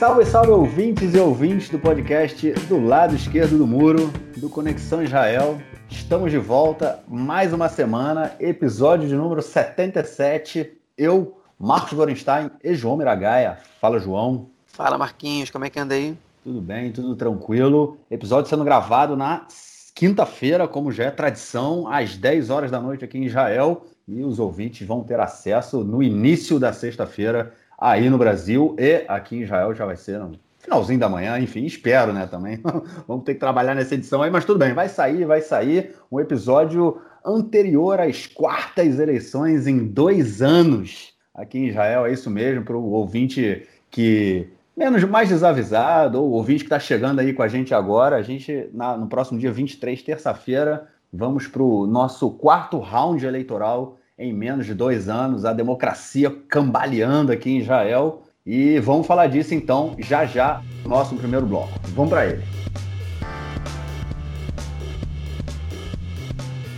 Salve, 0.00 0.24
salve 0.24 0.50
ouvintes 0.50 1.14
e 1.14 1.18
ouvintes 1.18 1.68
do 1.68 1.78
podcast 1.78 2.52
do 2.70 2.82
lado 2.82 3.14
esquerdo 3.14 3.58
do 3.58 3.66
muro, 3.66 4.10
do 4.38 4.48
Conexão 4.48 5.02
Israel. 5.02 5.60
Estamos 5.90 6.30
de 6.30 6.38
volta, 6.38 7.04
mais 7.06 7.52
uma 7.52 7.68
semana, 7.68 8.34
episódio 8.40 9.06
de 9.06 9.14
número 9.14 9.42
77. 9.42 10.72
Eu, 10.96 11.38
Marcos 11.58 11.92
Gorenstein 11.92 12.50
e 12.64 12.72
João 12.72 12.96
Miragaia. 12.96 13.58
Fala, 13.78 13.98
João. 13.98 14.48
Fala, 14.64 14.96
Marquinhos, 14.96 15.50
como 15.50 15.66
é 15.66 15.68
que 15.68 15.78
anda 15.78 15.94
aí? 15.94 16.16
Tudo 16.42 16.62
bem, 16.62 16.90
tudo 16.90 17.14
tranquilo. 17.14 17.98
Episódio 18.10 18.48
sendo 18.48 18.64
gravado 18.64 19.14
na 19.18 19.46
quinta-feira, 19.94 20.66
como 20.66 20.90
já 20.90 21.04
é 21.04 21.10
tradição, 21.10 21.86
às 21.86 22.16
10 22.16 22.48
horas 22.48 22.70
da 22.70 22.80
noite 22.80 23.04
aqui 23.04 23.18
em 23.18 23.26
Israel. 23.26 23.84
E 24.08 24.22
os 24.22 24.38
ouvintes 24.38 24.88
vão 24.88 25.04
ter 25.04 25.20
acesso 25.20 25.84
no 25.84 26.02
início 26.02 26.58
da 26.58 26.72
sexta-feira 26.72 27.52
aí 27.80 28.10
no 28.10 28.18
Brasil 28.18 28.76
e 28.78 29.04
aqui 29.08 29.36
em 29.36 29.42
Israel 29.42 29.74
já 29.74 29.86
vai 29.86 29.96
ser 29.96 30.18
no 30.18 30.38
finalzinho 30.58 31.00
da 31.00 31.08
manhã, 31.08 31.38
enfim, 31.38 31.64
espero, 31.64 32.12
né, 32.12 32.26
também. 32.26 32.60
Vamos 33.08 33.24
ter 33.24 33.34
que 33.34 33.40
trabalhar 33.40 33.74
nessa 33.74 33.94
edição 33.94 34.22
aí, 34.22 34.30
mas 34.30 34.44
tudo 34.44 34.58
bem, 34.58 34.74
vai 34.74 34.88
sair, 34.88 35.24
vai 35.24 35.40
sair 35.40 35.94
um 36.12 36.20
episódio 36.20 37.00
anterior 37.24 37.98
às 37.98 38.26
quartas 38.26 38.98
eleições 38.98 39.66
em 39.66 39.78
dois 39.86 40.42
anos 40.42 41.14
aqui 41.34 41.58
em 41.58 41.68
Israel, 41.68 42.04
é 42.04 42.12
isso 42.12 42.30
mesmo, 42.30 42.64
para 42.64 42.76
o 42.76 42.90
ouvinte 42.90 43.66
que 43.90 44.48
menos 44.76 45.02
mais 45.04 45.28
desavisado, 45.28 46.22
ou 46.22 46.30
ouvinte 46.30 46.60
que 46.60 46.66
está 46.66 46.78
chegando 46.78 47.20
aí 47.20 47.32
com 47.32 47.42
a 47.42 47.48
gente 47.48 47.74
agora, 47.74 48.16
a 48.16 48.22
gente, 48.22 48.68
na, 48.72 48.96
no 48.96 49.06
próximo 49.06 49.38
dia 49.38 49.52
23, 49.52 50.02
terça-feira, 50.02 50.88
vamos 51.12 51.46
para 51.46 51.62
o 51.62 51.86
nosso 51.86 52.30
quarto 52.30 52.78
round 52.78 53.24
eleitoral 53.24 53.96
em 54.20 54.34
menos 54.34 54.66
de 54.66 54.74
dois 54.74 55.08
anos, 55.08 55.46
a 55.46 55.52
democracia 55.54 56.30
cambaleando 56.46 57.32
aqui 57.32 57.50
em 57.50 57.58
Israel. 57.60 58.22
E 58.44 58.78
vamos 58.78 59.06
falar 59.06 59.28
disso 59.28 59.54
então 59.54 59.96
já 59.98 60.26
já 60.26 60.62
no 60.84 60.90
nosso 60.90 61.16
primeiro 61.16 61.46
bloco. 61.46 61.72
Vamos 61.94 62.10
para 62.10 62.26
ele. 62.26 62.42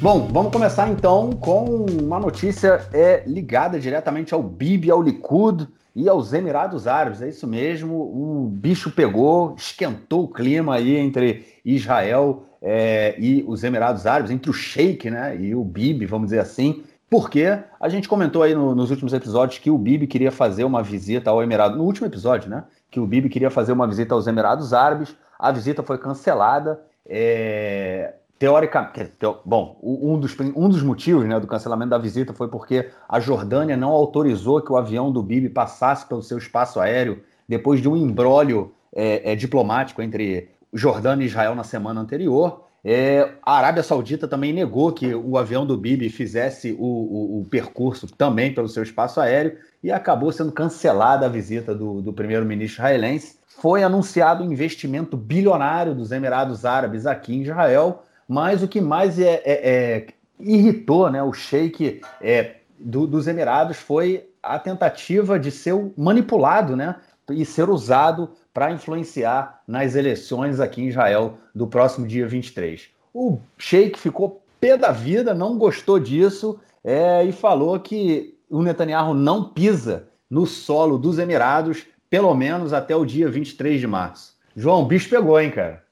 Bom, 0.00 0.28
vamos 0.32 0.52
começar 0.52 0.88
então 0.88 1.30
com 1.32 1.84
uma 2.00 2.20
notícia 2.20 2.86
é, 2.92 3.24
ligada 3.26 3.78
diretamente 3.78 4.32
ao 4.32 4.42
Bibi, 4.42 4.90
ao 4.90 5.02
Likud 5.02 5.66
e 5.96 6.08
aos 6.08 6.32
Emirados 6.32 6.86
Árabes. 6.86 7.22
É 7.22 7.28
isso 7.28 7.46
mesmo, 7.48 7.94
o 7.94 8.48
bicho 8.52 8.90
pegou, 8.92 9.54
esquentou 9.56 10.24
o 10.24 10.28
clima 10.28 10.76
aí 10.76 10.96
entre 10.96 11.44
Israel 11.64 12.44
é, 12.60 13.16
e 13.18 13.44
os 13.48 13.64
Emirados 13.64 14.06
Árabes, 14.06 14.30
entre 14.30 14.50
o 14.50 14.54
Sheik 14.54 15.10
né, 15.10 15.36
e 15.36 15.54
o 15.54 15.64
Bibi, 15.64 16.06
vamos 16.06 16.28
dizer 16.28 16.40
assim. 16.40 16.82
Porque 17.12 17.58
a 17.78 17.90
gente 17.90 18.08
comentou 18.08 18.42
aí 18.42 18.54
no, 18.54 18.74
nos 18.74 18.90
últimos 18.90 19.12
episódios 19.12 19.58
que 19.58 19.70
o 19.70 19.76
Bibi 19.76 20.06
queria 20.06 20.32
fazer 20.32 20.64
uma 20.64 20.82
visita 20.82 21.28
ao 21.28 21.42
Emirado, 21.42 21.76
no 21.76 21.84
último 21.84 22.06
episódio, 22.06 22.48
né? 22.48 22.64
Que 22.90 22.98
o 22.98 23.06
Bibi 23.06 23.28
queria 23.28 23.50
fazer 23.50 23.70
uma 23.70 23.86
visita 23.86 24.14
aos 24.14 24.26
Emirados 24.26 24.72
Árabes, 24.72 25.14
a 25.38 25.52
visita 25.52 25.82
foi 25.82 25.98
cancelada. 25.98 26.80
É, 27.04 28.14
teoricamente, 28.38 29.12
bom, 29.44 29.78
um 29.82 30.18
dos, 30.18 30.34
um 30.56 30.70
dos 30.70 30.82
motivos 30.82 31.26
né, 31.26 31.38
do 31.38 31.46
cancelamento 31.46 31.90
da 31.90 31.98
visita 31.98 32.32
foi 32.32 32.48
porque 32.48 32.88
a 33.06 33.20
Jordânia 33.20 33.76
não 33.76 33.90
autorizou 33.90 34.62
que 34.62 34.72
o 34.72 34.78
avião 34.78 35.12
do 35.12 35.22
Bibi 35.22 35.50
passasse 35.50 36.06
pelo 36.06 36.22
seu 36.22 36.38
espaço 36.38 36.80
aéreo 36.80 37.22
depois 37.46 37.82
de 37.82 37.90
um 37.90 37.94
embrólio 37.94 38.72
é, 38.90 39.32
é, 39.32 39.36
diplomático 39.36 40.00
entre 40.00 40.48
Jordânia 40.72 41.24
e 41.24 41.26
Israel 41.26 41.54
na 41.54 41.62
semana 41.62 42.00
anterior. 42.00 42.64
É, 42.84 43.34
a 43.44 43.58
Arábia 43.58 43.82
Saudita 43.82 44.26
também 44.26 44.52
negou 44.52 44.92
que 44.92 45.14
o 45.14 45.38
avião 45.38 45.64
do 45.64 45.76
Bibi 45.76 46.08
fizesse 46.08 46.72
o, 46.72 46.84
o, 46.84 47.40
o, 47.40 47.44
percurso 47.44 48.08
também 48.08 48.52
pelo 48.52 48.68
seu 48.68 48.82
espaço 48.82 49.20
aéreo 49.20 49.56
e 49.82 49.92
acabou 49.92 50.32
sendo 50.32 50.50
cancelada 50.50 51.26
a 51.26 51.28
visita 51.28 51.72
do, 51.72 52.02
do 52.02 52.12
primeiro-ministro 52.12 52.82
israelense. 52.82 53.38
Foi 53.46 53.84
anunciado 53.84 54.42
um 54.42 54.50
investimento 54.50 55.16
bilionário 55.16 55.94
dos 55.94 56.10
Emirados 56.10 56.64
Árabes 56.64 57.06
aqui 57.06 57.36
em 57.36 57.42
Israel, 57.42 58.02
mas 58.26 58.64
o 58.64 58.68
que 58.68 58.80
mais 58.80 59.16
é, 59.20 59.40
é, 59.44 59.70
é 59.70 60.06
irritou 60.40 61.08
né, 61.08 61.22
o 61.22 61.32
sheik 61.32 62.00
é, 62.20 62.56
do, 62.80 63.06
dos 63.06 63.28
Emirados 63.28 63.76
foi 63.76 64.28
a 64.42 64.58
tentativa 64.58 65.38
de 65.38 65.52
ser 65.52 65.72
manipulado 65.96 66.74
né, 66.74 66.96
e 67.30 67.44
ser 67.44 67.68
usado 67.70 68.30
para 68.52 68.72
influenciar 68.72 69.62
nas 69.66 69.94
eleições 69.94 70.60
aqui 70.60 70.82
em 70.82 70.88
Israel 70.88 71.38
do 71.54 71.66
próximo 71.66 72.06
dia 72.06 72.26
23. 72.26 72.88
O 73.14 73.38
Sheik 73.58 73.98
ficou 73.98 74.42
pé 74.60 74.76
da 74.76 74.90
vida, 74.90 75.34
não 75.34 75.58
gostou 75.58 75.98
disso 75.98 76.58
é, 76.84 77.24
e 77.24 77.32
falou 77.32 77.78
que 77.80 78.34
o 78.48 78.62
Netanyahu 78.62 79.14
não 79.14 79.44
pisa 79.44 80.08
no 80.28 80.46
solo 80.46 80.98
dos 80.98 81.18
Emirados, 81.18 81.84
pelo 82.08 82.34
menos 82.34 82.72
até 82.72 82.94
o 82.94 83.04
dia 83.04 83.28
23 83.28 83.80
de 83.80 83.86
março. 83.86 84.34
João, 84.54 84.82
o 84.82 84.86
bicho 84.86 85.08
pegou, 85.08 85.40
hein, 85.40 85.50
cara? 85.50 85.82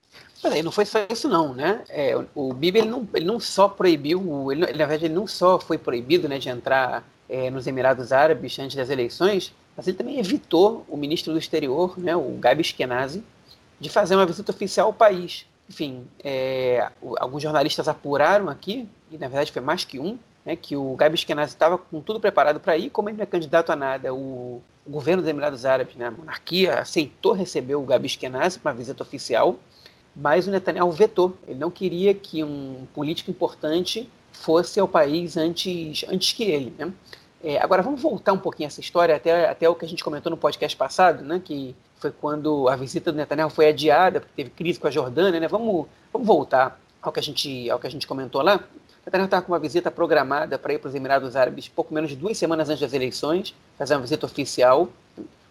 Peraí, 0.42 0.62
não 0.62 0.72
foi 0.72 0.86
só 0.86 0.98
isso 1.10 1.28
não, 1.28 1.54
né? 1.54 1.82
É, 1.88 2.18
o 2.34 2.54
Bibi 2.54 2.78
ele 2.78 2.88
não, 2.88 3.06
ele 3.14 3.26
não 3.26 3.38
só 3.38 3.68
proibiu, 3.68 4.50
ele, 4.50 4.60
na 4.60 4.86
verdade 4.86 5.06
ele 5.06 5.14
não 5.14 5.26
só 5.26 5.58
foi 5.58 5.76
proibido 5.76 6.28
né, 6.28 6.38
de 6.38 6.48
entrar 6.48 7.04
é, 7.28 7.50
nos 7.50 7.66
Emirados 7.66 8.12
Árabes 8.12 8.58
antes 8.58 8.76
das 8.76 8.88
eleições, 8.88 9.54
mas 9.76 9.86
ele 9.86 9.96
também 9.96 10.18
evitou 10.18 10.84
o 10.88 10.96
ministro 10.96 11.32
do 11.32 11.38
exterior, 11.38 11.98
né, 11.98 12.14
o 12.14 12.36
Gabi 12.38 12.62
Eskenazi, 12.62 13.24
de 13.78 13.88
fazer 13.88 14.14
uma 14.14 14.26
visita 14.26 14.52
oficial 14.52 14.88
ao 14.88 14.92
país. 14.92 15.46
Enfim, 15.68 16.06
é, 16.22 16.90
alguns 17.18 17.42
jornalistas 17.42 17.88
apuraram 17.88 18.48
aqui, 18.48 18.88
e 19.10 19.16
na 19.16 19.28
verdade 19.28 19.52
foi 19.52 19.62
mais 19.62 19.84
que 19.84 19.98
um, 19.98 20.18
né, 20.44 20.56
que 20.56 20.76
o 20.76 20.94
Gabi 20.96 21.14
Eskenazi 21.14 21.52
estava 21.52 21.78
com 21.78 22.00
tudo 22.00 22.20
preparado 22.20 22.60
para 22.60 22.76
ir, 22.76 22.90
como 22.90 23.08
ele 23.08 23.16
não 23.16 23.22
é 23.22 23.26
candidato 23.26 23.70
a 23.70 23.76
nada, 23.76 24.12
o, 24.12 24.60
governo 24.86 25.22
dos 25.22 25.30
Emirados 25.30 25.64
Árabes, 25.64 25.94
né, 25.94 26.06
a 26.06 26.10
monarquia, 26.10 26.80
aceitou 26.80 27.32
receber 27.32 27.76
o 27.76 27.82
Gabi 27.82 28.06
Eskenazi 28.06 28.58
para 28.58 28.72
uma 28.72 28.76
visita 28.76 29.02
oficial, 29.02 29.56
mas 30.14 30.46
o 30.46 30.50
Netanyahu 30.50 30.90
vetou. 30.90 31.36
Ele 31.46 31.58
não 31.58 31.70
queria 31.70 32.12
que 32.12 32.42
um 32.42 32.86
político 32.92 33.30
importante 33.30 34.10
fosse 34.32 34.80
ao 34.80 34.88
país 34.88 35.36
antes, 35.36 36.04
antes 36.08 36.32
que 36.32 36.42
ele. 36.44 36.74
Né? 36.76 36.92
É, 37.42 37.58
agora 37.58 37.82
vamos 37.82 38.02
voltar 38.02 38.32
um 38.32 38.38
pouquinho 38.38 38.66
essa 38.66 38.80
história 38.80 39.16
até, 39.16 39.48
até 39.48 39.68
o 39.68 39.74
que 39.74 39.84
a 39.84 39.88
gente 39.88 40.04
comentou 40.04 40.28
no 40.28 40.36
podcast 40.36 40.76
passado, 40.76 41.24
né, 41.24 41.40
que 41.42 41.74
foi 41.96 42.10
quando 42.10 42.68
a 42.68 42.76
visita 42.76 43.10
do 43.10 43.16
Netanyahu 43.16 43.50
foi 43.50 43.68
adiada, 43.68 44.20
porque 44.20 44.34
teve 44.34 44.50
crise 44.50 44.78
com 44.78 44.86
a 44.86 44.90
Jordânia, 44.90 45.38
né? 45.38 45.48
Vamos, 45.48 45.86
vamos 46.10 46.26
voltar 46.26 46.80
ao 47.00 47.12
que 47.12 47.20
a 47.20 47.22
gente, 47.22 47.68
ao 47.70 47.78
que 47.78 47.86
a 47.86 47.90
gente 47.90 48.06
comentou 48.06 48.42
lá. 48.42 48.62
Netanyahu 49.04 49.26
estava 49.26 49.42
com 49.42 49.52
uma 49.52 49.58
visita 49.58 49.90
programada 49.90 50.58
para 50.58 50.72
ir 50.72 50.78
para 50.78 50.88
os 50.88 50.94
Emirados 50.94 51.36
Árabes 51.36 51.68
pouco 51.68 51.92
menos 51.92 52.10
de 52.10 52.16
duas 52.16 52.38
semanas 52.38 52.68
antes 52.70 52.80
das 52.80 52.92
eleições, 52.94 53.54
fazer 53.76 53.94
uma 53.94 54.00
visita 54.00 54.24
oficial. 54.24 54.88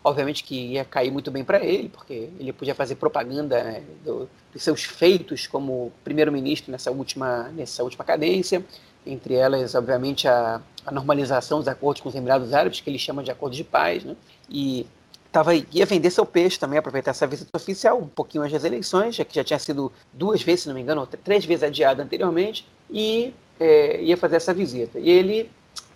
Obviamente 0.03 0.43
que 0.43 0.73
ia 0.73 0.85
cair 0.85 1.11
muito 1.11 1.29
bem 1.29 1.43
para 1.43 1.63
ele, 1.63 1.89
porque 1.89 2.29
ele 2.39 2.53
podia 2.53 2.73
fazer 2.73 2.95
propaganda 2.95 3.61
né, 3.63 3.83
do, 4.03 4.29
dos 4.51 4.63
seus 4.63 4.83
feitos 4.83 5.45
como 5.45 5.91
primeiro-ministro 6.03 6.71
nessa 6.71 6.89
última, 6.89 7.49
nessa 7.49 7.83
última 7.83 8.03
cadência 8.03 8.63
entre 9.05 9.33
elas, 9.33 9.75
obviamente, 9.75 10.27
a, 10.27 10.61
a, 10.89 10.93
normalização 10.93 11.59
dos 11.59 11.67
acordos 11.67 12.01
com 12.01 12.09
os 12.09 12.15
Emirados 12.15 12.53
Árabes, 12.53 12.81
que 12.81 12.89
ele 12.89 12.99
chama 12.99 13.23
de 13.23 13.31
acordos 13.31 13.57
de 13.57 13.63
paz, 13.63 14.03
né? 14.03 14.15
e 14.49 14.85
tava, 15.31 15.53
ia 15.55 15.85
vender 15.85 16.09
seu 16.09 16.25
peixe 16.25 16.59
também, 16.59 16.79
aproveitar 16.79 17.11
essa 17.11 17.27
visita 17.27 17.55
oficial, 17.55 17.99
um 17.99 18.07
pouquinho 18.07 18.43
antes 18.43 18.53
das 18.53 18.63
eleições, 18.63 19.15
já 19.15 19.23
que 19.23 19.35
já 19.35 19.43
tinha 19.43 19.59
sido 19.59 19.91
duas 20.13 20.41
vezes, 20.41 20.61
se 20.61 20.67
não 20.67 20.75
me 20.75 20.81
engano, 20.81 21.01
ou 21.01 21.07
três 21.07 21.45
vezes 21.45 21.63
adiada 21.63 22.03
anteriormente, 22.03 22.67
e 22.89 23.33
é, 23.59 24.01
ia 24.01 24.17
fazer 24.17 24.37
essa 24.37 24.53
visita. 24.53 24.99
E 24.99 25.09
ele, 25.09 25.49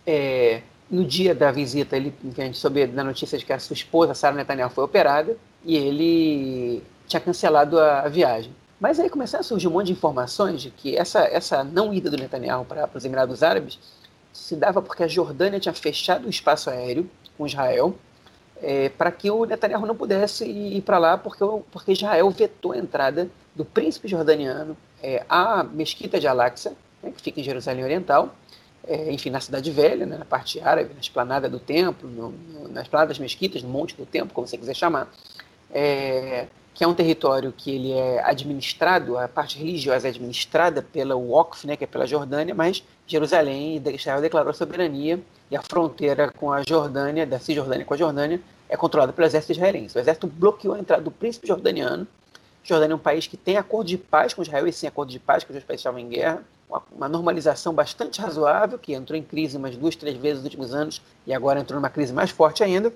é, 0.06 0.62
no 0.90 1.04
dia 1.04 1.34
da 1.34 1.52
visita, 1.52 1.98
ele, 1.98 2.14
a 2.38 2.42
gente 2.42 2.58
soube 2.58 2.86
da 2.88 3.04
notícia 3.04 3.38
de 3.38 3.46
que 3.46 3.54
a 3.54 3.60
sua 3.60 3.74
esposa, 3.74 4.14
Sarah 4.14 4.36
Netanyahu, 4.36 4.70
foi 4.70 4.84
operada, 4.84 5.36
e 5.66 5.76
ele 5.76 6.84
tinha 7.08 7.20
cancelado 7.20 7.80
a, 7.80 8.02
a 8.02 8.10
viagem. 8.10 8.52
Mas 8.80 9.00
aí 9.00 9.10
começaram 9.10 9.40
a 9.40 9.44
surgir 9.44 9.68
um 9.68 9.72
monte 9.72 9.88
de 9.88 9.94
informações 9.94 10.62
de 10.62 10.70
que 10.70 10.98
essa, 10.98 11.22
essa 11.22 11.64
não 11.64 11.94
ida 11.94 12.10
do 12.10 12.18
Netanyahu 12.18 12.66
para 12.66 12.90
os 12.94 13.06
Emirados 13.06 13.42
Árabes 13.42 13.80
se 14.34 14.56
dava 14.56 14.82
porque 14.82 15.04
a 15.04 15.08
Jordânia 15.08 15.60
tinha 15.60 15.74
fechado 15.74 16.26
o 16.26 16.30
espaço 16.30 16.70
aéreo 16.70 17.10
com 17.38 17.46
Israel 17.46 17.96
é, 18.62 18.90
para 18.90 19.12
que 19.12 19.30
o 19.30 19.46
Netanyahu 19.46 19.86
não 19.86 19.96
pudesse 19.96 20.46
ir 20.46 20.82
para 20.82 20.98
lá 20.98 21.18
porque, 21.18 21.44
porque 21.70 21.92
Israel 21.92 22.30
vetou 22.32 22.72
a 22.72 22.78
entrada 22.78 23.30
do 23.54 23.66
príncipe 23.66 24.08
jordaniano 24.08 24.76
é, 25.02 25.24
à 25.28 25.64
mesquita 25.64 26.20
de 26.20 26.28
Al-Aqsa, 26.28 26.74
né, 27.02 27.12
que 27.12 27.22
fica 27.22 27.42
em 27.42 27.44
Jerusalém 27.44 27.84
Oriental, 27.84 28.34
é, 28.88 29.12
enfim, 29.12 29.30
na 29.30 29.42
Cidade 29.42 29.70
Velha, 29.70 30.06
né, 30.06 30.18
na 30.18 30.26
parte 30.26 30.62
árabe, 30.62 30.94
na 30.94 31.02
esplanada 31.02 31.50
do 31.50 31.60
templo, 31.60 32.10
no, 32.10 32.30
no, 32.30 32.68
na 32.70 32.82
esplanada 32.82 33.10
das 33.10 33.20
mesquitas, 33.20 33.62
no 33.62 33.70
Monte 33.70 33.96
do 33.96 34.06
Templo, 34.06 34.34
como 34.34 34.48
você 34.48 34.58
quiser 34.58 34.76
chamar. 34.76 35.12
É, 35.72 36.48
que 36.74 36.84
é 36.84 36.88
um 36.88 36.94
território 36.94 37.54
que 37.56 37.72
ele 37.72 37.92
é 37.92 38.24
administrado, 38.24 39.18
a 39.18 39.28
parte 39.28 39.58
religiosa 39.58 40.08
é 40.08 40.10
administrada 40.10 40.82
pela 40.82 41.16
Waqf, 41.16 41.68
né, 41.68 41.76
que 41.76 41.84
é 41.84 41.88
pela 41.88 42.08
Jordânia, 42.08 42.56
mas 42.56 42.84
Jerusalém 43.06 43.82
e 43.86 43.96
Israel 43.96 44.22
declarou 44.22 44.54
soberania 44.54 45.20
e 45.52 45.56
a 45.56 45.62
fronteira 45.62 46.32
com 46.32 46.52
a 46.52 46.64
Jordânia, 46.68 47.28
da 47.28 47.40
Cisjordânia 47.40 47.86
com 47.86 47.94
a 47.94 47.98
Jordânia, 47.98 48.42
é 48.68 48.76
controlada 48.76 49.14
pelo 49.14 49.28
exército 49.28 49.52
israelense. 49.52 49.96
O 49.96 50.00
exército 50.00 50.26
bloqueou 50.26 50.74
a 50.74 50.80
entrada 50.80 51.04
do 51.04 51.12
príncipe 51.12 51.48
jordaniano. 51.48 52.08
Jordânia 52.64 52.94
é 52.94 52.96
um 52.96 53.00
país 53.00 53.28
que 53.28 53.38
tem 53.38 53.58
acordo 53.58 53.88
de 53.88 53.98
paz 53.98 54.34
com 54.34 54.42
Israel, 54.42 54.66
e 54.66 54.74
sim 54.74 54.88
acordo 54.88 55.12
de 55.12 55.20
paz, 55.20 55.44
que 55.44 55.52
os 55.52 55.54
dois 55.54 55.64
países 55.64 55.82
estavam 55.82 56.00
em 56.00 56.08
guerra. 56.08 56.44
Uma 56.92 57.08
normalização 57.08 57.72
bastante 57.72 58.20
razoável, 58.20 58.80
que 58.80 58.94
entrou 58.94 59.20
em 59.20 59.22
crise 59.22 59.58
umas 59.58 59.76
duas, 59.78 59.96
três 59.96 60.18
vezes 60.18 60.38
nos 60.38 60.46
últimos 60.46 60.74
anos 60.74 61.04
e 61.28 61.34
agora 61.34 61.60
entrou 61.60 61.80
numa 61.80 61.90
crise 61.90 62.12
mais 62.12 62.32
forte 62.32 62.64
ainda. 62.64 62.92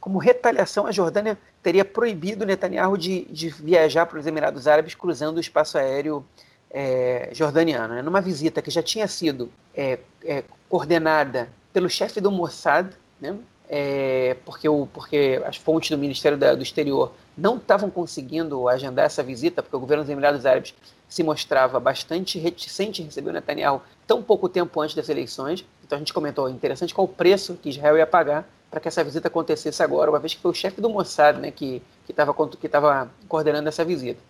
Como 0.00 0.18
retaliação, 0.18 0.86
a 0.86 0.92
Jordânia 0.92 1.36
teria 1.62 1.84
proibido 1.84 2.46
Netanyahu 2.46 2.96
de, 2.96 3.24
de 3.26 3.48
viajar 3.48 4.06
para 4.06 4.18
os 4.18 4.26
Emirados 4.26 4.66
Árabes 4.66 4.94
cruzando 4.94 5.38
o 5.38 5.40
espaço 5.40 5.76
aéreo 5.76 6.24
é, 6.70 7.30
jordaniano. 7.32 7.94
Né? 7.94 8.02
Numa 8.02 8.20
visita 8.20 8.62
que 8.62 8.70
já 8.70 8.82
tinha 8.82 9.08
sido 9.08 9.50
é, 9.74 9.98
é, 10.24 10.44
coordenada 10.68 11.48
pelo 11.72 11.88
chefe 11.88 12.20
do 12.20 12.30
Mossad, 12.30 12.90
né? 13.20 13.36
É, 13.70 14.34
porque, 14.46 14.66
o, 14.66 14.86
porque 14.86 15.42
as 15.44 15.56
fontes 15.56 15.90
do 15.90 15.98
Ministério 15.98 16.38
da, 16.38 16.54
do 16.54 16.62
Exterior 16.62 17.12
não 17.36 17.58
estavam 17.58 17.90
conseguindo 17.90 18.66
agendar 18.66 19.04
essa 19.04 19.22
visita, 19.22 19.62
porque 19.62 19.76
o 19.76 19.80
governo 19.80 20.02
dos 20.02 20.10
Emirados 20.10 20.46
Árabes 20.46 20.74
se 21.06 21.22
mostrava 21.22 21.78
bastante 21.78 22.38
reticente 22.38 23.02
em 23.02 23.04
receber 23.04 23.28
o 23.28 23.32
Netanyahu 23.34 23.82
tão 24.06 24.22
pouco 24.22 24.48
tempo 24.48 24.80
antes 24.80 24.96
das 24.96 25.10
eleições. 25.10 25.66
Então 25.84 25.96
a 25.96 25.98
gente 25.98 26.14
comentou, 26.14 26.48
interessante 26.48 26.94
qual 26.94 27.04
o 27.06 27.08
preço 27.08 27.58
que 27.62 27.68
Israel 27.68 27.98
ia 27.98 28.06
pagar 28.06 28.48
para 28.70 28.80
que 28.80 28.88
essa 28.88 29.02
visita 29.02 29.28
acontecesse 29.28 29.82
agora, 29.82 30.10
uma 30.10 30.18
vez 30.18 30.34
que 30.34 30.40
foi 30.40 30.50
o 30.50 30.54
chefe 30.54 30.80
do 30.80 30.90
Mossad 30.90 31.38
né, 31.38 31.50
que 31.50 31.82
estava 32.08 32.34
que 32.48 32.68
tava 32.68 33.10
coordenando 33.28 33.68
essa 33.68 33.84
visita. 33.84 34.20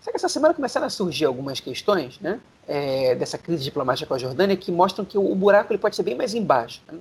Só 0.00 0.10
que 0.10 0.16
essa 0.16 0.28
semana 0.28 0.54
começaram 0.54 0.86
a 0.86 0.90
surgir 0.90 1.24
algumas 1.24 1.60
questões 1.60 2.18
né, 2.20 2.40
é, 2.66 3.14
dessa 3.14 3.36
crise 3.36 3.64
diplomática 3.64 4.06
com 4.06 4.14
a 4.14 4.18
Jordânia 4.18 4.56
que 4.56 4.70
mostram 4.70 5.04
que 5.04 5.18
o, 5.18 5.32
o 5.32 5.34
buraco 5.34 5.72
ele 5.72 5.78
pode 5.78 5.96
ser 5.96 6.04
bem 6.04 6.14
mais 6.14 6.34
embaixo. 6.34 6.80
Né? 6.90 6.98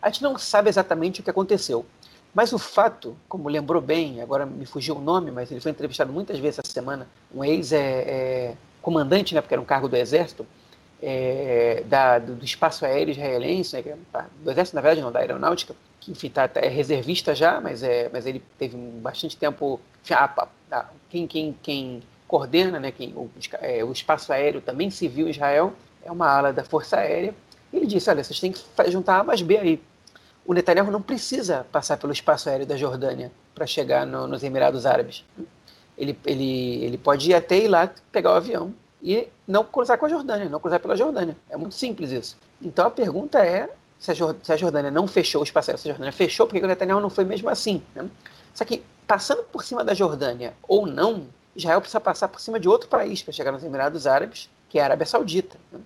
A 0.00 0.10
gente 0.10 0.22
não 0.22 0.36
sabe 0.36 0.68
exatamente 0.68 1.20
o 1.20 1.22
que 1.22 1.30
aconteceu, 1.30 1.86
mas 2.34 2.52
o 2.52 2.58
fato, 2.58 3.16
como 3.28 3.48
lembrou 3.48 3.80
bem, 3.80 4.20
agora 4.20 4.44
me 4.46 4.66
fugiu 4.66 4.96
o 4.96 5.00
nome, 5.00 5.30
mas 5.30 5.50
ele 5.50 5.60
foi 5.60 5.70
entrevistado 5.70 6.12
muitas 6.12 6.38
vezes 6.38 6.58
essa 6.58 6.72
semana, 6.72 7.06
um 7.32 7.44
ex-comandante, 7.44 9.34
é, 9.34 9.34
é, 9.34 9.36
né, 9.36 9.40
porque 9.42 9.54
era 9.54 9.60
um 9.60 9.66
cargo 9.66 9.88
do 9.88 9.96
Exército, 9.96 10.46
é, 11.00 11.84
da, 11.86 12.18
do, 12.18 12.34
do, 12.34 12.44
espaço 12.44 12.86
aéreo 12.86 13.12
israelense, 13.12 13.76
né, 13.76 13.84
é, 14.14 14.24
do 14.42 14.50
Exército, 14.50 14.74
na 14.74 14.80
verdade, 14.80 15.02
não, 15.02 15.12
da 15.12 15.20
Aeronáutica, 15.20 15.74
que 16.02 16.10
enfim, 16.10 16.28
tá, 16.28 16.50
é 16.56 16.68
reservista 16.68 17.32
já, 17.32 17.60
mas, 17.60 17.82
é, 17.82 18.10
mas 18.12 18.26
ele 18.26 18.42
teve 18.58 18.76
bastante 18.76 19.36
tempo. 19.36 19.80
A, 20.10 20.46
quem, 21.08 21.28
quem, 21.28 21.56
quem 21.62 22.02
coordena 22.26 22.80
né, 22.80 22.90
quem, 22.90 23.12
o, 23.14 23.30
é, 23.60 23.84
o 23.84 23.92
espaço 23.92 24.32
aéreo 24.32 24.60
também 24.60 24.90
civil 24.90 25.28
Israel 25.28 25.72
é 26.04 26.10
uma 26.10 26.28
ala 26.28 26.52
da 26.52 26.64
Força 26.64 26.96
Aérea. 26.96 27.32
Ele 27.72 27.86
disse: 27.86 28.10
olha, 28.10 28.24
vocês 28.24 28.40
têm 28.40 28.50
que 28.50 28.60
juntar 28.90 29.20
A 29.20 29.24
mais 29.24 29.42
B 29.42 29.56
aí. 29.56 29.82
O 30.44 30.52
Netanyahu 30.52 30.90
não 30.90 31.00
precisa 31.00 31.64
passar 31.70 31.96
pelo 31.96 32.12
espaço 32.12 32.48
aéreo 32.48 32.66
da 32.66 32.76
Jordânia 32.76 33.30
para 33.54 33.64
chegar 33.64 34.04
no, 34.04 34.26
nos 34.26 34.42
Emirados 34.42 34.84
Árabes. 34.84 35.24
Ele, 35.96 36.18
ele, 36.26 36.84
ele 36.84 36.98
pode 36.98 37.30
ir 37.30 37.34
até 37.34 37.58
ir 37.58 37.68
lá 37.68 37.88
pegar 38.10 38.32
o 38.32 38.34
avião 38.34 38.74
e 39.00 39.28
não 39.46 39.62
cruzar 39.62 39.98
com 39.98 40.06
a 40.06 40.08
Jordânia, 40.08 40.48
não 40.48 40.58
cruzar 40.58 40.80
pela 40.80 40.96
Jordânia. 40.96 41.36
É 41.48 41.56
muito 41.56 41.76
simples 41.76 42.10
isso. 42.10 42.36
Então 42.60 42.88
a 42.88 42.90
pergunta 42.90 43.38
é 43.38 43.70
se 44.02 44.52
a, 44.52 44.56
Jordânia 44.56 44.90
não 44.90 45.06
fechou 45.06 45.42
o 45.42 45.44
espaço 45.44 45.70
aéreo, 45.70 45.80
se 45.80 45.88
a 45.88 45.92
Jordânia 45.92 46.12
fechou, 46.12 46.44
porque 46.44 46.64
o 46.64 46.66
Netanyahu 46.66 47.00
não 47.00 47.08
foi 47.08 47.24
mesmo 47.24 47.48
assim. 47.48 47.80
Né? 47.94 48.08
Só 48.52 48.64
que, 48.64 48.82
passando 49.06 49.44
por 49.44 49.62
cima 49.62 49.84
da 49.84 49.94
Jordânia 49.94 50.54
ou 50.66 50.86
não, 50.86 51.28
Israel 51.54 51.80
precisa 51.80 52.00
passar 52.00 52.26
por 52.26 52.40
cima 52.40 52.58
de 52.58 52.68
outro 52.68 52.88
país 52.88 53.22
para 53.22 53.32
chegar 53.32 53.52
nos 53.52 53.62
Emirados 53.62 54.04
Árabes, 54.04 54.50
que 54.68 54.80
é 54.80 54.82
a 54.82 54.86
Arábia 54.86 55.06
Saudita, 55.06 55.56
né? 55.70 55.78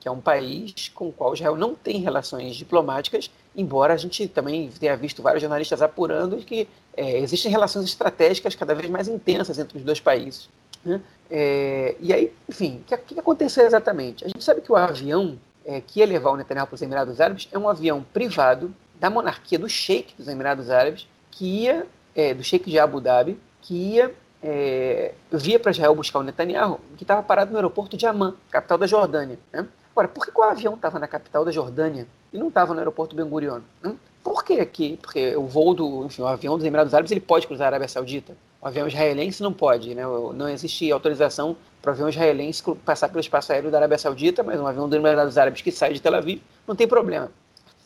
que 0.00 0.08
é 0.08 0.10
um 0.10 0.20
país 0.20 0.90
com 0.92 1.10
o 1.10 1.12
qual 1.12 1.32
Israel 1.32 1.54
não 1.54 1.76
tem 1.76 2.00
relações 2.00 2.56
diplomáticas, 2.56 3.30
embora 3.54 3.94
a 3.94 3.96
gente 3.96 4.26
também 4.26 4.68
tenha 4.70 4.96
visto 4.96 5.22
vários 5.22 5.40
jornalistas 5.40 5.80
apurando 5.80 6.38
que 6.38 6.66
é, 6.96 7.20
existem 7.20 7.52
relações 7.52 7.84
estratégicas 7.84 8.56
cada 8.56 8.74
vez 8.74 8.90
mais 8.90 9.06
intensas 9.06 9.60
entre 9.60 9.78
os 9.78 9.84
dois 9.84 10.00
países. 10.00 10.48
Né? 10.84 11.00
É, 11.30 11.94
e 12.00 12.12
aí, 12.12 12.32
enfim, 12.48 12.80
o 12.80 12.84
que, 12.84 12.96
que 13.14 13.20
aconteceu 13.20 13.64
exatamente? 13.64 14.24
A 14.24 14.28
gente 14.28 14.42
sabe 14.42 14.60
que 14.60 14.72
o 14.72 14.76
avião 14.76 15.38
é, 15.70 15.80
que 15.80 16.00
ia 16.00 16.06
levar 16.06 16.30
o 16.30 16.36
Netanyahu 16.36 16.66
para 16.66 16.74
os 16.74 16.82
Emirados 16.82 17.20
Árabes 17.20 17.48
é 17.52 17.58
um 17.58 17.68
avião 17.68 18.04
privado 18.12 18.74
da 18.98 19.08
monarquia 19.08 19.56
do 19.56 19.68
Sheik 19.68 20.14
dos 20.18 20.26
Emirados 20.26 20.68
Árabes, 20.68 21.06
que 21.30 21.62
ia, 21.62 21.86
é, 22.14 22.34
do 22.34 22.42
Sheik 22.42 22.68
de 22.68 22.76
Abu 22.76 23.00
Dhabi, 23.00 23.38
que 23.62 23.74
ia 23.74 24.12
é, 24.42 25.14
via 25.30 25.60
para 25.60 25.70
Israel 25.70 25.94
buscar 25.94 26.18
o 26.18 26.22
Netanyahu, 26.24 26.80
que 26.96 27.04
estava 27.04 27.22
parado 27.22 27.52
no 27.52 27.56
aeroporto 27.56 27.96
de 27.96 28.04
Amman, 28.04 28.34
capital 28.50 28.78
da 28.78 28.86
Jordânia. 28.86 29.38
Né? 29.52 29.64
Agora, 29.92 30.08
por 30.08 30.26
que 30.26 30.32
o 30.36 30.42
avião 30.42 30.74
estava 30.74 30.98
na 30.98 31.06
capital 31.06 31.44
da 31.44 31.52
Jordânia 31.52 32.06
e 32.32 32.38
não 32.38 32.48
estava 32.48 32.74
no 32.74 32.80
aeroporto 32.80 33.14
Ben 33.14 33.24
Gurion? 33.24 33.60
Né? 33.80 33.94
Por 34.24 34.44
que 34.44 34.54
aqui? 34.54 34.98
Porque 35.00 35.36
o 35.36 35.46
voo 35.46 35.72
do, 35.72 36.04
enfim, 36.04 36.22
o 36.22 36.26
avião 36.26 36.56
dos 36.56 36.66
Emirados 36.66 36.92
Árabes 36.92 37.12
ele 37.12 37.20
pode 37.20 37.46
cruzar 37.46 37.66
a 37.66 37.68
Arábia 37.68 37.88
Saudita. 37.88 38.36
O 38.60 38.66
avião 38.66 38.88
israelense 38.88 39.40
não 39.42 39.52
pode, 39.52 39.94
né? 39.94 40.02
Não 40.34 40.48
existe 40.48 40.90
autorização 40.92 41.56
para 41.80 41.90
o 41.90 41.94
avião 41.94 42.08
israelense 42.08 42.62
passar 42.84 43.08
pelo 43.08 43.20
espaço 43.20 43.52
aéreo 43.52 43.70
da 43.70 43.78
Arábia 43.78 43.98
Saudita, 43.98 44.42
mas 44.42 44.60
um 44.60 44.66
avião 44.66 44.88
dos 44.88 44.98
Emirados 44.98 45.38
Árabes 45.38 45.62
que 45.62 45.72
sai 45.72 45.92
de 45.92 46.00
Tel 46.00 46.14
Aviv 46.14 46.40
não 46.66 46.76
tem 46.76 46.86
problema. 46.86 47.30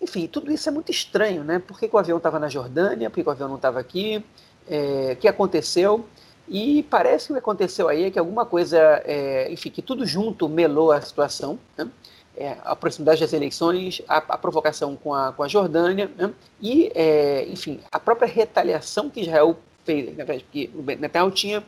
Enfim, 0.01 0.27
tudo 0.27 0.51
isso 0.51 0.69
é 0.69 0.73
muito 0.73 0.91
estranho, 0.91 1.45
né? 1.45 1.59
Por 1.59 1.79
que, 1.79 1.89
que 1.89 1.95
o 1.95 1.99
avião 1.99 2.19
estava 2.19 2.39
na 2.39 2.49
Jordânia? 2.49 3.09
Por 3.09 3.17
que, 3.17 3.23
que 3.23 3.29
o 3.29 3.33
avião 3.33 3.49
não 3.49 3.57
estava 3.57 3.79
aqui? 3.79 4.25
É, 4.69 5.13
o 5.13 5.17
que 5.17 5.29
aconteceu? 5.29 6.05
E 6.49 6.83
parece 6.91 7.27
que 7.27 7.33
o 7.33 7.37
que 7.37 7.39
aconteceu 7.39 7.89
aí 7.89 8.05
é 8.05 8.11
que 8.11 8.19
alguma 8.19 8.45
coisa, 8.45 8.79
é, 9.05 9.51
enfim, 9.51 9.71
que 9.71 9.81
tudo 9.81 10.05
junto 10.05 10.49
melou 10.49 10.93
a 10.93 11.01
situação, 11.01 11.59
né? 11.77 11.89
é, 12.37 12.57
a 12.65 12.75
proximidade 12.77 13.21
das 13.21 13.33
eleições, 13.33 14.03
a, 14.09 14.19
a, 14.19 14.39
provocação 14.39 14.97
com 14.97 15.15
a, 15.15 15.33
com 15.33 15.43
a 15.43 15.49
Jordânia, 15.49 16.11
né? 16.17 16.33
e, 16.61 16.91
é, 16.95 17.47
enfim, 17.49 17.81
a 17.91 17.99
própria 17.99 18.29
retaliação 18.29 19.09
que 19.09 19.21
Israel 19.21 19.57
fez, 19.85 20.15
porque 20.17 20.71
o 20.75 20.83
Netanyahu 20.83 21.31
tinha 21.31 21.63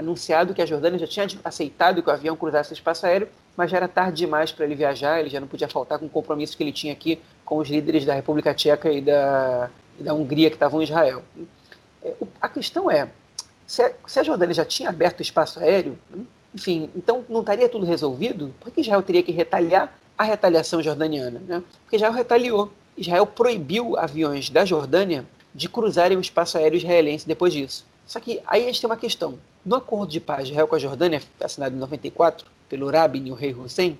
anunciado 0.00 0.54
que 0.54 0.62
a 0.62 0.66
Jordânia 0.66 0.98
já 0.98 1.06
tinha 1.06 1.28
aceitado 1.44 2.02
que 2.02 2.08
o 2.08 2.12
avião 2.12 2.34
cruzasse 2.34 2.72
o 2.72 2.74
espaço 2.74 3.06
aéreo, 3.06 3.28
mas 3.56 3.70
já 3.70 3.76
era 3.76 3.88
tarde 3.88 4.16
demais 4.16 4.50
para 4.50 4.64
ele 4.64 4.74
viajar, 4.74 5.20
ele 5.20 5.28
já 5.28 5.38
não 5.38 5.46
podia 5.46 5.68
faltar 5.68 5.98
com 5.98 6.06
o 6.06 6.08
compromisso 6.08 6.56
que 6.56 6.62
ele 6.62 6.72
tinha 6.72 6.92
aqui 6.92 7.20
com 7.44 7.58
os 7.58 7.68
líderes 7.68 8.04
da 8.04 8.14
República 8.14 8.54
Tcheca 8.54 8.90
e 8.90 9.00
da, 9.00 9.70
e 9.98 10.02
da 10.02 10.14
Hungria 10.14 10.48
que 10.48 10.56
estavam 10.56 10.80
em 10.80 10.84
Israel. 10.84 11.22
É, 12.02 12.14
a 12.40 12.48
questão 12.48 12.90
é, 12.90 13.08
se 13.66 14.18
a, 14.18 14.22
Jordânia 14.22 14.54
já 14.54 14.64
tinha 14.64 14.88
aberto 14.88 15.20
o 15.20 15.22
espaço 15.22 15.60
aéreo, 15.60 15.98
enfim, 16.54 16.90
então 16.96 17.24
não 17.28 17.40
estaria 17.40 17.68
tudo 17.68 17.84
resolvido? 17.84 18.52
Por 18.58 18.72
que 18.72 18.80
Israel 18.80 19.02
teria 19.02 19.22
que 19.22 19.30
retaliar 19.30 19.96
a 20.16 20.24
retaliação 20.24 20.82
jordaniana? 20.82 21.40
Né? 21.46 21.62
Porque 21.84 21.96
Israel 21.96 22.12
retaliou. 22.12 22.72
Israel 22.96 23.26
proibiu 23.26 23.96
aviões 23.96 24.50
da 24.50 24.64
Jordânia 24.64 25.24
de 25.54 25.68
cruzarem 25.68 26.16
o 26.16 26.20
espaço 26.20 26.58
aéreo 26.58 26.76
israelense 26.76 27.26
depois 27.26 27.52
disso. 27.52 27.86
Só 28.06 28.18
que 28.18 28.40
aí 28.46 28.64
a 28.64 28.66
gente 28.66 28.80
tem 28.80 28.90
uma 28.90 28.96
questão. 28.96 29.38
No 29.64 29.76
acordo 29.76 30.10
de 30.10 30.20
paz 30.20 30.46
de 30.46 30.52
Israel 30.52 30.66
com 30.66 30.74
a 30.74 30.78
Jordânia, 30.78 31.20
assinado 31.38 31.74
em 31.74 31.78
94 31.78 32.46
pelo 32.68 32.90
Rabin 32.90 33.26
e 33.26 33.30
o 33.30 33.34
rei 33.34 33.52
Hussein, 33.52 33.98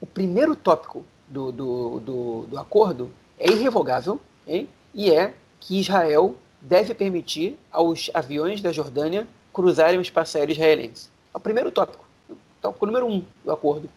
o 0.00 0.06
primeiro 0.06 0.56
tópico 0.56 1.04
do, 1.28 1.52
do, 1.52 2.00
do, 2.00 2.42
do 2.48 2.58
acordo 2.58 3.10
é 3.38 3.50
irrevogável 3.50 4.18
hein? 4.46 4.68
e 4.94 5.10
é 5.10 5.34
que 5.60 5.78
Israel 5.78 6.34
deve 6.60 6.94
permitir 6.94 7.58
aos 7.70 8.10
aviões 8.14 8.62
da 8.62 8.72
Jordânia 8.72 9.26
cruzarem 9.52 9.98
o 9.98 10.02
espaço 10.02 10.38
aéreo 10.38 10.52
israelense. 10.52 11.08
É 11.34 11.36
o 11.36 11.40
primeiro 11.40 11.70
tópico, 11.70 12.04
tópico 12.60 12.86
número 12.86 13.06
um 13.06 13.22
do 13.44 13.52
acordo. 13.52 13.90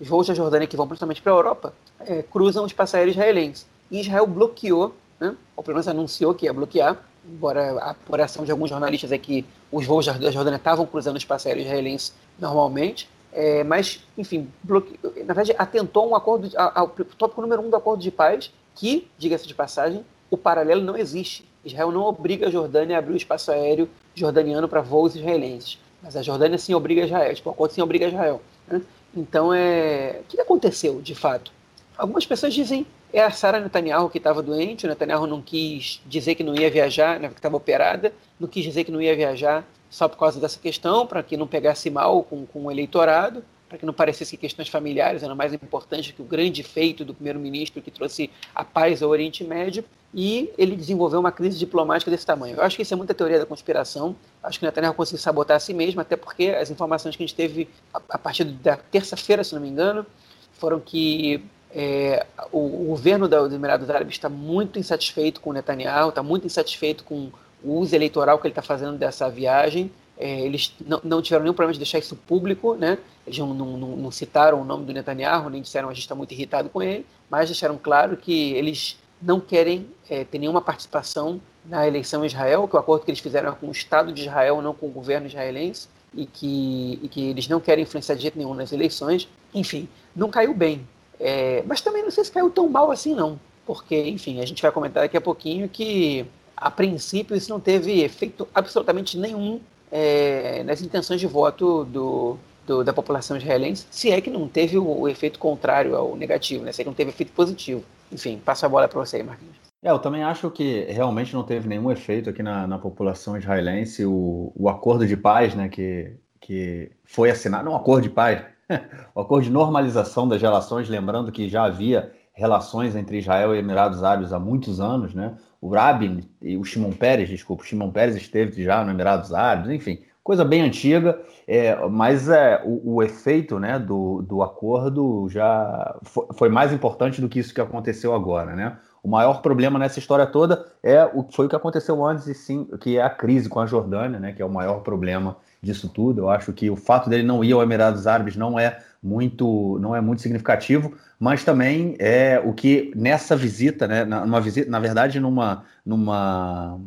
Os 0.00 0.08
voos 0.08 0.26
da 0.26 0.34
Jordânia 0.34 0.66
que 0.66 0.76
vão 0.76 0.86
principalmente 0.86 1.20
para 1.20 1.32
a 1.32 1.36
Europa 1.36 1.74
é, 2.00 2.22
cruzam 2.22 2.64
o 2.64 2.66
espaço 2.66 2.96
aéreo 2.96 3.10
israelense. 3.10 3.66
E 3.90 4.00
Israel 4.00 4.26
bloqueou, 4.26 4.94
né, 5.20 5.36
ou 5.54 5.62
pelo 5.62 5.74
menos 5.74 5.86
anunciou 5.86 6.34
que 6.34 6.46
ia 6.46 6.52
bloquear, 6.52 6.98
embora 7.26 7.72
a 7.80 7.90
apuração 7.90 8.44
de 8.44 8.50
alguns 8.50 8.70
jornalistas 8.70 9.12
é 9.12 9.18
que 9.18 9.44
os 9.70 9.86
voos 9.86 10.06
da 10.06 10.30
Jordânia 10.30 10.56
estavam 10.56 10.86
cruzando 10.86 11.14
o 11.14 11.18
espaço 11.18 11.48
aéreo 11.48 11.62
israelense 11.62 12.12
normalmente, 12.38 13.08
é, 13.32 13.64
mas, 13.64 14.04
enfim, 14.16 14.48
bloque... 14.62 14.98
na 15.02 15.32
verdade, 15.32 15.54
atentou 15.58 16.08
um 16.08 16.14
acordo, 16.14 16.50
ao 16.56 16.88
tópico 16.88 17.40
número 17.40 17.62
um 17.62 17.70
do 17.70 17.76
acordo 17.76 18.02
de 18.02 18.10
paz, 18.10 18.52
que, 18.74 19.08
diga-se 19.16 19.46
de 19.46 19.54
passagem, 19.54 20.04
o 20.30 20.36
paralelo 20.36 20.82
não 20.82 20.96
existe. 20.96 21.44
Israel 21.64 21.90
não 21.90 22.02
obriga 22.02 22.48
a 22.48 22.50
Jordânia 22.50 22.96
a 22.96 22.98
abrir 22.98 23.14
o 23.14 23.16
espaço 23.16 23.50
aéreo 23.50 23.88
jordaniano 24.14 24.68
para 24.68 24.80
voos 24.80 25.14
israelenses, 25.14 25.78
mas 26.02 26.16
a 26.16 26.22
Jordânia 26.22 26.58
sim 26.58 26.74
obriga 26.74 27.04
Israel, 27.04 27.34
tipo, 27.34 27.48
o 27.48 27.52
acordo 27.52 27.72
sim 27.72 27.80
obriga 27.80 28.08
Israel. 28.08 28.42
Né? 28.66 28.82
Então, 29.16 29.54
é... 29.54 30.20
o 30.20 30.24
que 30.24 30.40
aconteceu, 30.40 31.00
de 31.00 31.14
fato? 31.14 31.52
Algumas 31.96 32.24
pessoas 32.26 32.54
dizem 32.54 32.86
é 33.12 33.22
a 33.22 33.30
Sara 33.30 33.60
Netanyahu 33.60 34.08
que 34.08 34.18
estava 34.18 34.42
doente, 34.42 34.86
o 34.86 34.88
Netanyahu 34.88 35.26
não 35.26 35.42
quis 35.42 36.00
dizer 36.06 36.34
que 36.34 36.42
não 36.42 36.54
ia 36.54 36.70
viajar, 36.70 37.20
né, 37.20 37.28
que 37.28 37.34
estava 37.34 37.56
operada, 37.56 38.12
não 38.40 38.48
quis 38.48 38.64
dizer 38.64 38.84
que 38.84 38.90
não 38.90 39.02
ia 39.02 39.14
viajar 39.14 39.64
só 39.90 40.08
por 40.08 40.16
causa 40.18 40.40
dessa 40.40 40.58
questão, 40.58 41.06
para 41.06 41.22
que 41.22 41.36
não 41.36 41.46
pegasse 41.46 41.90
mal 41.90 42.22
com, 42.22 42.46
com 42.46 42.64
o 42.64 42.70
eleitorado, 42.70 43.44
para 43.68 43.76
que 43.76 43.84
não 43.84 43.92
parecesse 43.92 44.36
que 44.36 44.40
questões 44.40 44.68
familiares 44.68 45.22
eram 45.22 45.36
mais 45.36 45.52
importantes 45.52 46.12
que 46.12 46.22
o 46.22 46.24
grande 46.24 46.62
feito 46.62 47.04
do 47.04 47.12
primeiro-ministro 47.12 47.82
que 47.82 47.90
trouxe 47.90 48.30
a 48.54 48.64
paz 48.64 49.02
ao 49.02 49.10
Oriente 49.10 49.44
Médio, 49.44 49.84
e 50.14 50.50
ele 50.56 50.76
desenvolveu 50.76 51.20
uma 51.20 51.32
crise 51.32 51.58
diplomática 51.58 52.10
desse 52.10 52.24
tamanho. 52.24 52.56
Eu 52.56 52.62
acho 52.62 52.76
que 52.76 52.82
isso 52.82 52.92
é 52.92 52.96
muita 52.96 53.14
teoria 53.14 53.38
da 53.38 53.46
conspiração, 53.46 54.16
acho 54.42 54.58
que 54.58 54.64
o 54.64 54.68
Netanyahu 54.68 54.94
conseguiu 54.94 55.20
sabotar 55.20 55.58
a 55.58 55.60
si 55.60 55.74
mesmo, 55.74 56.00
até 56.00 56.16
porque 56.16 56.48
as 56.48 56.70
informações 56.70 57.14
que 57.14 57.22
a 57.22 57.26
gente 57.26 57.36
teve 57.36 57.68
a, 57.92 58.00
a 58.10 58.18
partir 58.18 58.44
da 58.44 58.76
terça-feira, 58.76 59.44
se 59.44 59.54
não 59.54 59.60
me 59.60 59.68
engano, 59.68 60.06
foram 60.54 60.80
que 60.80 61.42
é, 61.74 62.26
o, 62.50 62.58
o, 62.58 62.84
governo 62.88 63.26
dos 63.26 63.52
Emirados 63.52 63.88
Árabes 63.88 64.14
está 64.14 64.28
muito 64.28 64.78
insatisfeito 64.78 65.40
com 65.40 65.50
o 65.50 65.52
Netanyahu, 65.52 66.10
está 66.10 66.22
muito 66.22 66.46
insatisfeito 66.46 67.02
com 67.02 67.30
o 67.64 67.78
uso 67.78 67.94
eleitoral 67.94 68.38
que 68.38 68.46
ele 68.46 68.52
está 68.52 68.62
fazendo 68.62 68.98
dessa 68.98 69.28
viagem. 69.30 69.90
É, 70.18 70.40
eles 70.40 70.74
não, 71.02 71.22
tiveram 71.22 71.44
nenhum 71.44 71.54
problema 71.54 71.72
de 71.72 71.78
deixar 71.78 71.98
isso 71.98 72.14
público, 72.14 72.74
né? 72.74 72.98
Eles 73.26 73.38
não, 73.38 73.54
não, 73.54 73.76
não 73.76 74.10
citaram 74.10 74.60
o 74.60 74.64
nome 74.64 74.84
do 74.84 74.92
Netanyahu, 74.92 75.48
nem 75.48 75.62
disseram 75.62 75.88
a 75.88 75.94
gente 75.94 76.02
está 76.02 76.14
muito 76.14 76.32
irritado 76.32 76.68
com 76.68 76.82
ele, 76.82 77.06
mas 77.30 77.48
deixaram 77.48 77.78
claro 77.78 78.16
que 78.16 78.52
eles 78.52 78.98
não 79.20 79.40
querem 79.40 79.86
é, 80.10 80.24
ter 80.24 80.38
nenhuma 80.38 80.60
participação 80.60 81.40
na 81.64 81.86
eleição 81.86 82.22
em 82.22 82.26
Israel, 82.26 82.68
que 82.68 82.76
o 82.76 82.78
acordo 82.78 83.04
que 83.04 83.10
eles 83.10 83.20
fizeram 83.20 83.50
é 83.50 83.52
com 83.52 83.68
o 83.68 83.72
Estado 83.72 84.12
de 84.12 84.22
Israel, 84.22 84.60
não 84.60 84.74
com 84.74 84.86
o 84.86 84.90
governo 84.90 85.26
israelense, 85.26 85.88
e 86.14 86.26
que, 86.26 86.98
e 87.02 87.08
que 87.08 87.30
eles 87.30 87.48
não 87.48 87.60
querem 87.60 87.84
influenciar 87.84 88.14
de 88.16 88.22
jeito 88.22 88.36
nenhum 88.36 88.52
nas 88.52 88.72
eleições. 88.72 89.28
Enfim, 89.54 89.88
não 90.14 90.28
caiu 90.28 90.52
bem. 90.52 90.86
É, 91.22 91.62
mas 91.66 91.80
também 91.80 92.02
não 92.02 92.10
sei 92.10 92.24
se 92.24 92.32
caiu 92.32 92.50
tão 92.50 92.68
mal 92.68 92.90
assim, 92.90 93.14
não. 93.14 93.38
Porque, 93.64 93.96
enfim, 94.08 94.40
a 94.40 94.46
gente 94.46 94.60
vai 94.60 94.72
comentar 94.72 95.04
daqui 95.04 95.16
a 95.16 95.20
pouquinho 95.20 95.68
que, 95.68 96.26
a 96.56 96.68
princípio, 96.68 97.36
isso 97.36 97.48
não 97.48 97.60
teve 97.60 98.02
efeito 98.02 98.46
absolutamente 98.52 99.16
nenhum 99.16 99.60
é, 99.90 100.64
nas 100.64 100.82
intenções 100.82 101.20
de 101.20 101.26
voto 101.28 101.84
do, 101.84 102.36
do, 102.66 102.82
da 102.82 102.92
população 102.92 103.36
israelense, 103.36 103.86
se 103.90 104.10
é 104.10 104.20
que 104.20 104.30
não 104.30 104.48
teve 104.48 104.76
o, 104.76 105.00
o, 105.00 105.08
efeito 105.08 105.38
contrário 105.38 105.94
ao 105.94 106.16
negativo, 106.16 106.64
né? 106.64 106.72
se 106.72 106.80
é 106.80 106.84
que 106.84 106.90
não 106.90 106.94
teve 106.94 107.10
efeito 107.10 107.32
positivo. 107.32 107.84
Enfim, 108.10 108.40
passo 108.44 108.66
a 108.66 108.68
bola 108.68 108.88
para 108.88 108.98
você 108.98 109.18
aí, 109.18 109.22
Marquinhos. 109.22 109.56
É, 109.80 109.90
eu 109.90 109.98
também 109.98 110.24
acho 110.24 110.50
que 110.50 110.84
realmente 110.84 111.34
não 111.34 111.44
teve 111.44 111.68
nenhum 111.68 111.90
efeito 111.90 112.30
aqui 112.30 112.42
na, 112.42 112.66
na 112.66 112.78
população 112.78 113.36
israelense 113.36 114.04
o, 114.04 114.52
o 114.56 114.68
acordo 114.68 115.06
de 115.06 115.16
paz, 115.16 115.54
né, 115.54 115.68
que, 115.68 116.12
que 116.40 116.90
foi 117.04 117.30
assinado, 117.30 117.64
não 117.64 117.72
um 117.72 117.76
acordo 117.76 118.02
de 118.02 118.10
paz, 118.10 118.42
o 119.14 119.20
acordo 119.20 119.44
de 119.44 119.50
normalização 119.50 120.28
das 120.28 120.40
relações, 120.40 120.88
lembrando 120.88 121.32
que 121.32 121.48
já 121.48 121.64
havia 121.64 122.12
relações 122.32 122.96
entre 122.96 123.18
Israel 123.18 123.54
e 123.54 123.58
Emirados 123.58 124.02
Árabes 124.02 124.32
há 124.32 124.38
muitos 124.38 124.80
anos, 124.80 125.14
né? 125.14 125.34
O 125.60 125.68
Rabin 125.68 126.20
e 126.40 126.56
o 126.56 126.64
Shimon 126.64 126.92
Peres, 126.92 127.28
desculpa, 127.28 127.62
o 127.62 127.66
Shimon 127.66 127.90
Peres 127.90 128.16
esteve 128.16 128.62
já 128.64 128.84
no 128.84 128.90
Emirados 128.90 129.32
Árabes, 129.32 129.70
enfim, 129.70 130.00
coisa 130.24 130.44
bem 130.44 130.62
antiga, 130.62 131.20
é, 131.46 131.76
mas 131.88 132.28
é, 132.28 132.62
o, 132.64 132.94
o, 132.94 133.02
efeito 133.02 133.58
né, 133.58 133.78
do, 133.78 134.22
do 134.22 134.42
acordo 134.42 135.28
já 135.28 135.98
foi, 136.02 136.26
foi, 136.34 136.48
mais 136.48 136.72
importante 136.72 137.20
do 137.20 137.28
que 137.28 137.38
isso 137.38 137.54
que 137.54 137.60
aconteceu 137.60 138.14
agora, 138.14 138.54
né? 138.54 138.76
O 139.02 139.08
maior 139.08 139.42
problema 139.42 139.80
nessa 139.80 139.98
história 139.98 140.24
toda 140.26 140.64
é 140.80 141.04
o 141.04 141.26
foi 141.30 141.46
o 141.46 141.48
que 141.48 141.56
aconteceu 141.56 142.04
antes 142.04 142.28
e 142.28 142.34
sim, 142.34 142.68
que 142.80 142.96
é 142.96 143.02
a 143.02 143.10
crise 143.10 143.48
com 143.48 143.58
a 143.58 143.66
Jordânia, 143.66 144.20
né? 144.20 144.32
Que 144.32 144.40
é 144.40 144.44
o 144.44 144.50
maior 144.50 144.80
problema 144.80 145.36
disso 145.62 145.88
tudo. 145.88 146.22
Eu 146.22 146.30
acho 146.30 146.52
que 146.52 146.68
o 146.68 146.76
fato 146.76 147.08
dele 147.08 147.22
não 147.22 147.44
ir 147.44 147.52
ao 147.52 147.62
Emirados 147.62 148.06
Árabes 148.06 148.36
não 148.36 148.58
é 148.58 148.82
muito 149.02 149.78
não 149.80 149.94
é 149.94 150.00
muito 150.00 150.20
significativo, 150.20 150.94
mas 151.18 151.44
também 151.44 151.96
é 151.98 152.40
o 152.44 152.52
que 152.52 152.92
nessa 152.96 153.36
visita, 153.36 153.86
né? 153.86 154.04
Numa 154.04 154.40
visita, 154.40 154.70
na 154.70 154.80
verdade, 154.80 155.20
numa 155.20 155.64
numa 155.86 156.80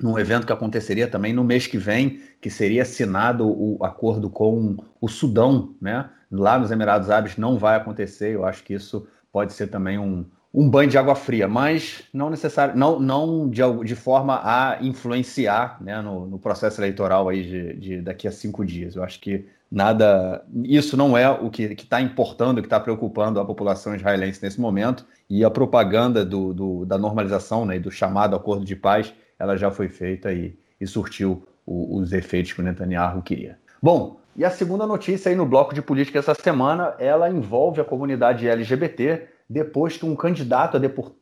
num 0.00 0.18
evento 0.18 0.46
que 0.46 0.52
aconteceria 0.52 1.06
também 1.06 1.32
no 1.32 1.44
mês 1.44 1.66
que 1.66 1.78
vem, 1.78 2.20
que 2.40 2.50
seria 2.50 2.82
assinado 2.82 3.46
o 3.46 3.84
acordo 3.84 4.28
com 4.28 4.76
o 5.00 5.08
Sudão, 5.08 5.74
né? 5.80 6.08
Lá 6.30 6.58
nos 6.58 6.70
Emirados 6.70 7.10
Árabes 7.10 7.36
não 7.36 7.58
vai 7.58 7.76
acontecer. 7.76 8.34
Eu 8.34 8.44
acho 8.44 8.64
que 8.64 8.74
isso 8.74 9.06
pode 9.30 9.52
ser 9.52 9.68
também 9.68 9.98
um, 9.98 10.24
um 10.54 10.68
banho 10.68 10.90
de 10.90 10.98
água 10.98 11.14
fria, 11.14 11.48
mas 11.48 12.02
não 12.12 12.28
necessário, 12.28 12.76
não, 12.76 13.00
não 13.00 13.48
de, 13.48 13.62
de 13.84 13.94
forma 13.94 14.40
a 14.42 14.78
influenciar 14.82 15.78
né, 15.80 16.00
no, 16.02 16.26
no 16.26 16.38
processo 16.38 16.80
eleitoral 16.80 17.28
aí 17.28 17.42
de, 17.42 17.74
de, 17.74 18.00
daqui 18.02 18.28
a 18.28 18.32
cinco 18.32 18.64
dias. 18.64 18.94
Eu 18.94 19.02
acho 19.02 19.18
que 19.18 19.46
nada, 19.70 20.44
isso 20.62 20.94
não 20.94 21.16
é 21.16 21.30
o 21.30 21.48
que 21.48 21.62
está 21.62 22.02
importando, 22.02 22.58
o 22.58 22.62
que 22.62 22.66
está 22.66 22.78
preocupando 22.78 23.40
a 23.40 23.44
população 23.44 23.94
israelense 23.94 24.42
nesse 24.42 24.60
momento. 24.60 25.06
E 25.28 25.42
a 25.42 25.50
propaganda 25.50 26.22
do, 26.22 26.52
do, 26.52 26.84
da 26.84 26.98
normalização 26.98 27.64
né, 27.64 27.78
do 27.78 27.90
chamado 27.90 28.36
acordo 28.36 28.64
de 28.64 28.76
paz, 28.76 29.14
ela 29.38 29.56
já 29.56 29.70
foi 29.70 29.88
feita 29.88 30.30
e, 30.32 30.54
e 30.78 30.86
surtiu 30.86 31.46
o, 31.64 31.96
os 31.96 32.12
efeitos 32.12 32.52
que 32.52 32.60
o 32.60 32.64
Netanyahu 32.64 33.22
queria. 33.22 33.58
Bom, 33.82 34.20
e 34.36 34.44
a 34.44 34.50
segunda 34.50 34.86
notícia 34.86 35.30
aí 35.30 35.36
no 35.36 35.46
bloco 35.46 35.74
de 35.74 35.80
política 35.80 36.18
essa 36.18 36.34
semana, 36.34 36.94
ela 36.98 37.30
envolve 37.30 37.80
a 37.80 37.84
comunidade 37.84 38.46
LGBT 38.46 39.31
depois 39.48 39.96
que 39.96 40.06
um 40.06 40.16
candidato 40.16 40.78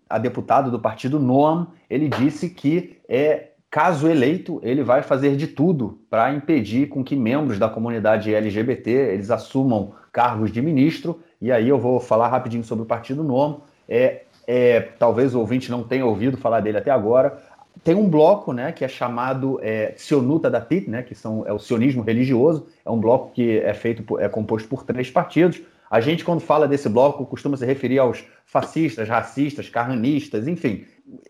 a 0.08 0.18
deputado 0.18 0.70
do 0.70 0.78
partido 0.78 1.18
Noam, 1.18 1.68
ele 1.88 2.08
disse 2.08 2.50
que 2.50 2.98
é 3.08 3.50
caso 3.70 4.08
eleito, 4.08 4.60
ele 4.62 4.82
vai 4.82 5.02
fazer 5.02 5.36
de 5.36 5.46
tudo 5.46 6.00
para 6.10 6.32
impedir 6.34 6.88
com 6.88 7.04
que 7.04 7.14
membros 7.14 7.58
da 7.58 7.68
comunidade 7.68 8.34
LGBT 8.34 8.90
eles 8.90 9.30
assumam 9.30 9.92
cargos 10.12 10.50
de 10.50 10.60
ministro. 10.60 11.20
E 11.40 11.52
aí 11.52 11.68
eu 11.68 11.78
vou 11.78 12.00
falar 12.00 12.28
rapidinho 12.28 12.64
sobre 12.64 12.82
o 12.82 12.86
partido 12.86 13.22
Noam. 13.22 13.62
É, 13.88 14.22
é, 14.46 14.80
talvez 14.80 15.34
o 15.34 15.38
ouvinte 15.38 15.70
não 15.70 15.84
tenha 15.84 16.04
ouvido 16.04 16.36
falar 16.36 16.60
dele 16.60 16.78
até 16.78 16.90
agora. 16.90 17.38
Tem 17.84 17.94
um 17.94 18.10
bloco, 18.10 18.52
né, 18.52 18.72
que 18.72 18.84
é 18.84 18.88
chamado 18.88 19.58
é, 19.62 19.94
Sionuta 19.96 20.50
Datit, 20.50 20.90
né, 20.90 21.02
que 21.02 21.14
são, 21.14 21.46
é 21.46 21.52
o 21.52 21.58
sionismo 21.58 22.02
religioso. 22.02 22.66
É 22.84 22.90
um 22.90 22.98
bloco 22.98 23.32
que 23.32 23.58
é 23.58 23.72
feito, 23.72 24.18
é 24.18 24.28
composto 24.28 24.68
por 24.68 24.82
três 24.82 25.10
partidos. 25.10 25.62
A 25.90 26.00
gente, 26.00 26.24
quando 26.24 26.40
fala 26.40 26.68
desse 26.68 26.88
bloco, 26.88 27.26
costuma 27.26 27.56
se 27.56 27.66
referir 27.66 27.98
aos 27.98 28.24
fascistas, 28.46 29.08
racistas, 29.08 29.68
carranistas, 29.68 30.46
enfim. 30.46 30.84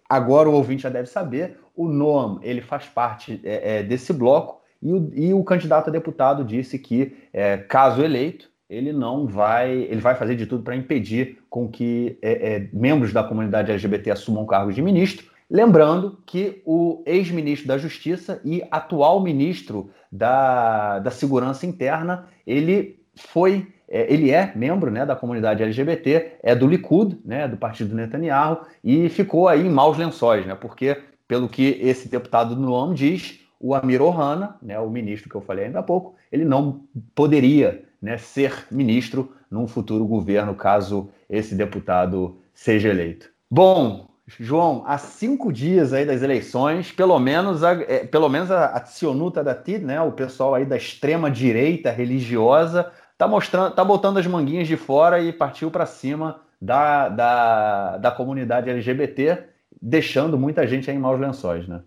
Agora 0.06 0.50
o 0.50 0.52
ouvinte 0.52 0.82
já 0.82 0.90
deve 0.90 1.08
saber, 1.08 1.56
o 1.74 1.88
Noam 1.88 2.38
ele 2.42 2.60
faz 2.60 2.84
parte 2.84 3.40
é, 3.42 3.78
é, 3.78 3.82
desse 3.82 4.12
bloco 4.12 4.60
e 4.82 4.92
o, 4.92 5.10
e 5.14 5.34
o, 5.34 5.42
candidato 5.42 5.88
a 5.88 5.92
deputado 5.92 6.44
disse 6.44 6.78
que, 6.78 7.16
é, 7.32 7.56
caso 7.56 8.02
eleito, 8.02 8.50
ele 8.68 8.92
não 8.92 9.26
vai, 9.26 9.72
ele 9.72 10.00
vai 10.00 10.14
fazer 10.14 10.36
de 10.36 10.46
tudo 10.46 10.62
para 10.62 10.76
impedir 10.76 11.38
com 11.48 11.68
que 11.68 12.18
é, 12.22 12.54
é, 12.54 12.68
membros 12.72 13.12
da 13.12 13.24
comunidade 13.24 13.72
LGBT 13.72 14.12
assumam 14.12 14.46
cargos 14.46 14.74
de 14.74 14.82
ministro. 14.82 15.26
Lembrando 15.50 16.18
que 16.24 16.62
o 16.64 17.02
ex-ministro 17.04 17.66
da 17.66 17.76
Justiça 17.76 18.40
e 18.44 18.62
atual 18.70 19.20
ministro 19.22 19.90
da, 20.12 21.00
da 21.00 21.10
Segurança 21.10 21.66
Interna, 21.66 22.28
ele 22.46 23.00
foi 23.16 23.66
ele 23.90 24.30
é 24.30 24.52
membro 24.54 24.90
né, 24.90 25.04
da 25.04 25.16
comunidade 25.16 25.62
LGBT, 25.62 26.34
é 26.42 26.54
do 26.54 26.66
Likud, 26.66 27.18
né, 27.24 27.48
do 27.48 27.56
partido 27.56 27.94
Netanyahu, 27.94 28.60
e 28.84 29.08
ficou 29.08 29.48
aí 29.48 29.66
em 29.66 29.70
maus 29.70 29.98
lençóis, 29.98 30.46
né, 30.46 30.54
porque, 30.54 30.96
pelo 31.26 31.48
que 31.48 31.78
esse 31.82 32.08
deputado 32.08 32.54
do 32.54 32.94
diz, 32.94 33.40
o 33.58 33.74
Amir 33.74 34.00
Ohana, 34.00 34.56
né, 34.62 34.78
o 34.78 34.88
ministro 34.88 35.28
que 35.28 35.34
eu 35.34 35.40
falei 35.40 35.66
ainda 35.66 35.80
há 35.80 35.82
pouco, 35.82 36.14
ele 36.30 36.44
não 36.44 36.82
poderia 37.14 37.84
né, 38.00 38.16
ser 38.16 38.66
ministro 38.70 39.32
num 39.50 39.66
futuro 39.66 40.06
governo, 40.06 40.54
caso 40.54 41.10
esse 41.28 41.54
deputado 41.54 42.38
seja 42.54 42.88
eleito. 42.88 43.28
Bom, 43.50 44.08
João, 44.38 44.84
há 44.86 44.96
cinco 44.96 45.52
dias 45.52 45.92
aí 45.92 46.06
das 46.06 46.22
eleições, 46.22 46.92
pelo 46.92 47.18
menos 47.18 47.64
a, 47.64 47.72
é, 47.72 48.06
pelo 48.06 48.28
menos 48.28 48.50
a, 48.50 48.66
a 48.66 49.42
da 49.42 49.54
TID, 49.54 49.84
né, 49.84 50.00
o 50.00 50.12
pessoal 50.12 50.54
aí 50.54 50.64
da 50.64 50.76
extrema 50.76 51.30
direita 51.30 51.90
religiosa, 51.90 52.90
tá 53.20 53.28
mostrando, 53.28 53.74
tá 53.74 53.84
botando 53.84 54.16
as 54.16 54.26
manguinhas 54.26 54.66
de 54.66 54.78
fora 54.78 55.20
e 55.20 55.30
partiu 55.30 55.70
para 55.70 55.84
cima 55.84 56.40
da, 56.58 57.10
da, 57.10 57.96
da 57.98 58.10
comunidade 58.10 58.70
LGBT, 58.70 59.44
deixando 59.80 60.38
muita 60.38 60.66
gente 60.66 60.90
em 60.90 60.98
maus 60.98 61.20
lençóis, 61.20 61.68
né? 61.68 61.82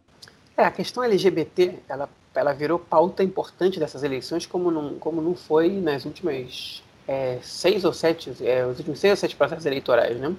É, 0.55 0.63
a 0.63 0.69
questão 0.69 1.03
LGBT, 1.03 1.79
ela, 1.89 2.07
ela 2.35 2.53
virou 2.53 2.77
pauta 2.77 3.23
importante 3.23 3.79
dessas 3.79 4.03
eleições, 4.03 4.45
como 4.45 4.69
não, 4.69 4.93
como 4.99 5.23
não 5.23 5.33
foi 5.33 5.71
nas 5.81 6.05
últimas 6.05 6.83
é, 7.07 7.39
seis 7.41 7.83
ou 7.83 7.93
sete, 7.93 8.31
é, 8.45 8.63
os 8.67 8.77
últimos 8.77 8.99
seis 8.99 9.13
ou 9.13 9.17
sete 9.17 9.35
processos 9.35 9.65
eleitorais, 9.65 10.15
né? 10.19 10.35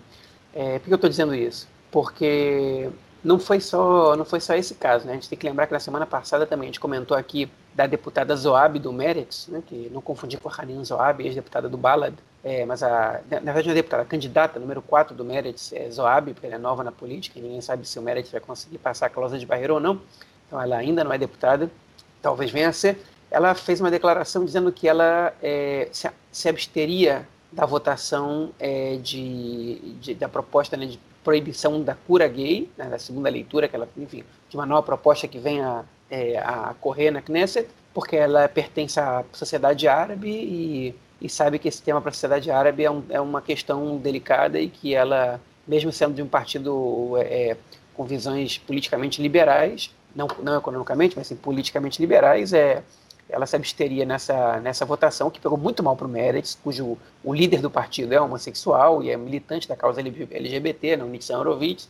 É, 0.54 0.78
por 0.78 0.84
que 0.84 0.92
eu 0.92 0.94
estou 0.94 1.10
dizendo 1.10 1.34
isso? 1.34 1.66
Porque 1.90 2.88
não 3.24 3.38
foi 3.38 3.58
só 3.58 4.14
não 4.14 4.24
foi 4.24 4.38
só 4.38 4.54
esse 4.54 4.74
caso, 4.74 5.06
né? 5.06 5.12
A 5.12 5.14
gente 5.14 5.28
tem 5.28 5.38
que 5.38 5.46
lembrar 5.46 5.66
que 5.66 5.72
na 5.72 5.80
semana 5.80 6.04
passada 6.04 6.46
também 6.46 6.64
a 6.64 6.68
gente 6.68 6.80
comentou 6.80 7.16
aqui 7.16 7.50
da 7.74 7.86
deputada 7.86 8.36
Zoab 8.36 8.78
do 8.78 8.92
Meretz, 8.92 9.48
né? 9.48 9.62
Que 9.66 9.88
não 9.90 10.02
confundir 10.02 10.38
com 10.38 10.48
a 10.48 10.52
Hanin 10.56 10.84
Zoab, 10.84 11.24
ex-deputada 11.24 11.68
do 11.68 11.78
Balad, 11.78 12.14
é, 12.44 12.66
mas 12.66 12.82
a 12.82 13.22
na 13.30 13.52
verdade 13.52 13.70
a 13.70 13.74
deputada 13.74 14.02
a 14.02 14.06
candidata 14.06 14.60
número 14.60 14.82
4 14.82 15.16
do 15.16 15.24
Meretz 15.24 15.72
é 15.72 15.90
Zoab, 15.90 16.34
porque 16.34 16.46
ela 16.46 16.56
é 16.56 16.58
nova 16.58 16.84
na 16.84 16.92
política, 16.92 17.40
ninguém 17.40 17.62
sabe 17.62 17.88
se 17.88 17.98
o 17.98 18.02
Meretz 18.02 18.30
vai 18.30 18.40
conseguir 18.40 18.76
passar 18.76 19.06
a 19.06 19.10
cláusula 19.10 19.40
de 19.40 19.46
barreira 19.46 19.72
ou 19.72 19.80
não. 19.80 19.98
Então 20.46 20.60
ela 20.60 20.76
ainda 20.76 21.02
não 21.02 21.12
é 21.12 21.16
deputada, 21.16 21.70
talvez 22.20 22.50
venha 22.50 22.68
a 22.68 22.72
ser. 22.72 22.98
Ela 23.30 23.54
fez 23.54 23.80
uma 23.80 23.90
declaração 23.90 24.44
dizendo 24.44 24.70
que 24.70 24.86
ela 24.86 25.32
é, 25.42 25.88
se, 25.90 26.08
se 26.30 26.48
absteria 26.48 27.26
da 27.50 27.64
votação 27.64 28.50
é, 28.58 28.96
de, 28.96 29.94
de, 30.00 30.14
da 30.14 30.28
proposta 30.28 30.76
né, 30.76 30.86
de 30.86 31.00
proibição 31.24 31.82
da 31.82 31.94
cura 31.94 32.28
gay, 32.28 32.70
né, 32.76 32.84
da 32.84 32.98
segunda 32.98 33.30
leitura, 33.30 33.66
que 33.66 33.74
ela, 33.74 33.88
enfim, 33.96 34.22
de 34.48 34.56
uma 34.56 34.66
nova 34.66 34.82
proposta 34.82 35.26
que 35.26 35.38
vem 35.38 35.60
a, 35.62 35.84
é, 36.10 36.38
a 36.38 36.74
correr 36.80 37.10
na 37.10 37.22
Knesset, 37.22 37.68
porque 37.92 38.14
ela 38.14 38.48
pertence 38.48 39.00
à 39.00 39.24
sociedade 39.32 39.88
árabe 39.88 40.28
e, 40.30 40.94
e 41.20 41.28
sabe 41.28 41.58
que 41.58 41.66
esse 41.66 41.82
tema 41.82 42.00
para 42.00 42.10
a 42.10 42.12
sociedade 42.12 42.50
árabe 42.50 42.84
é, 42.84 42.90
um, 42.90 43.02
é, 43.08 43.20
uma 43.20 43.40
questão 43.40 43.96
delicada 43.96 44.60
e 44.60 44.68
que 44.68 44.94
ela, 44.94 45.40
mesmo 45.66 45.90
sendo 45.90 46.14
de 46.14 46.22
um 46.22 46.26
partido 46.26 47.14
é, 47.18 47.56
com 47.94 48.04
visões 48.04 48.58
politicamente 48.58 49.22
liberais, 49.22 49.90
não, 50.14 50.28
não 50.42 50.58
economicamente, 50.58 51.16
mas 51.16 51.26
sim 51.26 51.36
politicamente 51.36 52.00
liberais, 52.00 52.52
é, 52.52 52.82
ela 53.28 53.46
se 53.46 53.56
absteria 53.56 54.04
nessa, 54.04 54.60
nessa 54.60 54.84
votação, 54.84 55.30
que 55.30 55.40
pegou 55.40 55.58
muito 55.58 55.82
mal 55.82 55.96
para 55.96 56.06
o 56.06 56.10
Meretz, 56.10 56.58
cujo 56.62 56.98
o 57.22 57.34
líder 57.34 57.60
do 57.60 57.70
partido 57.70 58.12
é 58.12 58.20
homossexual 58.20 59.02
e 59.02 59.10
é 59.10 59.16
militante 59.16 59.68
da 59.68 59.74
causa 59.74 60.00
LGBT, 60.00 60.96
não, 60.96 61.08
Nitsan 61.08 61.38
Horowitz. 61.38 61.88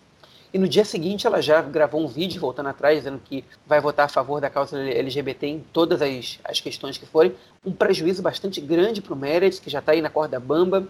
E 0.53 0.59
no 0.59 0.69
dia 0.69 0.85
seguinte 0.85 1.27
ela 1.27 1.43
já 1.43 1.61
gravou 1.61 2.01
um 2.01 2.07
vídeo 2.07 2.41
voltando 2.41 2.69
atrás, 2.69 2.99
dizendo 2.99 3.21
que 3.25 3.45
vai 3.67 3.81
votar 3.81 4.07
a 4.07 4.09
favor 4.09 4.41
da 4.41 4.49
causa 4.49 4.79
LGBT 4.79 5.49
em 5.49 5.65
todas 5.73 6.01
as, 6.01 6.39
as 6.45 6.61
questões 6.61 6.97
que 6.97 7.05
forem. 7.05 7.35
Um 7.65 7.73
prejuízo 7.73 8.23
bastante 8.23 8.61
grande 8.61 9.03
para 9.03 9.13
o 9.13 9.17
Meretz, 9.17 9.59
que 9.59 9.69
já 9.69 9.81
está 9.81 9.91
aí 9.91 10.01
na 10.01 10.11
corda 10.11 10.39
bamba, 10.39 10.87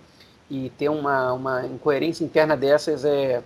e 0.50 0.70
ter 0.76 0.90
uma, 0.90 1.32
uma 1.32 1.66
incoerência 1.66 2.22
interna 2.22 2.54
dessas 2.54 3.06
é, 3.06 3.42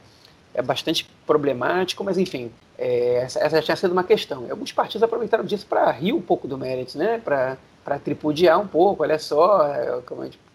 é 0.53 0.61
bastante 0.61 1.09
problemático, 1.25 2.03
mas 2.03 2.19
enfim, 2.19 2.51
é, 2.79 3.17
essa, 3.17 3.41
essa 3.41 3.61
tinha 3.61 3.77
sido 3.77 3.93
uma 3.93 4.05
questão. 4.05 4.47
E 4.47 4.51
alguns 4.51 4.71
partidos 4.71 5.03
aproveitaram 5.03 5.45
disso 5.45 5.67
para 5.67 5.91
rir 5.91 6.13
um 6.13 6.23
pouco 6.23 6.47
do 6.47 6.57
Meretz, 6.57 6.95
né? 6.95 7.21
Para 7.25 7.99
tripudiar 7.99 8.61
um 8.61 8.67
pouco, 8.67 9.03
olha 9.03 9.19
só, 9.19 9.67
é, 9.67 10.01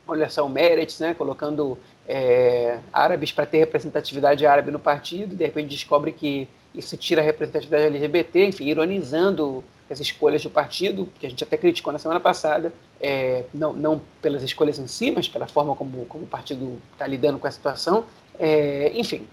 olha 0.08 0.30
só 0.30 0.46
o 0.46 0.50
Meretz, 0.50 1.00
né? 1.00 1.14
Colocando 1.14 1.78
é, 2.08 2.80
árabes 2.92 3.32
para 3.32 3.46
ter 3.46 3.60
representatividade 3.60 4.46
árabe 4.46 4.72
no 4.72 4.80
partido, 4.80 5.36
de 5.36 5.44
repente 5.44 5.68
descobre 5.68 6.12
que 6.14 6.48
isso 6.74 6.96
tira 6.98 7.22
a 7.22 7.26
representatividade 7.26 7.86
LGBT, 7.86 8.46
enfim, 8.46 8.66
ironizando 8.66 9.64
as 9.90 10.00
escolhas 10.00 10.42
do 10.42 10.50
partido, 10.50 11.08
que 11.20 11.26
a 11.26 11.30
gente 11.30 11.44
até 11.44 11.56
criticou 11.56 11.94
na 11.94 12.00
semana 12.00 12.20
passada, 12.20 12.74
é, 13.00 13.44
não, 13.54 13.74
não 13.74 14.02
pelas 14.22 14.42
escolhas 14.42 14.80
em 14.80 14.88
si, 14.88 15.12
mas 15.12 15.28
pela 15.28 15.46
forma 15.46 15.76
como, 15.76 16.06
como 16.06 16.24
o 16.24 16.28
partido 16.28 16.82
está 16.94 17.06
lidando 17.06 17.38
com 17.38 17.46
a 17.46 17.52
situação. 17.52 18.06
É, 18.40 18.92
enfim, 18.96 19.28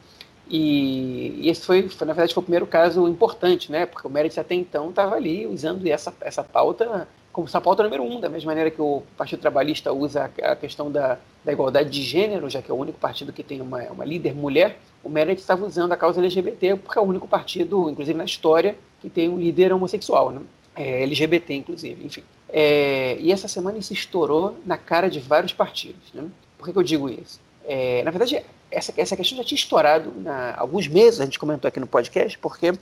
e, 0.51 1.41
e, 1.43 1.49
esse 1.49 1.65
foi, 1.65 1.89
foi, 1.89 2.07
na 2.07 2.13
verdade, 2.13 2.35
foi 2.35 2.41
o 2.41 2.45
primeiro 2.45 2.67
caso 2.67 3.07
importante, 3.09 3.71
né? 3.71 3.87
Porque 3.87 4.07
o 4.07 4.11
Meredith 4.11 4.41
até 4.41 4.55
então 4.55 4.91
estava 4.91 5.15
ali 5.15 5.47
usando 5.47 5.87
essa, 5.87 6.13
essa 6.21 6.43
pauta 6.43 7.07
como 7.33 7.47
essa 7.47 7.61
pauta 7.61 7.83
número 7.83 8.03
um, 8.03 8.21
da 8.21 8.29
mesma 8.29 8.51
maneira 8.51 8.71
que 8.71 8.83
o 8.83 9.03
Partido 9.17 9.41
Trabalhista 9.41 9.93
usa 9.93 10.31
a 10.43 10.57
questão 10.57 10.91
da, 10.91 11.19
da 11.45 11.53
igualdade 11.53 11.89
de 11.89 12.03
gênero, 12.03 12.51
já 12.51 12.61
que 12.61 12.71
é 12.71 12.75
o 12.75 12.77
único 12.77 12.99
partido 12.99 13.33
que 13.33 13.43
tem 13.43 13.61
uma, 13.61 13.83
uma 13.85 14.05
líder 14.05 14.35
mulher, 14.35 14.79
o 15.03 15.09
Meredith 15.09 15.41
estava 15.41 15.65
usando 15.65 15.93
a 15.93 15.97
causa 15.97 16.21
LGBT 16.21 16.77
porque 16.77 16.99
é 16.99 17.03
o 17.03 17.05
único 17.05 17.29
partido, 17.29 17.89
inclusive 17.89 18.19
na 18.19 18.25
história, 18.25 18.77
que 19.01 19.09
tem 19.09 19.29
um 19.29 19.39
líder 19.39 19.73
homossexual, 19.73 20.31
né? 20.31 20.41
É, 20.75 21.03
LGBT, 21.03 21.55
inclusive, 21.55 22.05
enfim. 22.05 22.23
É, 22.49 23.17
e 23.21 23.33
essa 23.33 23.49
semana 23.49 23.79
isso 23.79 23.93
estourou 23.93 24.57
na 24.67 24.77
cara 24.77 25.09
de 25.09 25.21
vários 25.21 25.53
partidos. 25.53 26.13
Né? 26.13 26.25
Por 26.59 26.67
que, 26.67 26.73
que 26.73 26.79
eu 26.79 26.83
digo 26.83 27.09
isso? 27.09 27.41
É, 27.65 28.03
na 28.03 28.11
verdade, 28.11 28.43
essa, 28.71 28.93
essa 28.97 29.17
questão 29.17 29.37
já 29.37 29.45
tinha 29.45 29.57
estourado 29.57 30.13
há 30.27 30.61
alguns 30.61 30.87
meses, 30.87 31.21
a 31.21 31.25
gente 31.25 31.39
comentou 31.39 31.69
aqui 31.69 31.81
no 31.81 31.87
podcast, 31.87 32.39
porque 32.39 32.73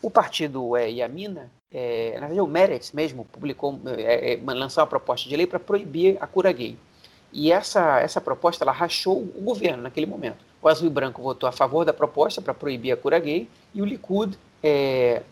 o 0.00 0.10
partido 0.10 0.76
é, 0.76 0.90
Yamina, 0.90 1.50
é, 1.70 2.14
na 2.14 2.26
verdade 2.26 2.40
o 2.40 2.46
Meretz 2.46 2.92
mesmo, 2.92 3.24
publicou, 3.26 3.80
é, 3.86 4.34
é, 4.34 4.40
lançou 4.44 4.82
uma 4.82 4.86
proposta 4.86 5.28
de 5.28 5.36
lei 5.36 5.46
para 5.46 5.60
proibir 5.60 6.16
a 6.20 6.26
cura 6.26 6.50
gay. 6.52 6.76
E 7.32 7.50
essa, 7.50 8.00
essa 8.00 8.20
proposta 8.20 8.64
ela 8.64 8.72
rachou 8.72 9.22
o 9.22 9.40
governo 9.40 9.84
naquele 9.84 10.06
momento. 10.06 10.44
O 10.60 10.68
Azul 10.68 10.86
e 10.86 10.90
Branco 10.90 11.22
votou 11.22 11.48
a 11.48 11.52
favor 11.52 11.84
da 11.84 11.92
proposta 11.92 12.42
para 12.42 12.52
proibir 12.52 12.92
a 12.92 12.96
cura 12.96 13.18
gay 13.18 13.48
e 13.74 13.80
o 13.80 13.84
Likud, 13.84 14.36
é, 14.62 15.22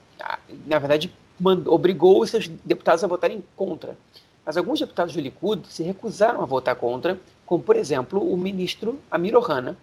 na 0.67 0.79
verdade, 0.79 1.13
mandou, 1.39 1.75
obrigou 1.75 2.21
os 2.21 2.31
seus 2.31 2.49
deputados 2.49 3.05
a 3.05 3.07
votarem 3.07 3.45
contra. 3.57 3.97
Mas 4.45 4.57
alguns 4.57 4.81
deputados 4.81 5.15
do 5.15 5.21
Likud 5.21 5.67
se 5.69 5.83
recusaram 5.83 6.43
a 6.43 6.47
votar 6.47 6.75
contra, 6.75 7.19
como, 7.45 7.63
por 7.63 7.77
exemplo, 7.77 8.21
o 8.21 8.37
ministro 8.37 8.99
Amir 9.11 9.37
Ohana, 9.37 9.77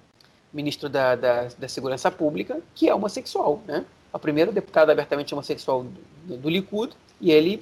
ministro 0.53 0.89
da, 0.89 1.15
da, 1.15 1.47
da 1.57 1.67
Segurança 1.67 2.09
Pública, 2.09 2.59
que 2.73 2.89
é 2.89 2.95
homossexual, 2.95 3.61
né? 3.67 3.85
O 4.11 4.19
primeiro 4.19 4.51
deputado 4.51 4.89
abertamente 4.89 5.33
homossexual 5.33 5.85
do, 6.25 6.37
do 6.37 6.49
Likud, 6.49 6.93
e 7.19 7.31
ele, 7.31 7.61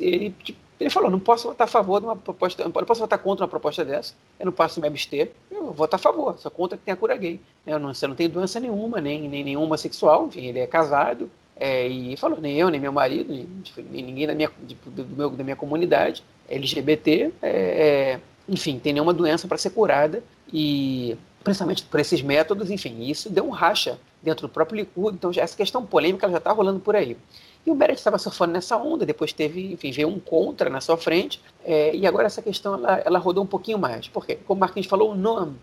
ele, 0.00 0.34
tipo, 0.42 0.58
ele 0.78 0.90
falou, 0.90 1.10
não 1.10 1.18
posso 1.18 1.48
votar 1.48 1.66
a 1.66 1.70
favor 1.70 2.00
de 2.00 2.06
uma 2.06 2.16
proposta, 2.16 2.62
não 2.62 2.70
posso 2.70 3.00
votar 3.00 3.18
contra 3.18 3.44
uma 3.44 3.48
proposta 3.48 3.84
dessa, 3.84 4.14
eu 4.38 4.46
não 4.46 4.52
posso 4.52 4.80
me 4.80 4.86
abster, 4.86 5.32
eu 5.50 5.64
vou 5.64 5.72
votar 5.72 5.98
a 5.98 6.02
favor, 6.02 6.38
sou 6.38 6.50
contra 6.50 6.76
que 6.76 6.84
tenha 6.84 6.96
cura 6.96 7.16
gay. 7.16 7.40
Eu 7.66 7.78
não, 7.78 7.94
você 7.94 8.06
não 8.06 8.14
tem 8.14 8.28
doença 8.28 8.60
nenhuma, 8.60 9.00
nem, 9.00 9.26
nem 9.28 9.42
nenhuma 9.42 9.66
homossexual, 9.66 10.26
enfim, 10.26 10.44
ele 10.46 10.58
é 10.58 10.66
casado, 10.66 11.30
é, 11.58 11.88
e 11.88 12.14
falou, 12.18 12.38
nem 12.38 12.58
eu, 12.58 12.68
nem 12.68 12.78
meu 12.78 12.92
marido, 12.92 13.32
nem, 13.32 13.48
nem 13.90 14.02
ninguém 14.02 14.26
da 14.26 14.34
minha, 14.34 14.50
do 14.84 15.06
meu, 15.16 15.30
da 15.30 15.42
minha 15.42 15.56
comunidade 15.56 16.22
LGBT, 16.48 17.32
é, 17.40 17.48
é, 17.48 18.20
enfim, 18.46 18.78
tem 18.78 18.92
nenhuma 18.92 19.14
doença 19.14 19.48
para 19.48 19.56
ser 19.56 19.70
curada, 19.70 20.22
e 20.52 21.16
principalmente 21.46 21.84
por 21.84 22.00
esses 22.00 22.20
métodos, 22.22 22.72
enfim, 22.72 23.04
isso 23.04 23.30
deu 23.30 23.46
um 23.46 23.50
racha 23.50 24.00
dentro 24.20 24.48
do 24.48 24.52
próprio 24.52 24.80
Likud, 24.80 25.14
então 25.14 25.32
já, 25.32 25.42
essa 25.42 25.56
questão 25.56 25.86
polêmica 25.86 26.28
já 26.28 26.38
está 26.38 26.50
rolando 26.50 26.80
por 26.80 26.96
aí. 26.96 27.16
E 27.64 27.70
o 27.70 27.74
Beret 27.76 27.96
estava 27.96 28.18
surfando 28.18 28.52
nessa 28.52 28.76
onda, 28.76 29.06
depois 29.06 29.32
teve, 29.32 29.72
enfim, 29.72 29.92
veio 29.92 30.08
um 30.08 30.18
contra 30.18 30.68
na 30.68 30.80
sua 30.80 30.96
frente, 30.96 31.40
é, 31.64 31.94
e 31.94 32.04
agora 32.04 32.26
essa 32.26 32.42
questão 32.42 32.74
ela, 32.74 33.00
ela, 33.04 33.18
rodou 33.20 33.44
um 33.44 33.46
pouquinho 33.46 33.78
mais. 33.78 34.08
Por 34.08 34.26
quê? 34.26 34.40
Como 34.44 34.58
o 34.58 34.60
Marquinhos 34.60 34.88
falou, 34.88 35.12
o 35.12 35.14
NOAM, 35.14 35.54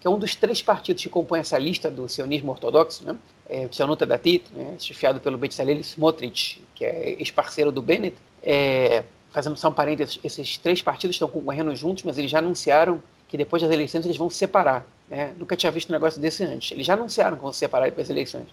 que 0.00 0.06
é 0.06 0.10
um 0.10 0.18
dos 0.18 0.34
três 0.34 0.62
partidos 0.62 1.02
que 1.02 1.10
compõem 1.10 1.40
essa 1.40 1.58
lista 1.58 1.90
do 1.90 2.08
sionismo 2.08 2.50
ortodoxo, 2.52 3.04
né? 3.04 3.14
É, 3.46 3.68
Sionuta 3.70 4.06
Datit, 4.06 4.46
né? 4.54 4.76
chefiado 4.78 5.20
pelo 5.20 5.36
Betzalel 5.36 5.80
Smotrich, 5.80 6.64
que 6.74 6.82
é 6.82 7.10
ex-parceiro 7.18 7.70
do 7.70 7.82
Bennett, 7.82 8.16
é, 8.42 9.04
fazendo 9.30 9.56
só 9.58 9.68
um 9.68 9.72
parênteses, 9.72 10.18
esses 10.24 10.56
três 10.56 10.80
partidos 10.80 11.16
estão 11.16 11.28
concorrendo 11.28 11.76
juntos, 11.76 12.04
mas 12.04 12.16
eles 12.16 12.30
já 12.30 12.38
anunciaram 12.38 13.02
que 13.28 13.36
depois 13.36 13.62
das 13.62 13.70
eleições 13.70 14.06
eles 14.06 14.16
vão 14.16 14.30
se 14.30 14.38
separar. 14.38 14.95
Né? 15.08 15.32
Nunca 15.38 15.56
tinha 15.56 15.70
visto 15.70 15.90
um 15.90 15.92
negócio 15.92 16.20
desse 16.20 16.44
antes. 16.44 16.72
Eles 16.72 16.86
já 16.86 16.94
anunciaram 16.94 17.36
que 17.36 17.42
vão 17.42 17.52
se 17.52 17.58
separar 17.58 17.86
depois 17.86 18.08
das 18.08 18.14
eleições. 18.14 18.46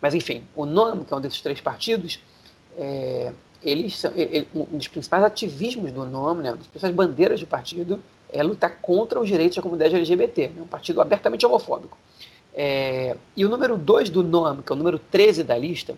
Mas, 0.00 0.14
enfim, 0.14 0.44
o 0.54 0.66
NOM, 0.66 1.04
que 1.04 1.14
é 1.14 1.16
um 1.16 1.20
desses 1.20 1.40
três 1.40 1.60
partidos, 1.60 2.20
é, 2.76 3.32
eles 3.62 3.98
são, 3.98 4.12
ele, 4.14 4.46
um 4.54 4.76
dos 4.76 4.88
principais 4.88 5.24
ativismos 5.24 5.92
do 5.92 6.04
NOM, 6.04 6.34
né, 6.34 6.50
uma 6.50 6.56
das 6.56 6.66
principais 6.66 6.94
bandeiras 6.94 7.40
do 7.40 7.46
partido, 7.46 8.02
é 8.30 8.42
lutar 8.42 8.78
contra 8.80 9.20
os 9.20 9.28
direitos 9.28 9.56
da 9.56 9.62
comunidade 9.62 9.94
LGBT. 9.94 10.42
É 10.42 10.48
né, 10.48 10.62
um 10.62 10.66
partido 10.66 11.00
abertamente 11.00 11.46
homofóbico. 11.46 11.96
É, 12.52 13.16
e 13.36 13.44
o 13.44 13.48
número 13.48 13.76
2 13.76 14.10
do 14.10 14.22
NOM, 14.22 14.62
que 14.62 14.70
é 14.70 14.74
o 14.74 14.76
número 14.76 14.98
13 14.98 15.42
da 15.42 15.56
lista, 15.56 15.96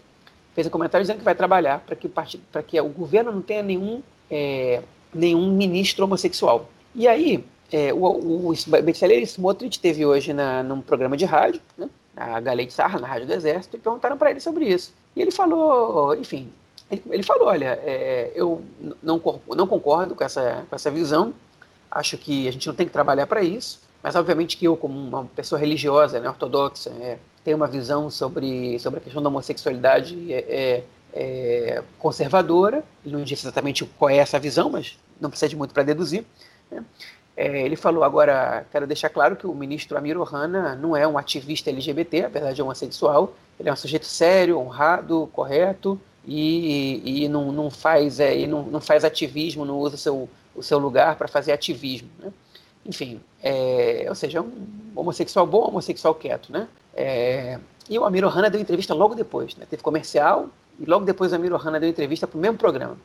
fez 0.55 0.67
um 0.67 0.71
comentário 0.71 1.03
dizendo 1.03 1.19
que 1.19 1.25
vai 1.25 1.35
trabalhar 1.35 1.81
para 1.81 1.95
que, 1.95 2.07
o 2.07 2.11
partido, 2.11 2.43
que 2.67 2.81
o 2.81 2.89
governo 2.89 3.31
não 3.33 3.43
tenha 3.43 3.63
nenhum, 3.63 4.03
é, 4.31 4.83
nenhum 5.13 5.53
ministro 5.53 6.05
homossexual. 6.05 6.71
E 6.95 7.07
aí, 7.07 7.45
é, 7.73 7.93
o, 7.93 7.99
o, 7.99 8.51
o 8.51 8.83
Bezalel 8.83 9.23
Smotrich 9.23 9.81
teve 9.81 10.07
hoje 10.07 10.33
na, 10.33 10.63
num 10.63 10.81
programa 10.81 11.17
de 11.17 11.25
rádio, 11.25 11.61
né, 11.77 11.89
a 12.17 12.41
Galei 12.41 12.71
Sarra, 12.71 12.99
na 12.99 13.07
Rádio 13.07 13.27
do 13.27 13.33
Exército, 13.33 13.77
e 13.77 13.81
perguntaram 13.81 14.17
para 14.17 14.31
ele 14.31 14.41
sobre 14.41 14.67
isso. 14.67 14.95
E 15.15 15.21
ele 15.21 15.31
falou, 15.31 16.15
enfim, 16.15 16.51
ele, 16.91 17.03
ele 17.11 17.23
falou, 17.23 17.49
olha, 17.49 17.79
é, 17.85 18.33
eu 18.35 18.63
não, 19.03 19.21
não 19.49 19.67
concordo 19.67 20.15
com 20.15 20.25
essa, 20.25 20.65
com 20.69 20.77
essa 20.77 20.91
visão, 20.91 21.35
acho 21.91 22.17
que 22.17 22.49
a 22.49 22.53
gente 22.53 22.67
não 22.67 22.75
tem 22.75 22.87
que 22.87 22.93
trabalhar 22.93 23.27
para 23.27 23.43
isso, 23.43 23.81
mas 24.03 24.15
obviamente 24.15 24.57
que 24.57 24.67
eu, 24.67 24.77
como 24.77 24.97
uma 24.97 25.25
pessoa 25.25 25.59
religiosa, 25.59 26.21
né, 26.21 26.29
ortodoxa, 26.29 26.91
é, 27.01 27.19
tenho 27.45 27.57
uma 27.57 27.67
visão 27.67 28.09
sobre, 28.11 28.79
sobre 28.79 28.99
a 28.99 29.03
questão 29.03 29.23
da 29.23 29.29
homossexualidade 29.29 30.33
é, 30.33 30.45
é, 30.49 30.83
é 31.13 31.83
conservadora, 31.99 32.85
ele 33.05 33.17
não 33.17 33.25
disse 33.25 33.45
exatamente 33.45 33.85
qual 33.99 34.11
é 34.11 34.17
essa 34.17 34.39
visão, 34.39 34.71
mas 34.71 34.99
não 35.21 35.31
precisa 35.31 35.49
de 35.49 35.57
muito 35.57 35.75
para 35.75 35.83
deduzir, 35.83 36.25
né? 36.71 36.85
É, 37.37 37.61
ele 37.61 37.77
falou 37.77 38.03
agora, 38.03 38.67
quero 38.73 38.87
deixar 38.87 39.11
claro 39.11 39.37
que 39.37 39.47
o 39.47 39.55
ministro 39.55 39.99
Amir 39.99 40.19
Ohana 40.19 40.75
não 40.75 40.97
é 40.97 41.07
um 41.07 41.19
ativista 41.19 41.69
LGBT, 41.69 42.25
apesar 42.25 42.53
de 42.53 42.63
homossexual. 42.63 43.35
Ele 43.61 43.69
é 43.69 43.73
um 43.73 43.77
sujeito 43.77 44.07
sério, 44.07 44.59
honrado, 44.59 45.29
correto 45.35 46.01
e, 46.27 47.25
e 47.25 47.29
não, 47.29 47.53
não, 47.53 47.71
faz, 47.71 48.21
é, 48.21 48.47
não, 48.47 48.63
não 48.63 48.81
faz 48.81 49.05
ativismo, 49.05 49.67
não 49.67 49.79
usa 49.79 49.99
seu, 49.99 50.29
o 50.55 50.63
seu 50.63 50.79
lugar 50.79 51.17
para 51.17 51.29
fazer 51.29 51.53
ativismo. 51.53 52.09
Né? 52.19 52.33
Enfim, 52.87 53.21
é, 53.43 54.07
ou 54.09 54.15
seja, 54.15 54.39
é 54.39 54.41
um 54.41 54.53
homossexual 54.95 55.47
bom, 55.47 55.69
homossexual 55.69 56.15
quieto. 56.15 56.51
Né? 56.51 56.67
É, 56.95 57.59
e 57.89 57.99
o 57.99 58.05
Amir 58.05 58.25
Ohana 58.25 58.49
deu 58.49 58.61
entrevista 58.61 58.95
logo 58.95 59.15
depois. 59.15 59.55
Né? 59.57 59.67
Teve 59.69 59.83
comercial 59.83 60.49
e 60.81 60.87
logo 60.87 61.05
depois 61.05 61.33
o 61.33 61.35
Amir 61.35 61.53
Ohana 61.53 61.79
deu 61.79 61.89
entrevista 61.89 62.27
para 62.27 62.39
o 62.39 62.41
mesmo 62.41 62.57
programa. 62.57 62.97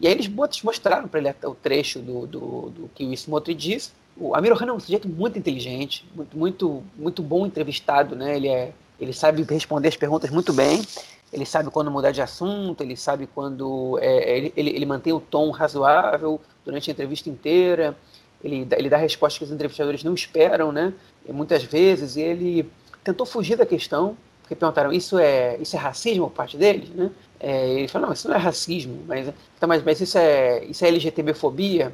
E 0.00 0.06
aí 0.06 0.12
eles 0.12 0.28
mostraram 0.62 1.08
para 1.08 1.20
ele 1.20 1.34
o 1.44 1.54
trecho 1.54 1.98
do, 1.98 2.26
do, 2.26 2.70
do 2.70 2.90
que 2.94 3.04
o 3.04 3.12
Smotri 3.12 3.54
diz. 3.54 3.92
O 4.16 4.34
Amir 4.34 4.52
Ohana 4.52 4.72
é 4.72 4.74
um 4.74 4.80
sujeito 4.80 5.08
muito 5.08 5.38
inteligente, 5.38 6.04
muito, 6.14 6.36
muito, 6.36 6.82
muito 6.96 7.22
bom 7.22 7.46
entrevistado, 7.46 8.16
né? 8.16 8.36
Ele, 8.36 8.48
é, 8.48 8.72
ele 9.00 9.12
sabe 9.12 9.42
responder 9.42 9.88
as 9.88 9.96
perguntas 9.96 10.30
muito 10.30 10.52
bem, 10.52 10.82
ele 11.32 11.44
sabe 11.44 11.70
quando 11.70 11.90
mudar 11.90 12.10
de 12.10 12.20
assunto, 12.20 12.82
ele 12.82 12.96
sabe 12.96 13.28
quando... 13.32 13.98
É, 14.00 14.36
ele, 14.36 14.52
ele, 14.56 14.70
ele 14.70 14.86
mantém 14.86 15.12
o 15.12 15.20
tom 15.20 15.50
razoável 15.50 16.40
durante 16.64 16.90
a 16.90 16.92
entrevista 16.92 17.28
inteira, 17.28 17.96
ele, 18.42 18.66
ele 18.76 18.88
dá 18.88 18.96
respostas 18.96 19.38
que 19.38 19.44
os 19.44 19.52
entrevistadores 19.52 20.02
não 20.04 20.14
esperam, 20.14 20.72
né? 20.72 20.92
E 21.28 21.32
muitas 21.32 21.62
vezes 21.62 22.16
ele 22.16 22.68
tentou 23.04 23.26
fugir 23.26 23.56
da 23.56 23.66
questão, 23.66 24.16
porque 24.48 24.56
perguntaram, 24.56 24.90
isso 24.90 25.18
é, 25.18 25.58
isso 25.60 25.76
é 25.76 25.78
racismo 25.78 26.30
por 26.30 26.36
parte 26.36 26.56
deles, 26.56 26.88
né? 26.88 27.10
É, 27.38 27.68
ele 27.68 27.86
falou, 27.86 28.08
não, 28.08 28.14
isso 28.14 28.26
não 28.26 28.34
é 28.34 28.38
racismo, 28.38 29.04
mas, 29.06 29.28
então, 29.28 29.68
mas, 29.68 29.84
mas 29.84 30.00
isso 30.00 30.16
é, 30.16 30.64
isso 30.64 30.82
é 30.82 30.88
LGTB-fobia. 30.88 31.92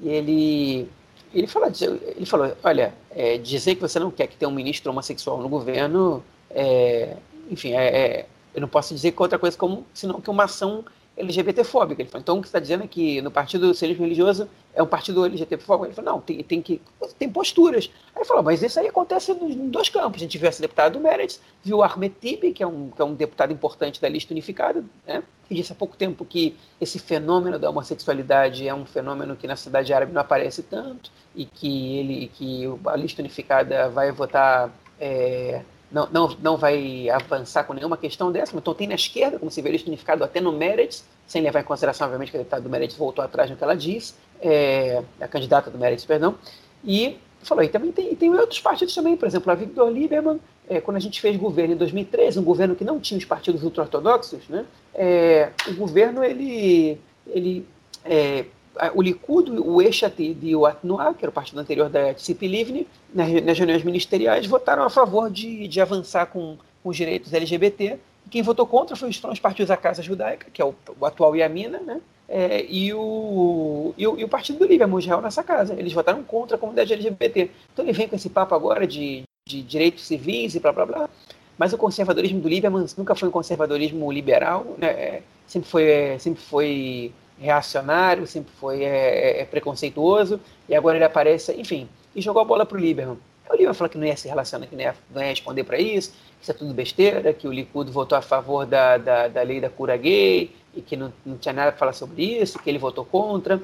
E 0.00 0.08
ele, 0.08 0.88
ele, 1.34 1.46
falou, 1.46 1.68
ele 2.16 2.24
falou, 2.24 2.56
olha, 2.64 2.94
é, 3.10 3.36
dizer 3.36 3.74
que 3.74 3.82
você 3.82 3.98
não 3.98 4.10
quer 4.10 4.26
que 4.26 4.36
tenha 4.36 4.48
um 4.48 4.54
ministro 4.54 4.90
homossexual 4.90 5.36
no 5.42 5.50
governo, 5.50 6.24
é, 6.50 7.14
enfim, 7.50 7.74
é, 7.74 7.84
é 7.84 8.26
eu 8.54 8.62
não 8.62 8.68
posso 8.68 8.94
dizer 8.94 9.12
que 9.12 9.20
outra 9.20 9.38
coisa 9.38 9.56
como, 9.56 9.86
senão 9.92 10.18
que 10.18 10.30
uma 10.30 10.44
ação 10.44 10.84
LGBTfóbica. 11.16 12.02
Ele 12.02 12.08
falou, 12.08 12.22
então 12.22 12.38
o 12.38 12.40
que 12.40 12.48
está 12.48 12.58
dizendo 12.58 12.84
é 12.84 12.86
que 12.86 13.20
no 13.20 13.30
partido 13.30 13.66
do 13.66 13.74
socialismo 13.74 14.04
religioso 14.04 14.48
é 14.74 14.82
um 14.82 14.86
partido 14.86 15.24
LGBTfóbico? 15.24 15.86
Ele 15.86 15.94
falou, 15.94 16.12
não, 16.12 16.20
tem, 16.20 16.42
tem, 16.42 16.62
que, 16.62 16.80
tem 17.18 17.28
posturas. 17.28 17.90
Aí 18.14 18.22
ele 18.22 18.24
falou, 18.24 18.42
mas 18.42 18.62
isso 18.62 18.80
aí 18.80 18.88
acontece 18.88 19.32
em 19.32 19.68
dois 19.68 19.88
campos. 19.88 20.16
A 20.16 20.24
gente 20.24 20.38
viu 20.38 20.48
esse 20.48 20.60
deputado 20.60 20.94
do 20.94 21.00
Meretz, 21.00 21.40
viu 21.62 21.78
o 21.78 21.82
Ahmed 21.82 22.14
Tibi, 22.20 22.52
que 22.52 22.62
é, 22.62 22.66
um, 22.66 22.90
que 22.90 23.02
é 23.02 23.04
um 23.04 23.14
deputado 23.14 23.52
importante 23.52 24.00
da 24.00 24.08
lista 24.08 24.32
unificada, 24.32 24.84
né? 25.06 25.22
que 25.52 25.54
disse 25.54 25.72
há 25.72 25.74
pouco 25.74 25.96
tempo 25.96 26.24
que 26.24 26.56
esse 26.80 26.98
fenômeno 26.98 27.58
da 27.58 27.68
homossexualidade 27.68 28.66
é 28.66 28.74
um 28.74 28.86
fenômeno 28.86 29.36
que 29.36 29.46
na 29.46 29.56
cidade 29.56 29.92
árabe 29.92 30.12
não 30.12 30.20
aparece 30.20 30.62
tanto 30.62 31.10
e 31.34 31.44
que 31.44 31.98
ele 31.98 32.30
que 32.34 32.64
a 32.86 32.96
lista 32.96 33.20
unificada 33.20 33.88
vai 33.90 34.10
votar 34.10 34.72
é, 34.98 35.62
não, 35.92 36.08
não, 36.10 36.36
não 36.40 36.56
vai 36.56 37.08
avançar 37.10 37.64
com 37.64 37.74
nenhuma 37.74 37.96
questão 37.96 38.32
dessa, 38.32 38.56
então 38.56 38.74
tem 38.74 38.88
na 38.88 38.94
esquerda, 38.94 39.38
como 39.38 39.50
se 39.50 39.60
vê, 39.60 39.68
ele 39.68 39.78
significado 39.78 40.24
até 40.24 40.40
no 40.40 40.50
Meredith, 40.52 41.02
sem 41.26 41.42
levar 41.42 41.60
em 41.60 41.64
consideração, 41.64 42.06
obviamente, 42.06 42.30
que 42.30 42.36
a 42.36 42.40
deputada 42.40 42.62
do 42.62 42.70
Meredith 42.70 42.96
voltou 42.96 43.22
atrás 43.22 43.50
no 43.50 43.56
que 43.56 43.62
ela 43.62 43.76
diz, 43.76 44.16
é, 44.40 45.02
a 45.20 45.28
candidata 45.28 45.70
do 45.70 45.78
Meredith, 45.78 46.06
perdão, 46.06 46.34
e 46.82 47.18
falou, 47.42 47.62
e 47.62 47.68
também 47.68 47.92
tem, 47.92 48.14
tem 48.14 48.34
outros 48.34 48.60
partidos 48.60 48.94
também, 48.94 49.16
por 49.16 49.26
exemplo, 49.26 49.52
a 49.52 49.54
Victor 49.54 49.90
Lieberman, 49.90 50.40
é, 50.68 50.80
quando 50.80 50.96
a 50.96 51.00
gente 51.00 51.20
fez 51.20 51.36
governo 51.36 51.74
em 51.74 51.76
2013, 51.76 52.38
um 52.38 52.44
governo 52.44 52.74
que 52.74 52.84
não 52.84 52.98
tinha 52.98 53.18
os 53.18 53.24
partidos 53.24 53.62
ultra-ortodoxos, 53.62 54.48
né, 54.48 54.64
é, 54.94 55.50
o 55.68 55.74
governo, 55.74 56.24
ele, 56.24 56.98
ele 57.26 57.66
é, 58.04 58.46
o 58.94 59.02
Likud, 59.02 59.50
o 59.50 59.82
Echat 59.82 60.14
e 60.18 60.56
o 60.56 60.66
Atnuá, 60.66 61.12
que 61.14 61.24
era 61.24 61.30
o 61.30 61.32
partido 61.32 61.60
anterior 61.60 61.88
da 61.88 62.14
Tzipi 62.14 62.46
Livni, 62.46 62.86
nas, 63.14 63.30
nas 63.42 63.58
reuniões 63.58 63.84
ministeriais, 63.84 64.46
votaram 64.46 64.82
a 64.82 64.90
favor 64.90 65.30
de, 65.30 65.68
de 65.68 65.80
avançar 65.80 66.26
com, 66.26 66.56
com 66.82 66.88
os 66.88 66.96
direitos 66.96 67.32
LGBT. 67.32 67.98
E 68.26 68.30
quem 68.30 68.42
votou 68.42 68.66
contra 68.66 68.96
foi, 68.96 69.12
foram 69.12 69.34
os 69.34 69.40
partidos 69.40 69.68
da 69.68 69.76
Casa 69.76 70.02
Judaica, 70.02 70.46
que 70.52 70.62
é 70.62 70.64
o, 70.64 70.74
o 70.98 71.06
atual 71.06 71.36
Yamina, 71.36 71.80
né? 71.80 72.00
É, 72.28 72.64
e, 72.66 72.94
o, 72.94 73.92
e, 73.98 74.06
o, 74.06 74.18
e 74.18 74.24
o 74.24 74.28
Partido 74.28 74.60
do 74.60 74.64
Líbia, 74.64 74.88
Israel, 74.98 75.20
nessa 75.20 75.42
casa. 75.42 75.74
Eles 75.78 75.92
votaram 75.92 76.22
contra 76.22 76.56
a 76.56 76.58
comunidade 76.58 76.92
LGBT. 76.92 77.50
Então 77.72 77.84
ele 77.84 77.92
vem 77.92 78.08
com 78.08 78.16
esse 78.16 78.30
papo 78.30 78.54
agora 78.54 78.86
de, 78.86 79.22
de 79.46 79.60
direitos 79.60 80.06
civis 80.06 80.54
e 80.54 80.60
blá 80.60 80.72
blá 80.72 80.86
blá. 80.86 81.10
Mas 81.58 81.74
o 81.74 81.78
conservadorismo 81.78 82.40
do 82.40 82.48
Líbia 82.48 82.70
nunca 82.70 83.14
foi 83.14 83.28
um 83.28 83.32
conservadorismo 83.32 84.10
liberal, 84.10 84.64
né? 84.78 84.88
É, 84.88 85.22
sempre 85.46 85.68
foi, 85.68 85.84
é, 85.84 86.18
sempre 86.18 86.40
foi 86.40 87.12
reacionário, 87.38 88.26
sempre 88.26 88.52
foi 88.60 88.82
é, 88.84 88.86
é, 88.86 89.40
é, 89.40 89.44
preconceituoso, 89.44 90.40
e 90.68 90.74
agora 90.74 90.96
ele 90.96 91.04
aparece, 91.04 91.52
enfim, 91.52 91.88
e 92.14 92.20
jogou 92.20 92.42
a 92.42 92.44
bola 92.44 92.64
para 92.64 92.76
o 92.76 92.80
Lieberman. 92.80 93.18
O 93.48 93.52
Lieberman 93.52 93.74
falou 93.74 93.90
que 93.90 93.98
não 93.98 94.06
ia 94.06 94.16
se 94.16 94.28
relacionar, 94.28 94.66
que 94.66 94.74
não 94.74 94.82
ia, 94.82 94.94
não 95.14 95.22
ia 95.22 95.28
responder 95.28 95.64
para 95.64 95.78
isso, 95.78 96.12
que 96.12 96.42
isso 96.42 96.50
é 96.50 96.54
tudo 96.54 96.72
besteira, 96.72 97.32
que 97.32 97.48
o 97.48 97.52
Likud 97.52 97.90
votou 97.90 98.16
a 98.16 98.22
favor 98.22 98.64
da, 98.64 98.96
da, 98.96 99.28
da 99.28 99.42
lei 99.42 99.60
da 99.60 99.68
cura 99.68 99.96
gay, 99.96 100.50
e 100.74 100.80
que 100.80 100.96
não, 100.96 101.12
não 101.24 101.36
tinha 101.36 101.52
nada 101.52 101.70
para 101.70 101.78
falar 101.78 101.92
sobre 101.92 102.22
isso, 102.22 102.58
que 102.58 102.70
ele 102.70 102.78
votou 102.78 103.04
contra. 103.04 103.60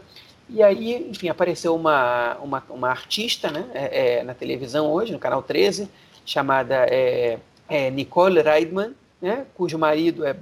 E 0.48 0.62
aí, 0.62 1.08
enfim, 1.10 1.28
apareceu 1.28 1.74
uma, 1.74 2.36
uma, 2.36 2.64
uma 2.70 2.88
artista 2.88 3.50
né, 3.50 3.68
é, 3.74 4.18
é, 4.18 4.22
na 4.24 4.34
televisão 4.34 4.90
hoje, 4.90 5.12
no 5.12 5.18
canal 5.18 5.42
13, 5.42 5.88
chamada 6.24 6.86
é, 6.88 7.38
Nicole 7.92 8.40
Reidman, 8.40 8.94
né, 9.20 9.44
cujo 9.54 9.78
marido 9.78 10.24
é 10.24 10.36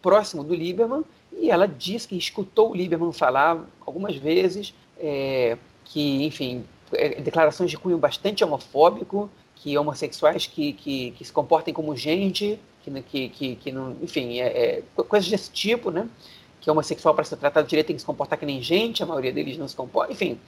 próximo 0.00 0.44
do 0.44 0.54
Lieberman, 0.54 1.04
e 1.40 1.50
ela 1.50 1.66
diz 1.66 2.04
que 2.04 2.16
escutou 2.16 2.70
o 2.70 2.74
Lieberman 2.74 3.12
falar 3.12 3.64
algumas 3.86 4.16
vezes 4.16 4.74
é, 4.98 5.56
que, 5.84 6.24
enfim, 6.24 6.64
é, 6.92 7.20
declarações 7.20 7.70
de 7.70 7.78
cunho 7.78 7.98
bastante 7.98 8.42
homofóbico, 8.44 9.30
que 9.54 9.76
homossexuais 9.76 10.46
que, 10.46 10.72
que, 10.72 11.10
que 11.12 11.24
se 11.24 11.32
comportem 11.32 11.72
como 11.72 11.96
gente, 11.96 12.58
que, 12.82 13.02
que, 13.02 13.28
que, 13.28 13.56
que 13.56 13.72
não, 13.72 13.96
enfim, 14.02 14.38
é, 14.40 14.46
é, 14.46 15.02
coisas 15.02 15.28
desse 15.28 15.50
tipo, 15.50 15.90
né? 15.90 16.08
Que 16.60 16.70
homossexual 16.70 17.14
para 17.14 17.24
ser 17.24 17.36
tratado 17.36 17.66
direito 17.66 17.88
tem 17.88 17.96
que 17.96 18.02
se 18.02 18.06
comportar 18.06 18.38
que 18.38 18.46
nem 18.46 18.60
gente, 18.62 19.02
a 19.02 19.06
maioria 19.06 19.32
deles 19.32 19.56
não 19.56 19.68
se 19.68 19.76
comporta, 19.76 20.12
enfim. 20.12 20.38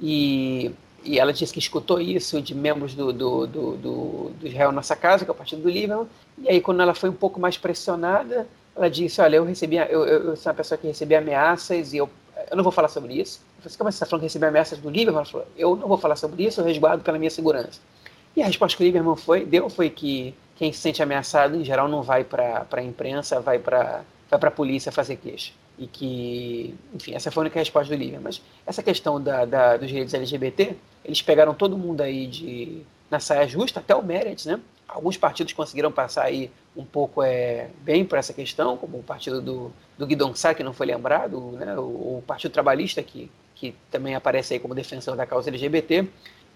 E, 0.00 0.70
e 1.04 1.18
ela 1.18 1.32
disse 1.32 1.52
que 1.52 1.58
escutou 1.58 2.00
isso 2.00 2.40
de 2.40 2.54
membros 2.54 2.94
do, 2.94 3.12
do, 3.12 3.46
do, 3.46 3.76
do, 3.76 4.30
do 4.40 4.46
Israel 4.46 4.72
Nossa 4.72 4.96
Casa, 4.96 5.24
que 5.24 5.30
é 5.30 5.34
o 5.34 5.36
partido 5.36 5.62
do 5.62 5.68
Líbano, 5.68 6.08
e 6.38 6.48
aí 6.48 6.60
quando 6.60 6.80
ela 6.80 6.94
foi 6.94 7.10
um 7.10 7.14
pouco 7.14 7.40
mais 7.40 7.56
pressionada, 7.58 8.46
ela 8.76 8.88
disse, 8.88 9.20
olha, 9.20 9.36
eu 9.36 9.44
recebi, 9.44 9.76
eu, 9.76 10.06
eu, 10.06 10.24
eu 10.30 10.36
sou 10.36 10.50
uma 10.50 10.56
pessoa 10.56 10.78
que 10.78 10.86
recebi 10.86 11.14
ameaças 11.14 11.92
e 11.92 11.98
eu, 11.98 12.08
eu 12.50 12.56
não 12.56 12.62
vou 12.62 12.72
falar 12.72 12.88
sobre 12.88 13.14
isso. 13.14 13.40
Eu 13.58 13.62
falei, 13.64 13.76
como 13.76 13.88
é 13.88 13.92
você 13.92 13.96
está 13.96 14.06
falando 14.06 14.22
que 14.22 14.26
recebeu 14.26 14.48
ameaças 14.48 14.78
do 14.78 14.88
Lieberman? 14.88 15.20
Ela 15.20 15.24
falou, 15.24 15.46
eu 15.56 15.76
não 15.76 15.88
vou 15.88 15.98
falar 15.98 16.16
sobre 16.16 16.44
isso, 16.44 16.60
eu 16.60 16.64
resguardo 16.64 17.02
pela 17.02 17.18
minha 17.18 17.30
segurança. 17.30 17.80
E 18.34 18.42
a 18.42 18.46
resposta 18.46 18.76
que 18.76 18.82
o 18.82 18.84
Lieberman 18.84 19.16
foi, 19.16 19.44
deu 19.44 19.68
foi 19.68 19.90
que 19.90 20.34
quem 20.56 20.72
se 20.72 20.78
sente 20.78 21.02
ameaçado, 21.02 21.56
em 21.56 21.64
geral, 21.64 21.88
não 21.88 22.02
vai 22.02 22.22
para 22.24 22.66
a 22.70 22.82
imprensa, 22.82 23.40
vai 23.40 23.58
para 23.58 24.02
vai 24.30 24.48
a 24.48 24.50
polícia 24.50 24.92
fazer 24.92 25.16
queixa. 25.16 25.52
E 25.76 25.86
que, 25.86 26.74
enfim, 26.94 27.14
essa 27.14 27.30
foi 27.30 27.40
a 27.40 27.44
única 27.44 27.58
resposta 27.58 27.94
do 27.94 27.98
Lieberman. 27.98 28.22
Mas 28.22 28.42
essa 28.66 28.82
questão 28.82 29.20
da, 29.20 29.44
da, 29.44 29.76
dos 29.76 29.88
direitos 29.88 30.14
LGBT, 30.14 30.76
eles 31.04 31.20
pegaram 31.22 31.54
todo 31.54 31.76
mundo 31.76 32.02
aí 32.02 32.26
de, 32.26 32.82
na 33.10 33.18
saia 33.18 33.48
justa, 33.48 33.80
até 33.80 33.94
o 33.94 34.02
Meredith, 34.02 34.46
né? 34.46 34.60
Alguns 34.92 35.16
partidos 35.16 35.52
conseguiram 35.52 35.90
passar 35.90 36.24
aí 36.24 36.50
um 36.76 36.84
pouco 36.84 37.22
é, 37.22 37.68
bem 37.82 38.04
para 38.04 38.18
essa 38.18 38.32
questão, 38.32 38.76
como 38.76 38.98
o 38.98 39.02
partido 39.02 39.40
do, 39.40 39.72
do 39.98 40.06
Guidon 40.06 40.34
Sá, 40.34 40.54
que 40.54 40.62
não 40.62 40.72
foi 40.72 40.86
lembrado, 40.86 41.52
né, 41.52 41.76
o, 41.76 42.18
o, 42.18 42.24
Partido 42.26 42.52
Trabalhista, 42.52 43.02
que, 43.02 43.30
que 43.54 43.74
também 43.90 44.14
aparece 44.14 44.54
aí 44.54 44.60
como 44.60 44.74
defensor 44.74 45.16
da 45.16 45.26
causa 45.26 45.50
LGBT, 45.50 46.06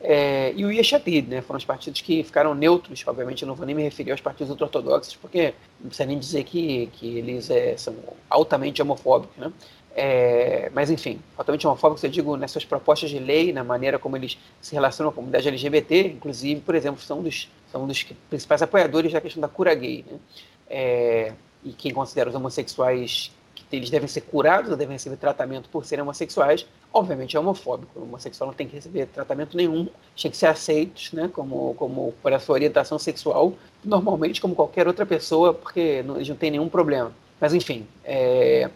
é, 0.01 0.53
e 0.55 0.65
o 0.65 0.71
Yeshatid, 0.71 1.29
né, 1.29 1.41
foram 1.41 1.59
os 1.59 1.65
partidos 1.65 2.01
que 2.01 2.23
ficaram 2.23 2.55
neutros, 2.55 3.03
obviamente 3.07 3.43
eu 3.43 3.49
não 3.49 3.55
vou 3.55 3.65
nem 3.65 3.75
me 3.75 3.83
referir 3.83 4.11
aos 4.11 4.21
partidos 4.21 4.51
ultra-ortodoxos, 4.51 5.17
porque 5.17 5.55
não 5.81 5.89
precisa 5.89 6.07
nem 6.07 6.19
dizer 6.19 6.45
que, 6.45 6.89
que 6.93 7.19
eles 7.19 7.49
é, 7.51 7.77
são 7.77 7.95
altamente 8.29 8.83
homofóbicos, 8.83 9.37
né? 9.37 9.53
É, 9.97 10.71
mas 10.75 10.91
enfim, 10.91 11.21
altamente 11.37 11.67
homofóbicos, 11.67 12.03
eu 12.03 12.11
digo, 12.11 12.37
nessas 12.37 12.65
propostas 12.65 13.11
de 13.11 13.19
lei, 13.21 13.53
na 13.53 13.63
maneira 13.63 13.97
como 13.97 14.17
eles 14.17 14.37
se 14.61 14.75
relacionam 14.75 15.13
com 15.13 15.15
a 15.15 15.17
comunidade 15.17 15.47
LGBT, 15.47 16.09
inclusive, 16.09 16.61
por 16.61 16.75
exemplo, 16.75 17.01
são 17.01 17.23
dos 17.23 17.49
são 17.71 17.87
dos 17.87 18.05
principais 18.31 18.63
apoiadores 18.63 19.13
da 19.13 19.21
questão 19.21 19.41
da 19.41 19.49
cura 19.49 19.75
gay. 19.75 20.05
Né? 20.09 20.19
É, 20.69 21.33
e 21.65 21.73
quem 21.73 21.93
considera 21.93 22.29
os 22.29 22.35
homossexuais 22.35 23.33
que 23.55 23.77
eles 23.77 23.91
devem 23.91 24.07
ser 24.07 24.21
curados 24.23 24.77
devem 24.77 24.95
receber 24.95 25.17
tratamento 25.17 25.69
por 25.69 25.85
serem 25.85 26.03
homossexuais, 26.03 26.67
obviamente 26.93 27.37
é 27.37 27.41
homofóbico. 27.41 27.99
O 27.99 28.03
homossexual 28.03 28.49
não 28.49 28.55
tem 28.55 28.69
que 28.69 28.75
receber 28.75 29.07
tratamento 29.07 29.57
nenhum, 29.57 29.89
tem 30.21 30.31
que 30.31 30.37
ser 30.37 30.47
aceitos 30.47 31.13
né, 31.13 31.29
como, 31.33 31.75
como 31.75 32.15
por 32.23 32.33
a 32.33 32.39
sua 32.39 32.55
orientação 32.55 32.99
sexual, 32.99 33.55
normalmente 33.85 34.41
como 34.41 34.55
qualquer 34.55 34.87
outra 34.87 35.07
pessoa, 35.07 35.53
porque 35.53 36.03
não, 36.03 36.17
eles 36.17 36.29
não 36.29 36.37
têm 36.37 36.53
nenhum 36.53 36.69
problema. 36.69 37.13
Mas 37.41 37.53
enfim, 37.55 37.87
é, 38.05 38.71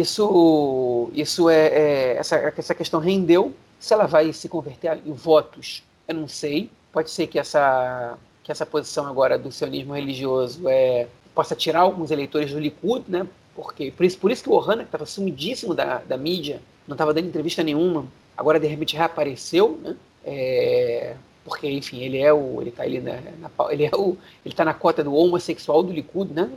isso, 0.00 1.10
isso 1.14 1.48
é, 1.48 1.66
é, 1.66 2.16
essa, 2.18 2.36
essa 2.36 2.74
questão 2.74 3.00
rendeu. 3.00 3.54
Se 3.80 3.94
ela 3.94 4.06
vai 4.06 4.32
se 4.32 4.48
converter 4.48 5.00
em 5.04 5.12
votos, 5.12 5.82
eu 6.06 6.14
não 6.14 6.28
sei. 6.28 6.70
Pode 6.92 7.10
ser 7.10 7.26
que 7.26 7.38
essa 7.38 8.18
que 8.46 8.52
essa 8.52 8.64
posição 8.64 9.08
agora 9.08 9.36
do 9.36 9.50
sionismo 9.50 9.92
religioso 9.92 10.68
é, 10.68 11.08
possa 11.34 11.56
tirar 11.56 11.80
alguns 11.80 12.12
eleitores 12.12 12.52
do 12.52 12.60
Likud, 12.60 13.02
né? 13.08 13.26
Porque, 13.56 13.90
por, 13.90 14.06
isso, 14.06 14.18
por 14.18 14.30
isso 14.30 14.44
que 14.44 14.48
o 14.48 14.52
Ohana, 14.52 14.84
que 14.84 14.88
estava 14.88 15.04
sumidíssimo 15.04 15.74
da, 15.74 15.98
da 15.98 16.16
mídia, 16.16 16.60
não 16.86 16.94
estava 16.94 17.12
dando 17.12 17.26
entrevista 17.26 17.64
nenhuma, 17.64 18.06
agora 18.36 18.60
de 18.60 18.68
repente 18.68 18.94
reapareceu, 18.94 19.80
né? 19.82 19.96
É, 20.24 21.16
porque 21.46 21.70
enfim 21.70 22.00
ele 22.00 22.18
é 22.18 22.32
o 22.32 22.60
ele 22.60 22.70
está 22.70 22.82
ali 22.82 23.00
na, 23.00 23.12
na, 23.38 23.50
ele 23.70 23.84
é 23.84 23.90
o 23.94 24.18
ele 24.44 24.52
está 24.52 24.64
na 24.64 24.74
cota 24.74 25.04
do 25.04 25.14
homossexual 25.14 25.80
do 25.80 25.92
Likud 25.92 26.32
né? 26.34 26.50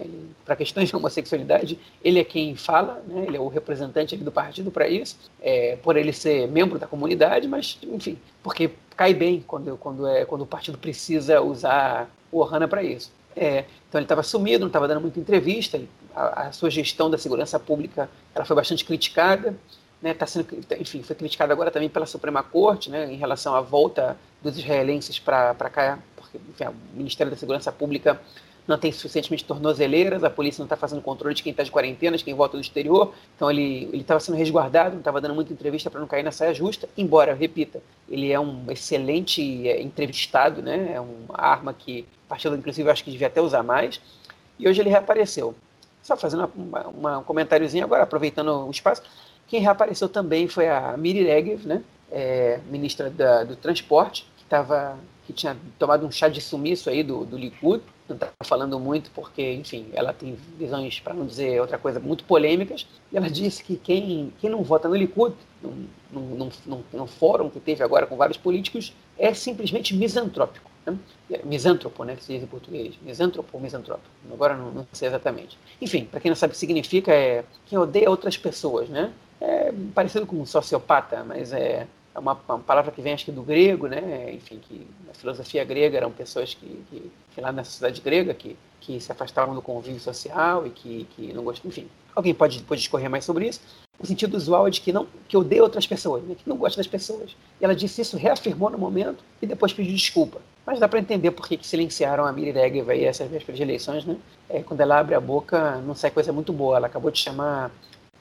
Para 0.44 0.56
questões 0.56 0.90
de 0.90 0.96
homossexualidade 0.96 1.78
ele 2.04 2.20
é 2.20 2.24
quem 2.24 2.56
fala 2.56 3.02
né? 3.08 3.26
Ele 3.28 3.38
é 3.38 3.40
o 3.40 3.48
representante 3.48 4.18
do 4.18 4.32
partido 4.32 4.72
para 4.72 4.88
isso 4.88 5.16
é, 5.40 5.78
por 5.78 5.96
ele 5.96 6.12
ser 6.12 6.48
membro 6.48 6.80
da 6.80 6.88
comunidade 6.88 7.48
mas 7.48 7.78
enfim 7.84 8.18
porque 8.42 8.72
cai 8.98 9.14
bem 9.14 9.44
quando 9.46 9.78
quando 9.78 10.08
é 10.08 10.26
quando 10.26 10.42
o 10.42 10.48
partido 10.48 10.78
precisa 10.80 11.40
usar 11.40 12.10
o 12.32 12.40
Ohana 12.40 12.68
para 12.68 12.84
isso. 12.84 13.12
É, 13.36 13.66
então 13.88 14.00
ele 14.00 14.06
estava 14.06 14.24
sumido 14.24 14.62
não 14.62 14.68
estava 14.68 14.88
dando 14.88 15.02
muita 15.02 15.20
entrevista 15.20 15.80
a, 16.16 16.48
a 16.48 16.52
sua 16.52 16.72
gestão 16.72 17.12
da 17.12 17.18
segurança 17.18 17.60
pública 17.60 18.10
ela 18.34 18.44
foi 18.44 18.56
bastante 18.56 18.84
criticada 18.84 19.56
né, 20.02 20.14
tá 20.14 20.26
sendo, 20.26 20.48
enfim, 20.80 21.04
foi 21.04 21.16
criticado 21.16 21.52
agora 21.52 21.70
também 21.70 21.90
pela 21.90 22.06
Suprema 22.06 22.42
Corte, 22.42 22.90
né, 22.90 23.12
em 23.12 23.18
relação 23.18 23.54
à 23.54 23.62
volta 23.62 24.18
dos 24.42 24.58
israelenses 24.58 25.20
para 25.20 25.54
cá, 25.70 26.00
porque 26.16 26.38
enfim, 26.38 26.66
o 26.66 26.98
Ministério 26.98 27.32
da 27.32 27.38
Segurança 27.38 27.72
Pública 27.72 28.20
não 28.66 28.78
tem 28.78 28.92
suficientemente 28.92 29.44
tornozeleiras, 29.44 30.24
a 30.24 30.30
polícia 30.30 30.62
não 30.62 30.68
está 30.68 30.78
fazendo 30.78 31.02
controle 31.02 31.34
de 31.34 31.42
quem 31.42 31.52
está 31.52 31.64
de 31.64 31.72
quarentena, 31.72 32.16
de 32.16 32.24
quem 32.24 32.36
volta 32.36 32.56
do 32.56 32.62
exterior, 32.62 33.14
então 33.36 33.50
ele 33.50 33.90
estava 33.94 34.20
sendo 34.20 34.38
resguardado, 34.38 34.92
não 34.92 35.00
estava 35.00 35.20
dando 35.20 35.34
muita 35.34 35.52
entrevista 35.52 35.90
para 35.90 36.00
não 36.00 36.08
cair 36.08 36.24
na 36.24 36.32
saia 36.32 36.54
justa, 36.54 36.88
embora, 36.96 37.34
repita, 37.34 37.82
ele 38.08 38.32
é 38.32 38.40
um 38.40 38.66
excelente 38.70 39.68
é, 39.68 39.82
entrevistado, 39.82 40.62
né, 40.62 40.94
é 40.94 41.02
uma 41.02 41.36
arma 41.36 41.74
que 41.74 42.06
o 42.26 42.30
partido, 42.30 42.56
inclusive, 42.56 42.90
acho 42.90 43.04
que 43.04 43.12
devia 43.12 43.28
até 43.28 43.42
usar 43.42 43.64
mais, 43.64 44.00
e 44.58 44.68
hoje 44.70 44.80
ele 44.80 44.90
reapareceu. 44.90 45.56
Só 46.04 46.16
fazendo 46.16 46.50
uma, 46.56 46.88
uma, 46.88 47.18
um 47.18 47.24
comentáriozinho 47.24 47.84
agora, 47.84 48.04
aproveitando 48.04 48.68
o 48.68 48.72
espaço, 48.72 49.02
quem 49.50 49.60
reapareceu 49.60 50.08
também 50.08 50.48
foi 50.48 50.70
a 50.70 50.96
Miri 50.96 51.24
Regev, 51.24 51.66
né? 51.66 51.84
É, 52.12 52.60
ministra 52.70 53.10
da, 53.10 53.44
do 53.44 53.56
Transporte, 53.56 54.26
que, 54.38 54.44
tava, 54.46 54.98
que 55.26 55.34
tinha 55.34 55.58
tomado 55.78 56.06
um 56.06 56.12
chá 56.12 56.28
de 56.28 56.40
sumiço 56.40 56.90
aí 56.90 57.04
do, 57.04 57.26
do 57.26 57.38
Likud, 57.38 57.84
não 58.08 58.16
está 58.16 58.32
falando 58.44 58.80
muito 58.80 59.12
porque, 59.12 59.54
enfim, 59.54 59.88
ela 59.94 60.12
tem 60.14 60.36
visões, 60.58 61.00
para 61.00 61.14
não 61.14 61.26
dizer 61.26 61.62
outra 61.62 61.78
coisa, 61.78 62.00
muito 62.00 62.24
polêmicas, 62.24 62.88
e 63.12 63.18
ela 63.18 63.30
disse 63.30 63.64
que 63.64 63.76
quem, 63.76 64.34
quem 64.40 64.50
não 64.50 64.64
vota 64.64 64.88
no 64.88 64.96
Likud, 64.96 65.36
num, 65.62 65.88
num, 66.12 66.50
num, 66.66 66.84
num 66.92 67.08
fórum 67.08 67.50
que 67.50 67.60
teve 67.60 67.84
agora 67.84 68.08
com 68.08 68.16
vários 68.16 68.38
políticos, 68.38 68.94
é 69.18 69.34
simplesmente 69.34 69.96
misantrópico. 69.96 70.70
Né? 70.86 70.98
É, 71.32 71.46
misântropo, 71.46 72.04
né, 72.04 72.16
que 72.16 72.24
se 72.24 72.34
diz 72.34 72.44
em 72.44 72.48
português. 72.48 72.96
Misântropo 73.02 73.50
ou 73.54 73.62
misantrópico? 73.62 74.10
Agora 74.32 74.56
não, 74.56 74.72
não 74.72 74.88
sei 74.94 75.08
exatamente. 75.08 75.58
Enfim, 75.80 76.06
para 76.06 76.20
quem 76.20 76.30
não 76.30 76.36
sabe 76.36 76.52
o 76.52 76.54
que 76.54 76.60
significa, 76.60 77.14
é 77.14 77.44
quem 77.68 77.78
odeia 77.78 78.10
outras 78.10 78.38
pessoas, 78.38 78.90
né? 78.90 79.12
É 79.42 79.72
parecido 79.94 80.26
com 80.26 80.38
um 80.38 80.46
sociopata, 80.46 81.24
mas 81.24 81.54
é 81.54 81.88
é 82.14 82.20
uma, 82.20 82.38
uma, 82.48 82.60
palavra 82.60 82.92
que 82.92 83.02
vem 83.02 83.14
acho 83.14 83.26
que 83.26 83.32
do 83.32 83.42
grego, 83.42 83.88
né? 83.88 84.34
Enfim, 84.34 84.60
que 84.62 84.86
na 85.08 85.14
filosofia 85.14 85.64
grega 85.64 85.98
eram 85.98 86.12
pessoas 86.12 86.54
que, 86.54 86.84
que, 86.90 87.12
que 87.34 87.42
lá 87.42 87.52
na 87.52 87.64
sociedade 87.64 88.02
grega 88.02 88.34
que, 88.34 88.58
que 88.82 89.00
se 89.00 89.12
afastavam 89.12 89.56
do 89.56 89.62
convívio 89.62 90.00
social 90.00 90.66
e 90.66 90.70
que, 90.70 91.08
que 91.16 91.34
não 91.34 91.44
gostam, 91.44 91.70
enfim. 91.70 91.88
Alguém 92.16 92.34
pode, 92.34 92.62
pode 92.64 92.82
discorrer 92.82 93.10
mais 93.10 93.24
sobre 93.24 93.48
isso. 93.48 93.62
O 94.00 94.06
sentido 94.06 94.36
usual 94.36 94.68
é 94.68 94.72
de 94.72 94.82
que 94.82 94.92
não 94.92 95.08
que 95.28 95.38
odeia 95.38 95.62
outras 95.62 95.86
pessoas, 95.86 96.24
né? 96.24 96.36
que 96.36 96.48
não 96.50 96.58
gosta 96.58 96.78
das 96.78 96.88
pessoas. 96.88 97.36
E 97.62 97.66
ela 97.66 97.76
disse 97.76 98.02
isso, 98.02 98.18
reafirmou 98.18 98.70
no 98.70 98.78
momento 98.78 99.24
e 99.42 99.46
depois 99.46 99.72
pediu 99.72 99.94
desculpa. 99.94 100.42
Mas 100.66 100.80
dá 100.80 100.88
para 100.88 101.00
entender 101.00 101.32
por 101.32 101.48
que, 101.48 101.58
que 101.58 101.68
silenciaram 101.68 102.26
a 102.26 102.32
Miri 102.32 102.52
Regev 102.52 102.90
aí 102.90 103.06
essas 103.06 103.30
vésperas 103.30 103.58
de 103.58 103.64
eleições, 103.64 104.06
né? 104.06 104.18
É, 104.50 104.62
quando 104.64 104.82
ela 104.82 105.00
abre 105.00 105.16
a 105.16 105.20
boca, 105.20 105.78
não 105.78 105.96
sai 105.96 106.12
coisa 106.12 106.32
muito 106.32 106.52
boa. 106.52 106.78
Ela 106.78 106.88
acabou 106.88 107.12
de 107.12 107.20
chamar 107.20 107.72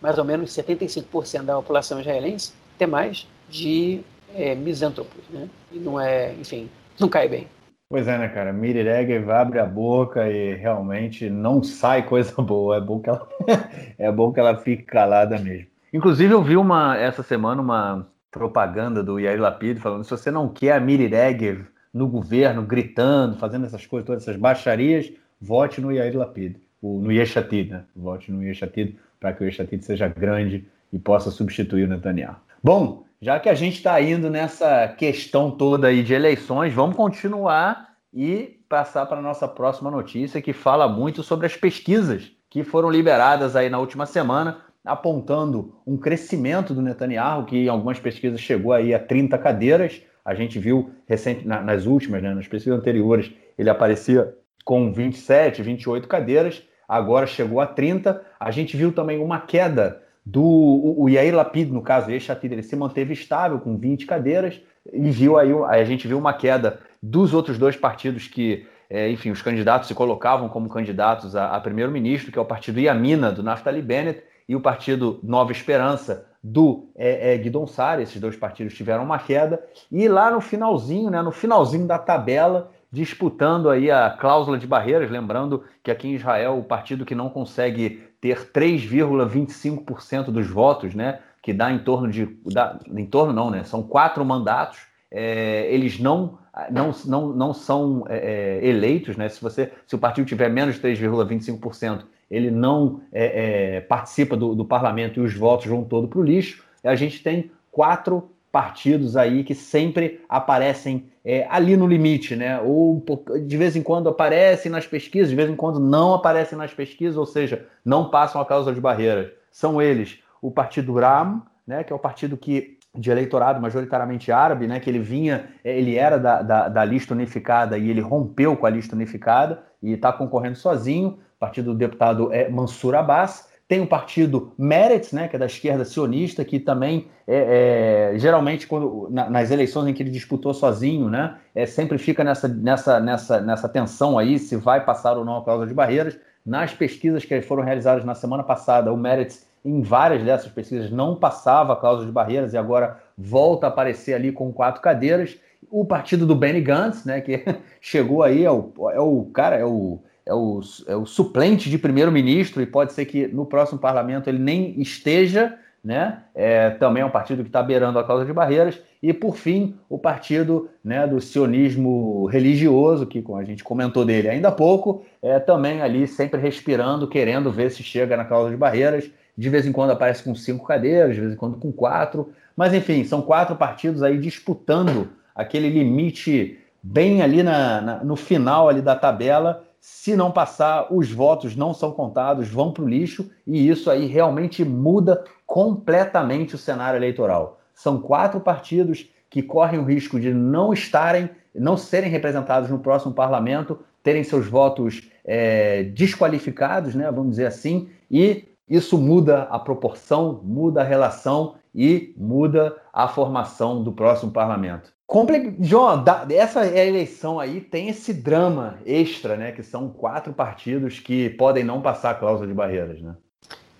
mais 0.00 0.18
ou 0.18 0.24
menos 0.24 0.50
75% 0.50 1.44
da 1.44 1.56
população 1.56 2.00
israelense, 2.00 2.52
até 2.76 2.86
mais, 2.86 3.26
de 3.48 4.00
é, 4.34 4.54
misântropos, 4.54 5.22
né? 5.30 5.48
E 5.72 5.78
não 5.78 6.00
é, 6.00 6.32
enfim, 6.34 6.68
não 6.98 7.08
cai 7.08 7.28
bem. 7.28 7.46
Pois 7.90 8.06
é, 8.06 8.18
né, 8.18 8.28
cara? 8.28 8.52
Miri 8.52 8.82
Regev 8.82 9.30
abre 9.30 9.58
a 9.58 9.64
boca 9.64 10.28
e 10.28 10.54
realmente 10.54 11.30
não 11.30 11.62
sai 11.62 12.04
coisa 12.04 12.34
boa. 12.42 12.76
É 12.76 12.80
bom 12.80 13.00
que 13.00 13.08
ela, 13.08 13.26
é 13.98 14.12
bom 14.12 14.32
que 14.32 14.38
ela 14.38 14.56
fique 14.58 14.82
calada 14.82 15.38
mesmo. 15.38 15.66
Inclusive, 15.92 16.34
eu 16.34 16.42
vi 16.42 16.56
uma, 16.56 16.98
essa 16.98 17.22
semana 17.22 17.62
uma 17.62 18.06
propaganda 18.30 19.02
do 19.02 19.18
Yair 19.18 19.40
Lapid 19.40 19.78
falando 19.78 20.04
se 20.04 20.10
você 20.10 20.30
não 20.30 20.48
quer 20.50 20.72
a 20.72 20.80
Miri 20.80 21.06
Regev 21.06 21.64
no 21.92 22.06
governo, 22.06 22.62
gritando, 22.62 23.38
fazendo 23.38 23.64
essas 23.64 23.86
coisas, 23.86 24.06
todas 24.06 24.22
essas 24.22 24.36
baixarias, 24.36 25.10
vote 25.40 25.80
no 25.80 25.90
Yair 25.90 26.14
Lapid, 26.14 26.56
no 26.82 27.10
Yeshatid, 27.10 27.70
né? 27.70 27.84
Vote 27.96 28.30
no 28.30 28.44
Yeshatid 28.44 28.96
para 29.20 29.32
que 29.32 29.42
o 29.42 29.46
Yeshatid 29.46 29.84
seja 29.84 30.08
grande 30.08 30.66
e 30.92 30.98
possa 30.98 31.30
substituir 31.30 31.84
o 31.84 31.88
Netanyahu. 31.88 32.36
Bom, 32.62 33.04
já 33.20 33.38
que 33.40 33.48
a 33.48 33.54
gente 33.54 33.76
está 33.76 34.00
indo 34.00 34.30
nessa 34.30 34.88
questão 34.88 35.50
toda 35.50 35.88
aí 35.88 36.02
de 36.02 36.14
eleições, 36.14 36.72
vamos 36.72 36.96
continuar 36.96 37.94
e 38.12 38.60
passar 38.68 39.06
para 39.06 39.18
a 39.18 39.22
nossa 39.22 39.48
próxima 39.48 39.90
notícia 39.90 40.40
que 40.40 40.52
fala 40.52 40.88
muito 40.88 41.22
sobre 41.22 41.46
as 41.46 41.56
pesquisas 41.56 42.30
que 42.50 42.62
foram 42.62 42.90
liberadas 42.90 43.56
aí 43.56 43.68
na 43.68 43.78
última 43.78 44.06
semana, 44.06 44.60
apontando 44.84 45.74
um 45.86 45.96
crescimento 45.96 46.72
do 46.72 46.80
Netanyahu, 46.80 47.44
que 47.44 47.64
em 47.64 47.68
algumas 47.68 47.98
pesquisas 47.98 48.40
chegou 48.40 48.72
aí 48.72 48.94
a 48.94 48.98
30 48.98 49.36
cadeiras. 49.36 50.00
A 50.24 50.34
gente 50.34 50.58
viu 50.58 50.90
recente, 51.06 51.46
nas 51.46 51.86
últimas, 51.86 52.22
né, 52.22 52.32
nas 52.32 52.46
pesquisas 52.46 52.78
anteriores, 52.78 53.30
ele 53.58 53.68
aparecia 53.68 54.34
com 54.64 54.92
27, 54.92 55.62
28 55.62 56.06
cadeiras, 56.06 56.62
agora 56.88 57.26
chegou 57.26 57.60
a 57.60 57.66
30. 57.66 58.24
A 58.40 58.50
gente 58.50 58.76
viu 58.76 58.92
também 58.92 59.18
uma 59.18 59.40
queda 59.40 60.02
do 60.24 60.42
o, 60.42 61.04
o 61.04 61.08
Yair 61.08 61.34
Lapid, 61.34 61.70
no 61.70 61.82
caso, 61.82 62.10
esse 62.10 62.26
Chatid, 62.26 62.52
ele 62.52 62.62
se 62.62 62.76
manteve 62.76 63.12
estável 63.12 63.58
com 63.58 63.76
20 63.76 64.06
cadeiras 64.06 64.60
e 64.92 65.10
viu 65.10 65.38
aí, 65.38 65.50
aí 65.68 65.80
a 65.80 65.84
gente 65.84 66.08
viu 66.08 66.18
uma 66.18 66.32
queda 66.32 66.80
dos 67.02 67.32
outros 67.32 67.58
dois 67.58 67.76
partidos 67.76 68.26
que, 68.26 68.66
é, 68.90 69.10
enfim, 69.10 69.30
os 69.30 69.42
candidatos 69.42 69.88
se 69.88 69.94
colocavam 69.94 70.48
como 70.48 70.68
candidatos 70.68 71.36
a, 71.36 71.54
a 71.54 71.60
primeiro-ministro, 71.60 72.32
que 72.32 72.38
é 72.38 72.42
o 72.42 72.44
partido 72.44 72.80
Yamina, 72.80 73.30
do 73.30 73.42
Naftali 73.42 73.82
Bennett, 73.82 74.22
e 74.48 74.56
o 74.56 74.60
partido 74.60 75.20
Nova 75.22 75.52
Esperança, 75.52 76.26
do 76.42 76.88
é, 76.96 77.34
é, 77.34 77.38
Guidon 77.38 77.66
Sari, 77.66 78.02
esses 78.02 78.20
dois 78.20 78.36
partidos 78.36 78.74
tiveram 78.74 79.04
uma 79.04 79.18
queda, 79.18 79.62
e 79.90 80.08
lá 80.08 80.30
no 80.30 80.40
finalzinho, 80.40 81.10
né, 81.10 81.20
no 81.20 81.32
finalzinho 81.32 81.86
da 81.86 81.98
tabela, 81.98 82.70
disputando 82.90 83.68
aí 83.68 83.90
a 83.90 84.10
cláusula 84.10 84.58
de 84.58 84.66
barreiras, 84.66 85.10
lembrando 85.10 85.64
que 85.82 85.90
aqui 85.90 86.08
em 86.08 86.14
Israel 86.14 86.58
o 86.58 86.64
partido 86.64 87.04
que 87.04 87.14
não 87.14 87.28
consegue 87.28 88.02
ter 88.20 88.50
3,25% 88.50 90.26
dos 90.26 90.46
votos, 90.48 90.94
né, 90.94 91.20
que 91.42 91.52
dá 91.52 91.70
em 91.70 91.78
torno 91.78 92.10
de, 92.10 92.26
dá, 92.46 92.78
em 92.86 93.06
torno 93.06 93.32
não, 93.32 93.50
né, 93.50 93.62
são 93.64 93.82
quatro 93.82 94.24
mandatos, 94.24 94.80
é, 95.10 95.72
eles 95.72 95.98
não, 95.98 96.38
não, 96.70 96.90
não, 97.04 97.28
não 97.28 97.54
são 97.54 98.04
é, 98.08 98.60
é 98.62 98.66
eleitos, 98.66 99.16
né, 99.16 99.28
se 99.28 99.40
você, 99.40 99.72
se 99.86 99.94
o 99.94 99.98
partido 99.98 100.26
tiver 100.26 100.48
menos 100.48 100.76
de 100.76 100.80
3,25%, 100.80 102.04
ele 102.30 102.50
não 102.50 103.00
é, 103.12 103.76
é, 103.76 103.80
participa 103.80 104.36
do, 104.36 104.54
do 104.54 104.64
parlamento 104.64 105.20
e 105.20 105.22
os 105.22 105.34
votos 105.34 105.66
vão 105.66 105.84
todo 105.84 106.08
para 106.08 106.18
o 106.18 106.22
lixo. 106.22 106.62
A 106.84 106.94
gente 106.94 107.22
tem 107.22 107.50
quatro 107.72 108.30
partidos 108.50 109.16
aí 109.16 109.44
que 109.44 109.54
sempre 109.54 110.20
aparecem 110.28 111.10
é, 111.24 111.46
ali 111.50 111.76
no 111.76 111.86
limite, 111.86 112.34
né? 112.34 112.60
Ou 112.60 113.04
de 113.46 113.56
vez 113.56 113.76
em 113.76 113.82
quando 113.82 114.08
aparecem 114.08 114.70
nas 114.70 114.86
pesquisas, 114.86 115.28
de 115.28 115.36
vez 115.36 115.50
em 115.50 115.56
quando 115.56 115.78
não 115.78 116.14
aparecem 116.14 116.56
nas 116.56 116.72
pesquisas, 116.72 117.16
ou 117.16 117.26
seja, 117.26 117.66
não 117.84 118.10
passam 118.10 118.40
a 118.40 118.46
causa 118.46 118.72
de 118.72 118.80
barreiras. 118.80 119.30
São 119.50 119.80
eles 119.80 120.18
o 120.40 120.50
Partido 120.50 120.94
Ram, 120.94 121.42
né? 121.66 121.84
Que 121.84 121.92
é 121.92 121.96
o 121.96 121.98
partido 121.98 122.36
que 122.36 122.78
de 122.96 123.10
eleitorado 123.10 123.60
majoritariamente 123.60 124.32
árabe, 124.32 124.66
né? 124.66 124.80
Que 124.80 124.88
ele 124.88 124.98
vinha, 124.98 125.48
é, 125.62 125.78
ele 125.78 125.96
era 125.96 126.18
da, 126.18 126.42
da, 126.42 126.68
da 126.68 126.84
lista 126.84 127.14
unificada 127.14 127.76
e 127.76 127.90
ele 127.90 128.00
rompeu 128.00 128.56
com 128.56 128.66
a 128.66 128.70
lista 128.70 128.96
unificada 128.96 129.62
e 129.82 129.92
está 129.92 130.12
concorrendo 130.12 130.56
sozinho. 130.56 131.18
Partido 131.38 131.72
do 131.72 131.78
deputado 131.78 132.32
é 132.32 132.48
Mansur 132.48 132.94
Abbas 132.94 133.47
tem 133.68 133.82
o 133.82 133.86
partido 133.86 134.54
Meretz, 134.56 135.12
né, 135.12 135.28
que 135.28 135.36
é 135.36 135.38
da 135.38 135.44
esquerda 135.44 135.84
sionista, 135.84 136.42
que 136.42 136.58
também, 136.58 137.06
é, 137.26 138.12
é 138.14 138.18
geralmente, 138.18 138.66
quando, 138.66 139.08
na, 139.10 139.28
nas 139.28 139.50
eleições 139.50 139.86
em 139.86 139.92
que 139.92 140.02
ele 140.02 140.10
disputou 140.10 140.54
sozinho, 140.54 141.10
né, 141.10 141.36
é, 141.54 141.66
sempre 141.66 141.98
fica 141.98 142.24
nessa, 142.24 142.48
nessa, 142.48 142.98
nessa, 142.98 143.40
nessa 143.42 143.68
tensão 143.68 144.18
aí, 144.18 144.38
se 144.38 144.56
vai 144.56 144.82
passar 144.82 145.18
ou 145.18 145.24
não 145.24 145.36
a 145.36 145.44
cláusula 145.44 145.68
de 145.68 145.74
barreiras. 145.74 146.18
Nas 146.46 146.72
pesquisas 146.72 147.26
que 147.26 147.42
foram 147.42 147.62
realizadas 147.62 148.06
na 148.06 148.14
semana 148.14 148.42
passada, 148.42 148.90
o 148.90 148.96
Meretz, 148.96 149.46
em 149.62 149.82
várias 149.82 150.24
dessas 150.24 150.50
pesquisas, 150.50 150.90
não 150.90 151.14
passava 151.14 151.74
a 151.74 151.76
cláusula 151.76 152.06
de 152.06 152.12
barreiras 152.12 152.54
e 152.54 152.56
agora 152.56 152.98
volta 153.18 153.66
a 153.66 153.68
aparecer 153.68 154.14
ali 154.14 154.32
com 154.32 154.50
quatro 154.50 154.80
cadeiras. 154.80 155.36
O 155.70 155.84
partido 155.84 156.24
do 156.24 156.34
Benny 156.34 156.62
Gantz, 156.62 157.04
né, 157.04 157.20
que 157.20 157.44
chegou 157.82 158.22
aí, 158.22 158.46
é 158.46 158.50
o, 158.50 158.72
é 158.90 159.00
o 159.00 159.26
cara, 159.26 159.56
é 159.56 159.64
o 159.64 159.98
é 160.28 160.34
o, 160.34 160.60
é 160.86 160.94
o 160.94 161.06
suplente 161.06 161.70
de 161.70 161.78
primeiro-ministro 161.78 162.60
e 162.60 162.66
pode 162.66 162.92
ser 162.92 163.06
que 163.06 163.26
no 163.26 163.46
próximo 163.46 163.78
parlamento 163.78 164.28
ele 164.28 164.38
nem 164.38 164.78
esteja, 164.78 165.56
né? 165.82 166.18
É, 166.34 166.70
também 166.70 167.02
é 167.02 167.06
um 167.06 167.10
partido 167.10 167.42
que 167.42 167.48
está 167.48 167.62
beirando 167.62 167.98
a 167.98 168.04
causa 168.04 168.26
de 168.26 168.32
barreiras. 168.32 168.78
E, 169.02 169.12
por 169.14 169.36
fim, 169.36 169.76
o 169.88 169.96
partido 169.96 170.68
né, 170.84 171.06
do 171.06 171.18
sionismo 171.18 172.26
religioso, 172.26 173.06
que 173.06 173.24
a 173.34 173.44
gente 173.44 173.64
comentou 173.64 174.04
dele 174.04 174.28
ainda 174.28 174.48
há 174.48 174.52
pouco, 174.52 175.02
é 175.22 175.38
também 175.38 175.80
ali 175.80 176.06
sempre 176.06 176.38
respirando, 176.38 177.08
querendo 177.08 177.50
ver 177.50 177.70
se 177.70 177.82
chega 177.82 178.16
na 178.16 178.24
causa 178.24 178.50
de 178.50 178.56
barreiras. 178.56 179.10
De 179.36 179.48
vez 179.48 179.66
em 179.66 179.72
quando 179.72 179.92
aparece 179.92 180.22
com 180.22 180.34
cinco 180.34 180.66
cadeiras, 180.66 181.14
de 181.14 181.20
vez 181.22 181.32
em 181.32 181.36
quando 181.36 181.56
com 181.56 181.72
quatro. 181.72 182.30
Mas, 182.54 182.74
enfim, 182.74 183.02
são 183.04 183.22
quatro 183.22 183.56
partidos 183.56 184.02
aí 184.02 184.18
disputando 184.18 185.08
aquele 185.34 185.70
limite 185.70 186.58
bem 186.82 187.22
ali 187.22 187.42
na, 187.42 187.80
na 187.80 188.04
no 188.04 188.16
final 188.16 188.68
ali 188.68 188.82
da 188.82 188.94
tabela 188.94 189.67
se 189.80 190.16
não 190.16 190.30
passar, 190.30 190.92
os 190.92 191.10
votos 191.10 191.54
não 191.54 191.72
são 191.72 191.92
contados, 191.92 192.48
vão 192.48 192.72
para 192.72 192.84
o 192.84 192.88
lixo, 192.88 193.30
e 193.46 193.68
isso 193.68 193.90
aí 193.90 194.06
realmente 194.06 194.64
muda 194.64 195.24
completamente 195.46 196.54
o 196.54 196.58
cenário 196.58 196.98
eleitoral. 196.98 197.60
São 197.74 198.00
quatro 198.00 198.40
partidos 198.40 199.08
que 199.30 199.42
correm 199.42 199.78
o 199.78 199.84
risco 199.84 200.18
de 200.18 200.32
não 200.32 200.72
estarem, 200.72 201.30
não 201.54 201.76
serem 201.76 202.10
representados 202.10 202.70
no 202.70 202.78
próximo 202.78 203.12
parlamento, 203.12 203.78
terem 204.02 204.24
seus 204.24 204.46
votos 204.46 205.10
é, 205.24 205.84
desqualificados, 205.84 206.94
né, 206.94 207.10
vamos 207.10 207.30
dizer 207.30 207.46
assim, 207.46 207.88
e 208.10 208.48
isso 208.68 208.98
muda 208.98 209.42
a 209.44 209.58
proporção, 209.58 210.40
muda 210.42 210.80
a 210.80 210.84
relação 210.84 211.56
e 211.74 212.14
muda 212.16 212.76
a 212.92 213.08
formação 213.08 213.82
do 213.82 213.92
próximo 213.92 214.32
parlamento. 214.32 214.92
Comple... 215.08 215.56
João, 215.58 216.04
essa 216.30 216.66
eleição 216.66 217.40
aí 217.40 217.62
tem 217.62 217.88
esse 217.88 218.12
drama 218.12 218.78
extra, 218.84 219.38
né? 219.38 219.52
Que 219.52 219.62
são 219.62 219.88
quatro 219.88 220.34
partidos 220.34 221.00
que 221.00 221.30
podem 221.30 221.64
não 221.64 221.80
passar 221.80 222.10
a 222.10 222.14
cláusula 222.14 222.46
de 222.46 222.52
barreiras, 222.52 223.00
né? 223.00 223.16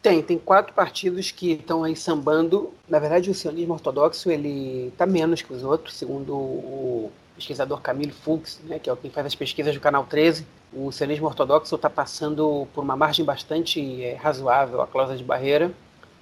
Tem, 0.01 0.23
tem 0.23 0.39
quatro 0.39 0.73
partidos 0.73 1.31
que 1.31 1.53
estão 1.53 1.85
aí 1.85 1.95
sambando. 1.95 2.73
Na 2.89 2.99
verdade, 2.99 3.31
o 3.31 3.35
sionismo 3.35 3.75
ortodoxo 3.75 4.31
ele 4.31 4.89
está 4.89 5.05
menos 5.05 5.43
que 5.43 5.53
os 5.53 5.63
outros, 5.63 5.97
segundo 5.99 6.33
o 6.35 7.13
pesquisador 7.37 7.83
Camilo 7.83 8.13
Fuchs, 8.13 8.59
né, 8.65 8.79
que 8.79 8.89
é 8.89 8.97
quem 8.97 9.11
faz 9.11 9.27
as 9.27 9.35
pesquisas 9.35 9.75
do 9.75 9.81
Canal 9.81 10.05
13. 10.05 10.47
O 10.73 10.91
sionismo 10.91 11.27
ortodoxo 11.27 11.75
está 11.75 11.91
passando 11.91 12.67
por 12.75 12.83
uma 12.83 12.97
margem 12.97 13.23
bastante 13.23 14.03
é, 14.03 14.15
razoável 14.15 14.81
a 14.81 14.87
cláusula 14.87 15.19
de 15.19 15.25
barreira. 15.25 15.71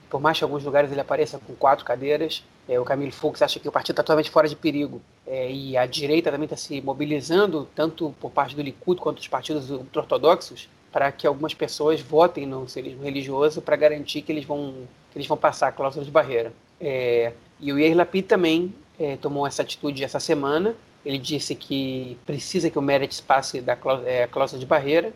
Por 0.09 0.21
mais 0.21 0.39
que 0.39 0.45
em 0.45 0.47
alguns 0.47 0.65
lugares 0.65 0.91
ele 0.91 1.01
apareça 1.01 1.39
com 1.39 1.55
quatro 1.55 1.85
cadeiras, 1.85 2.45
é, 2.69 2.79
o 2.81 2.85
Camilo 2.85 3.13
Fux 3.13 3.41
acha 3.43 3.61
que 3.61 3.69
o 3.69 3.73
partido 3.73 3.93
está 3.93 4.03
totalmente 4.03 4.31
fora 4.31 4.49
de 4.49 4.57
perigo. 4.57 5.01
É, 5.27 5.51
e 5.51 5.77
a 5.77 5.87
direita 5.87 6.31
também 6.31 6.47
está 6.47 6.57
se 6.57 6.81
mobilizando, 6.81 7.69
tanto 7.75 8.15
por 8.21 8.31
parte 8.31 8.55
do 8.55 8.63
Likud 8.63 9.01
quanto 9.01 9.19
dos 9.19 9.29
partidos 9.29 9.71
ortodoxos, 9.71 10.69
para 10.93 11.11
que 11.13 11.27
algumas 11.27 11.55
pessoas 11.55 12.01
votem 12.01 12.47
no 12.47 12.69
sionismo 12.69 13.03
religioso 13.03 13.61
para 13.61 13.77
garantir 13.77 14.23
que 14.23 14.33
eles 14.33 14.45
vão 14.45 14.75
que 15.11 15.19
eles 15.19 15.27
vão 15.27 15.37
passar 15.37 15.69
a 15.69 15.73
cláusula 15.73 16.05
de 16.05 16.11
barreira. 16.11 16.53
É, 16.81 17.33
e 17.61 17.73
o 17.73 17.79
Yair 17.79 17.97
Lapid 17.97 18.27
também 18.27 18.75
é, 18.99 19.17
tomou 19.17 19.47
essa 19.47 19.63
atitude 19.63 20.05
essa 20.05 20.21
semana. 20.21 20.75
Ele 21.05 21.19
disse 21.19 21.55
que 21.55 22.19
precisa 22.27 22.69
que 22.69 22.79
o 22.79 22.83
Meretz 22.83 23.21
passe 23.21 23.61
da 23.61 23.77
cláusula, 23.77 24.09
é, 24.09 24.27
cláusula 24.27 24.59
de 24.59 24.67
barreira. 24.67 25.13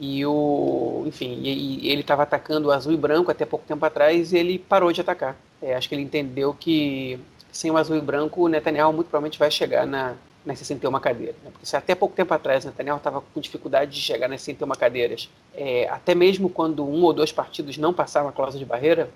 E 0.00 0.24
o, 0.24 1.04
enfim, 1.06 1.40
e, 1.42 1.86
e 1.86 1.90
ele 1.90 2.02
estava 2.02 2.22
atacando 2.22 2.68
o 2.68 2.70
azul 2.72 2.92
e 2.92 2.96
branco 2.96 3.30
até 3.30 3.44
pouco 3.44 3.64
tempo 3.66 3.84
atrás 3.84 4.32
e 4.32 4.38
ele 4.38 4.58
parou 4.58 4.92
de 4.92 5.00
atacar. 5.00 5.36
É, 5.60 5.74
acho 5.74 5.88
que 5.88 5.94
ele 5.94 6.02
entendeu 6.02 6.54
que 6.54 7.18
sem 7.50 7.70
o 7.70 7.76
azul 7.76 7.96
e 7.96 8.00
branco, 8.00 8.42
o 8.42 8.48
Netanyahu 8.48 8.92
muito 8.92 9.08
provavelmente 9.08 9.38
vai 9.38 9.50
chegar 9.50 9.86
na, 9.86 10.14
nas 10.44 10.58
61 10.58 11.00
cadeiras. 11.00 11.36
Né? 11.42 11.50
Porque 11.50 11.66
se 11.66 11.76
até 11.76 11.94
pouco 11.94 12.14
tempo 12.14 12.32
atrás 12.32 12.64
o 12.64 12.68
Netanyahu 12.68 12.98
estava 12.98 13.20
com 13.20 13.40
dificuldade 13.40 13.92
de 13.92 14.00
chegar 14.00 14.28
nas 14.28 14.42
61 14.42 14.70
cadeiras, 14.70 15.28
é, 15.54 15.88
até 15.88 16.14
mesmo 16.14 16.48
quando 16.48 16.84
um 16.84 17.02
ou 17.02 17.12
dois 17.12 17.32
partidos 17.32 17.76
não 17.76 17.92
passavam 17.92 18.28
a 18.28 18.32
cláusula 18.32 18.62
de 18.62 18.68
barreira, 18.68 19.10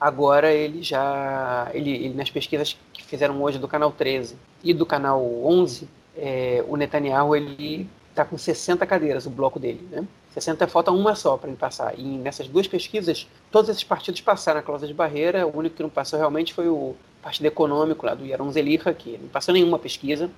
agora 0.00 0.52
ele 0.52 0.82
já, 0.82 1.68
ele, 1.74 1.90
ele, 1.90 2.14
nas 2.14 2.30
pesquisas 2.30 2.76
que 2.92 3.04
fizeram 3.04 3.42
hoje 3.42 3.58
do 3.58 3.68
canal 3.68 3.90
13 3.92 4.36
e 4.62 4.72
do 4.72 4.86
canal 4.86 5.22
11, 5.44 5.88
é, 6.16 6.64
o 6.68 6.76
Netanyahu 6.76 7.34
ele 7.36 7.88
está 8.10 8.24
com 8.24 8.38
60 8.38 8.86
cadeiras, 8.86 9.26
o 9.26 9.30
bloco 9.30 9.58
dele, 9.58 9.86
né? 9.90 10.06
60 10.30 10.66
falta 10.68 10.90
uma 10.92 11.14
só 11.14 11.36
para 11.36 11.48
ele 11.48 11.56
passar. 11.56 11.98
E 11.98 12.02
nessas 12.02 12.46
duas 12.46 12.68
pesquisas, 12.68 13.26
todos 13.50 13.68
esses 13.68 13.84
partidos 13.84 14.20
passaram 14.20 14.60
a 14.60 14.62
cláusula 14.62 14.88
de 14.88 14.94
barreira. 14.94 15.46
O 15.46 15.56
único 15.56 15.76
que 15.76 15.82
não 15.82 15.90
passou 15.90 16.18
realmente 16.18 16.54
foi 16.54 16.68
o 16.68 16.94
Partido 17.20 17.46
Econômico 17.46 18.06
lá 18.06 18.14
do 18.14 18.24
Yaron 18.24 18.50
Zeliha, 18.52 18.94
que 18.94 19.18
não 19.18 19.28
passou 19.28 19.52
nenhuma 19.52 19.78
pesquisa, 19.78 20.30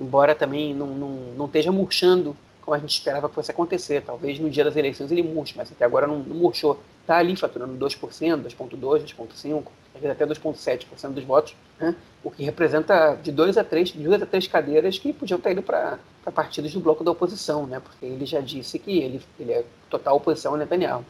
embora 0.00 0.34
também 0.34 0.74
não, 0.74 0.86
não, 0.88 1.10
não 1.36 1.46
esteja 1.46 1.70
murchando 1.70 2.36
como 2.60 2.74
a 2.74 2.78
gente 2.80 2.90
esperava 2.90 3.28
que 3.28 3.34
fosse 3.34 3.50
acontecer. 3.52 4.02
Talvez 4.02 4.40
no 4.40 4.50
dia 4.50 4.64
das 4.64 4.76
eleições 4.76 5.12
ele 5.12 5.22
murche, 5.22 5.54
mas 5.56 5.70
até 5.70 5.84
agora 5.84 6.06
não, 6.06 6.18
não 6.18 6.36
murchou. 6.36 6.80
Está 7.02 7.18
ali 7.18 7.36
faturando 7.36 7.72
2%, 7.78 8.00
2,2%, 8.42 8.76
2,5%, 8.76 9.64
às 9.96 10.02
vezes 10.02 10.16
até 10.16 10.26
2,7% 10.26 11.12
dos 11.12 11.24
votos, 11.24 11.56
né? 11.80 11.94
o 12.22 12.30
que 12.30 12.44
representa 12.44 13.14
de 13.14 13.32
dois 13.32 13.56
a 13.56 13.64
três, 13.64 13.88
de 13.88 14.02
duas 14.02 14.22
a 14.22 14.26
três 14.26 14.46
cadeiras 14.46 14.98
que 14.98 15.12
podiam 15.12 15.38
estar 15.38 15.50
indo 15.50 15.62
para 15.62 15.98
partidos 16.34 16.72
do 16.72 16.80
bloco 16.80 17.02
da 17.02 17.10
oposição, 17.10 17.66
né? 17.66 17.80
porque 17.80 18.04
ele 18.04 18.26
já 18.26 18.40
disse 18.40 18.78
que 18.78 18.98
ele, 18.98 19.20
ele 19.40 19.52
é 19.52 19.64
total 19.88 20.16
oposição 20.16 20.52
ao 20.52 20.58
Netanyahu. 20.58 21.04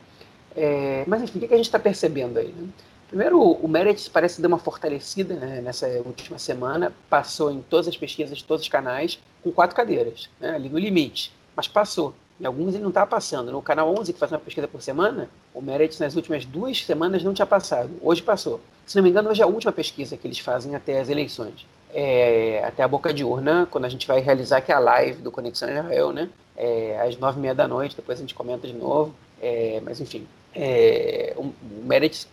É, 0.55 1.05
mas 1.07 1.23
enfim, 1.23 1.39
o 1.39 1.49
que 1.49 1.53
a 1.53 1.57
gente 1.57 1.67
está 1.67 1.79
percebendo 1.79 2.39
aí? 2.39 2.49
Né? 2.49 2.69
Primeiro, 3.09 3.41
o 3.41 3.69
Meredith 3.69 4.11
parece 4.11 4.41
dar 4.41 4.49
uma 4.49 4.59
fortalecida 4.59 5.35
né, 5.35 5.61
nessa 5.61 5.87
última 6.05 6.39
semana, 6.39 6.93
passou 7.09 7.51
em 7.51 7.63
todas 7.63 7.87
as 7.87 7.97
pesquisas, 7.97 8.43
todos 8.43 8.63
os 8.63 8.69
canais, 8.69 9.19
com 9.43 9.53
quatro 9.53 9.77
cadeiras, 9.77 10.29
né, 10.41 10.51
ali 10.51 10.69
no 10.69 10.79
limite, 10.79 11.33
mas 11.55 11.69
passou. 11.69 12.15
Em 12.41 12.45
alguns 12.45 12.75
ele 12.75 12.83
não 12.83 12.91
estava 12.91 13.07
passando. 13.07 13.51
No 13.51 13.63
canal 13.63 13.95
11, 13.99 14.13
que 14.13 14.19
faz 14.19 14.31
uma 14.31 14.39
pesquisa 14.39 14.69
por 14.69 14.83
semana, 14.83 15.29
o 15.55 15.61
Meredith 15.61 16.01
nas 16.01 16.15
últimas 16.15 16.45
duas 16.45 16.85
semanas 16.85 17.23
não 17.23 17.33
tinha 17.33 17.47
passado. 17.47 17.91
Hoje 18.03 18.23
passou. 18.23 18.61
Se 18.85 18.97
não 18.97 19.03
me 19.03 19.11
engano, 19.11 19.31
hoje 19.31 19.41
é 19.41 19.45
a 19.45 19.49
última 19.49 19.73
pesquisa 19.73 20.17
que 20.17 20.27
eles 20.27 20.39
fazem 20.39 20.75
até 20.75 21.01
as 21.01 21.09
eleições. 21.09 21.67
É, 21.93 22.63
até 22.65 22.83
a 22.83 22.89
boca 22.89 23.13
de 23.13 23.25
urna, 23.25 23.67
quando 23.71 23.87
a 23.87 23.89
gente 23.89 24.07
vai 24.07 24.21
realizar 24.21 24.61
que 24.61 24.71
é 24.71 24.75
a 24.75 24.79
live 24.79 25.23
do 25.23 25.31
Conexão 25.31 25.69
Israel, 25.71 26.13
né? 26.13 26.29
É, 26.57 27.01
às 27.01 27.17
nove 27.17 27.39
e 27.39 27.43
meia 27.43 27.55
da 27.55 27.67
noite, 27.67 27.97
depois 27.97 28.19
a 28.19 28.21
gente 28.21 28.35
comenta 28.35 28.67
de 28.67 28.75
novo. 28.75 29.15
É, 29.41 29.81
mas 29.85 30.01
enfim, 30.01 30.27
é, 30.55 31.35
o 31.37 31.53
Meredith 31.85 32.27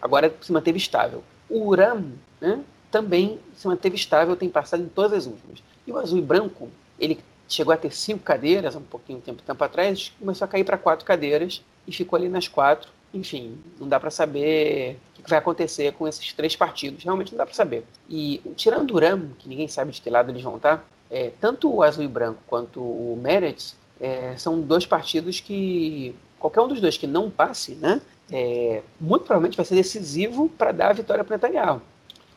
agora 0.00 0.32
se 0.40 0.52
manteve 0.52 0.78
estável. 0.78 1.22
O 1.48 1.66
Uram 1.66 2.12
né, 2.40 2.60
também 2.90 3.38
se 3.56 3.66
manteve 3.66 3.96
estável, 3.96 4.36
tem 4.36 4.48
passado 4.48 4.82
em 4.82 4.88
todas 4.88 5.12
as 5.12 5.26
últimas. 5.26 5.62
E 5.86 5.92
o 5.92 5.98
azul 5.98 6.18
e 6.18 6.22
branco, 6.22 6.68
ele 6.98 7.18
chegou 7.54 7.72
a 7.72 7.76
ter 7.76 7.92
cinco 7.92 8.20
cadeiras, 8.20 8.76
um 8.76 8.82
pouquinho 8.82 9.20
tempo, 9.20 9.42
tempo 9.42 9.62
atrás, 9.62 10.12
começou 10.18 10.44
a 10.44 10.48
cair 10.48 10.64
para 10.64 10.78
quatro 10.78 11.04
cadeiras 11.04 11.62
e 11.86 11.92
ficou 11.92 12.16
ali 12.16 12.28
nas 12.28 12.48
quatro. 12.48 12.90
Enfim, 13.12 13.58
não 13.78 13.88
dá 13.88 13.98
para 13.98 14.10
saber 14.10 14.96
o 15.18 15.22
que 15.22 15.28
vai 15.28 15.38
acontecer 15.38 15.92
com 15.94 16.06
esses 16.06 16.32
três 16.32 16.54
partidos. 16.54 17.02
Realmente 17.02 17.32
não 17.32 17.38
dá 17.38 17.44
para 17.44 17.54
saber. 17.54 17.84
E 18.08 18.40
tirando 18.56 18.92
o 18.92 18.94
Uram, 18.94 19.30
que 19.38 19.48
ninguém 19.48 19.66
sabe 19.66 19.90
de 19.90 20.00
que 20.00 20.08
lado 20.08 20.30
eles 20.30 20.42
vão 20.42 20.56
estar, 20.56 20.86
é, 21.10 21.32
tanto 21.40 21.74
o 21.74 21.82
azul 21.82 22.04
e 22.04 22.08
branco 22.08 22.40
quanto 22.46 22.80
o 22.80 23.18
Meredith 23.20 23.74
é, 24.00 24.36
são 24.36 24.60
dois 24.60 24.86
partidos 24.86 25.40
que 25.40 26.14
qualquer 26.38 26.60
um 26.60 26.68
dos 26.68 26.80
dois 26.80 26.96
que 26.96 27.06
não 27.06 27.30
passe, 27.30 27.74
né, 27.74 28.00
é, 28.32 28.82
muito 28.98 29.24
provavelmente 29.24 29.56
vai 29.56 29.66
ser 29.66 29.74
decisivo 29.74 30.48
para 30.48 30.72
dar 30.72 30.90
a 30.90 30.92
vitória 30.94 31.22
para 31.22 31.36
Netanyahu. 31.36 31.82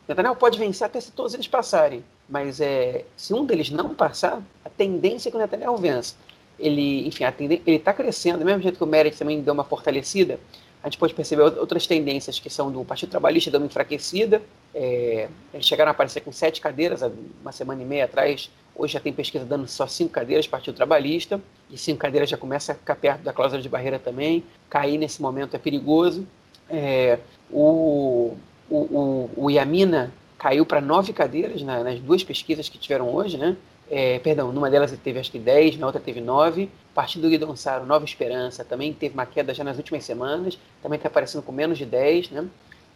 Netanyahu 0.08 0.36
pode 0.36 0.60
vencer 0.60 0.86
até 0.86 1.00
se 1.00 1.12
todos 1.12 1.34
eles 1.34 1.48
passarem, 1.48 2.04
mas 2.28 2.60
é, 2.60 3.06
se 3.16 3.34
um 3.34 3.46
deles 3.46 3.70
não 3.70 3.94
passar, 3.94 4.42
a 4.64 4.70
tendência 4.70 5.30
é 5.30 5.32
que 5.32 5.38
o 5.38 5.40
Netanyahu 5.40 5.78
vença. 5.78 6.16
Ele, 6.60 7.08
enfim, 7.08 7.24
ele 7.40 7.62
está 7.66 7.94
crescendo, 7.94 8.40
do 8.40 8.46
mesmo 8.46 8.62
jeito 8.62 8.78
que 8.78 8.84
o 8.84 8.88
Meredith 8.88 9.18
também 9.18 9.42
deu 9.42 9.54
uma 9.54 9.64
fortalecida, 9.64 10.40
a 10.84 10.88
gente 10.88 10.98
pode 10.98 11.14
perceber 11.14 11.44
outras 11.44 11.88
tendências 11.88 12.40
que 12.40 12.50
são 12.50 12.70
do 12.70 12.84
Partido 12.84 13.10
Trabalhista 13.10 13.50
dando 13.50 13.66
enfraquecida. 13.66 14.42
É, 14.76 15.30
eles 15.54 15.66
chegaram 15.66 15.90
a 15.90 15.94
aparecer 15.94 16.20
com 16.20 16.32
sete 16.34 16.60
cadeiras 16.60 17.02
uma 17.42 17.54
semana 17.54 17.82
e 17.82 17.86
meia 17.86 18.04
atrás. 18.04 18.52
Hoje 18.76 18.92
já 18.92 19.00
tem 19.00 19.14
pesquisa 19.14 19.46
dando 19.46 19.66
só 19.66 19.88
cinco 19.88 20.12
cadeiras, 20.12 20.46
Partido 20.46 20.76
Trabalhista. 20.76 21.40
E 21.70 21.78
cinco 21.78 22.00
cadeiras 22.00 22.30
já 22.30 22.36
começa 22.36 22.74
a 22.74 22.76
ficar 22.76 22.98
perto 22.98 23.22
da 23.22 23.32
cláusula 23.32 23.62
de 23.62 23.70
barreira 23.70 23.98
também. 23.98 24.44
Cair 24.70 24.98
nesse 24.98 25.22
momento 25.22 25.56
é 25.56 25.60
perigoso. 25.60 26.28
É, 26.70 27.18
o, 27.50 28.36
o, 28.74 29.30
o, 29.38 29.46
o 29.46 29.52
Yamina 29.52 30.12
caiu 30.38 30.66
para 30.66 30.82
nove 30.82 31.14
cadeiras 31.14 31.62
na, 31.62 31.84
nas 31.84 32.00
duas 32.00 32.24
pesquisas 32.24 32.68
que 32.68 32.78
tiveram 32.78 33.14
hoje, 33.14 33.38
né? 33.38 33.56
É, 33.90 34.18
perdão, 34.20 34.52
numa 34.52 34.70
delas 34.70 34.92
ele 34.92 35.02
teve 35.04 35.20
acho 35.20 35.32
que 35.32 35.38
10, 35.38 35.78
na 35.78 35.86
outra 35.86 36.02
teve 36.02 36.20
9. 36.20 36.70
Partido 36.96 37.24
do 37.24 37.30
Guidon 37.30 37.56
Saro, 37.56 37.86
Nova 37.86 38.04
Esperança, 38.06 38.64
também 38.64 38.92
teve 38.94 39.14
uma 39.14 39.26
queda 39.26 39.54
já 39.54 39.64
nas 39.64 39.78
últimas 39.78 40.04
semanas, 40.04 40.58
também 40.82 40.98
está 40.98 41.08
aparecendo 41.08 41.44
com 41.44 41.52
menos 41.52 41.78
de 41.78 41.86
10, 41.86 42.32
né? 42.32 42.48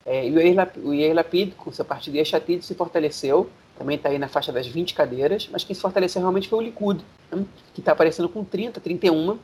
É, 0.06 0.28
e 0.28 0.32
o 0.32 0.94
Yair 0.94 1.14
Lapid, 1.14 1.54
com 1.56 1.72
seu 1.72 1.84
partido 1.84 2.16
Yeshatid, 2.16 2.64
se 2.64 2.74
fortaleceu, 2.74 3.50
também 3.78 3.98
está 3.98 4.10
aí 4.10 4.18
na 4.18 4.28
faixa 4.28 4.52
das 4.52 4.66
20 4.66 4.94
cadeiras, 4.94 5.50
mas 5.52 5.64
quem 5.64 5.76
se 5.76 5.82
fortaleceu 5.82 6.22
realmente 6.22 6.48
foi 6.48 6.60
o 6.60 6.62
Likud, 6.62 7.04
né? 7.32 7.44
que 7.74 7.82
está 7.82 7.92
aparecendo 7.92 8.30
com 8.30 8.44
30, 8.44 8.80
31, 8.80 9.38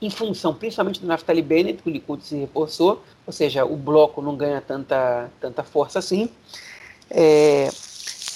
em 0.00 0.10
função 0.10 0.54
principalmente 0.54 1.00
do 1.00 1.06
Naftali 1.06 1.42
Bennett, 1.42 1.82
que 1.82 1.88
o 1.88 1.92
Likud 1.92 2.24
se 2.24 2.36
reforçou, 2.36 3.02
ou 3.26 3.32
seja, 3.32 3.64
o 3.64 3.76
bloco 3.76 4.22
não 4.22 4.36
ganha 4.36 4.60
tanta, 4.60 5.30
tanta 5.40 5.62
força 5.62 5.98
assim. 5.98 6.30
É, 7.10 7.68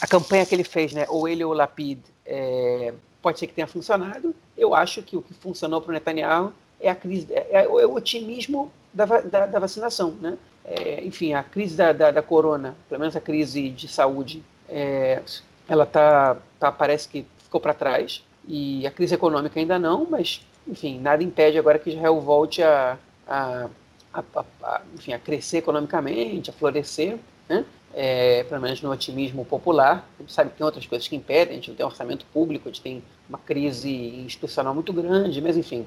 a 0.00 0.07
campanha 0.07 0.44
que 0.44 0.55
ele 0.55 0.64
fez, 0.64 0.92
né, 0.92 1.07
ou 1.09 1.27
ele 1.29 1.44
ou 1.44 1.53
Lapid, 1.53 2.00
é, 2.27 2.92
pode 3.22 3.38
ser 3.38 3.46
que 3.46 3.55
tenha 3.55 3.66
funcionado. 3.66 4.35
Eu 4.57 4.74
acho 4.74 5.03
que 5.03 5.16
o 5.16 5.22
que 5.22 5.33
funcionou 5.33 5.81
para 5.81 5.90
o 5.90 5.92
Netanyahu 5.94 6.53
é 6.81 6.90
a 6.90 6.94
crise, 6.94 7.27
é, 7.31 7.46
é, 7.50 7.64
é, 7.64 7.68
o 7.68 7.94
otimismo 7.94 8.70
da, 8.92 9.07
da, 9.07 9.46
da 9.46 9.59
vacinação, 9.59 10.11
né? 10.20 10.37
É, 10.64 11.05
enfim, 11.05 11.35
a 11.35 11.42
crise 11.42 11.77
da, 11.77 11.92
da, 11.92 12.11
da, 12.11 12.22
corona, 12.22 12.74
pelo 12.88 13.00
menos 13.00 13.14
a 13.14 13.20
crise 13.20 13.68
de 13.68 13.87
saúde, 13.87 14.42
é, 14.68 15.22
ela 15.68 15.85
tá, 15.85 16.38
tá, 16.59 16.72
parece 16.72 17.07
que 17.09 17.27
ficou 17.38 17.61
para 17.61 17.74
trás 17.74 18.24
e 18.48 18.87
a 18.87 18.90
crise 18.90 19.14
econômica 19.14 19.61
ainda 19.61 19.79
não, 19.79 20.07
mas 20.09 20.40
enfim, 20.66 20.98
nada 20.98 21.22
impede 21.22 21.59
agora 21.59 21.79
que 21.79 21.90
Israel 21.90 22.20
volte 22.20 22.62
a, 22.62 22.98
a, 23.27 23.68
a, 24.12 24.24
a 24.62 24.83
enfim, 24.94 25.12
a 25.12 25.18
crescer 25.18 25.59
economicamente, 25.59 26.50
a 26.50 26.53
florescer, 26.53 27.18
né? 27.48 27.64
é, 27.94 28.42
pelo 28.44 28.61
menos 28.61 28.83
no 28.83 28.90
otimismo 28.90 29.44
popular. 29.44 30.09
A 30.18 30.22
gente 30.22 30.33
sabe 30.33 30.50
que 30.50 30.57
tem 30.57 30.64
outras 30.64 30.87
coisas 30.87 31.07
que 31.07 31.14
impedem, 31.14 31.53
a 31.53 31.57
gente 31.57 31.68
não 31.70 31.77
tem 31.77 31.87
orçamento 31.87 32.27
público, 32.33 32.68
a 32.68 32.72
gente 32.72 32.83
tem 32.83 33.03
uma 33.29 33.38
crise 33.38 33.90
institucional 33.90 34.74
muito 34.74 34.92
grande, 34.92 35.40
mas 35.40 35.57
enfim, 35.57 35.87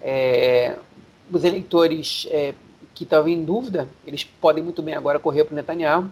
é, 0.00 0.76
os 1.30 1.44
eleitores 1.44 2.26
é, 2.30 2.54
que 2.94 3.04
estavam 3.04 3.28
em 3.28 3.44
dúvida, 3.44 3.88
eles 4.06 4.24
podem 4.24 4.62
muito 4.62 4.82
bem 4.82 4.94
agora 4.94 5.18
correr 5.18 5.44
para 5.44 5.52
o 5.52 5.56
Netanyahu, 5.56 6.10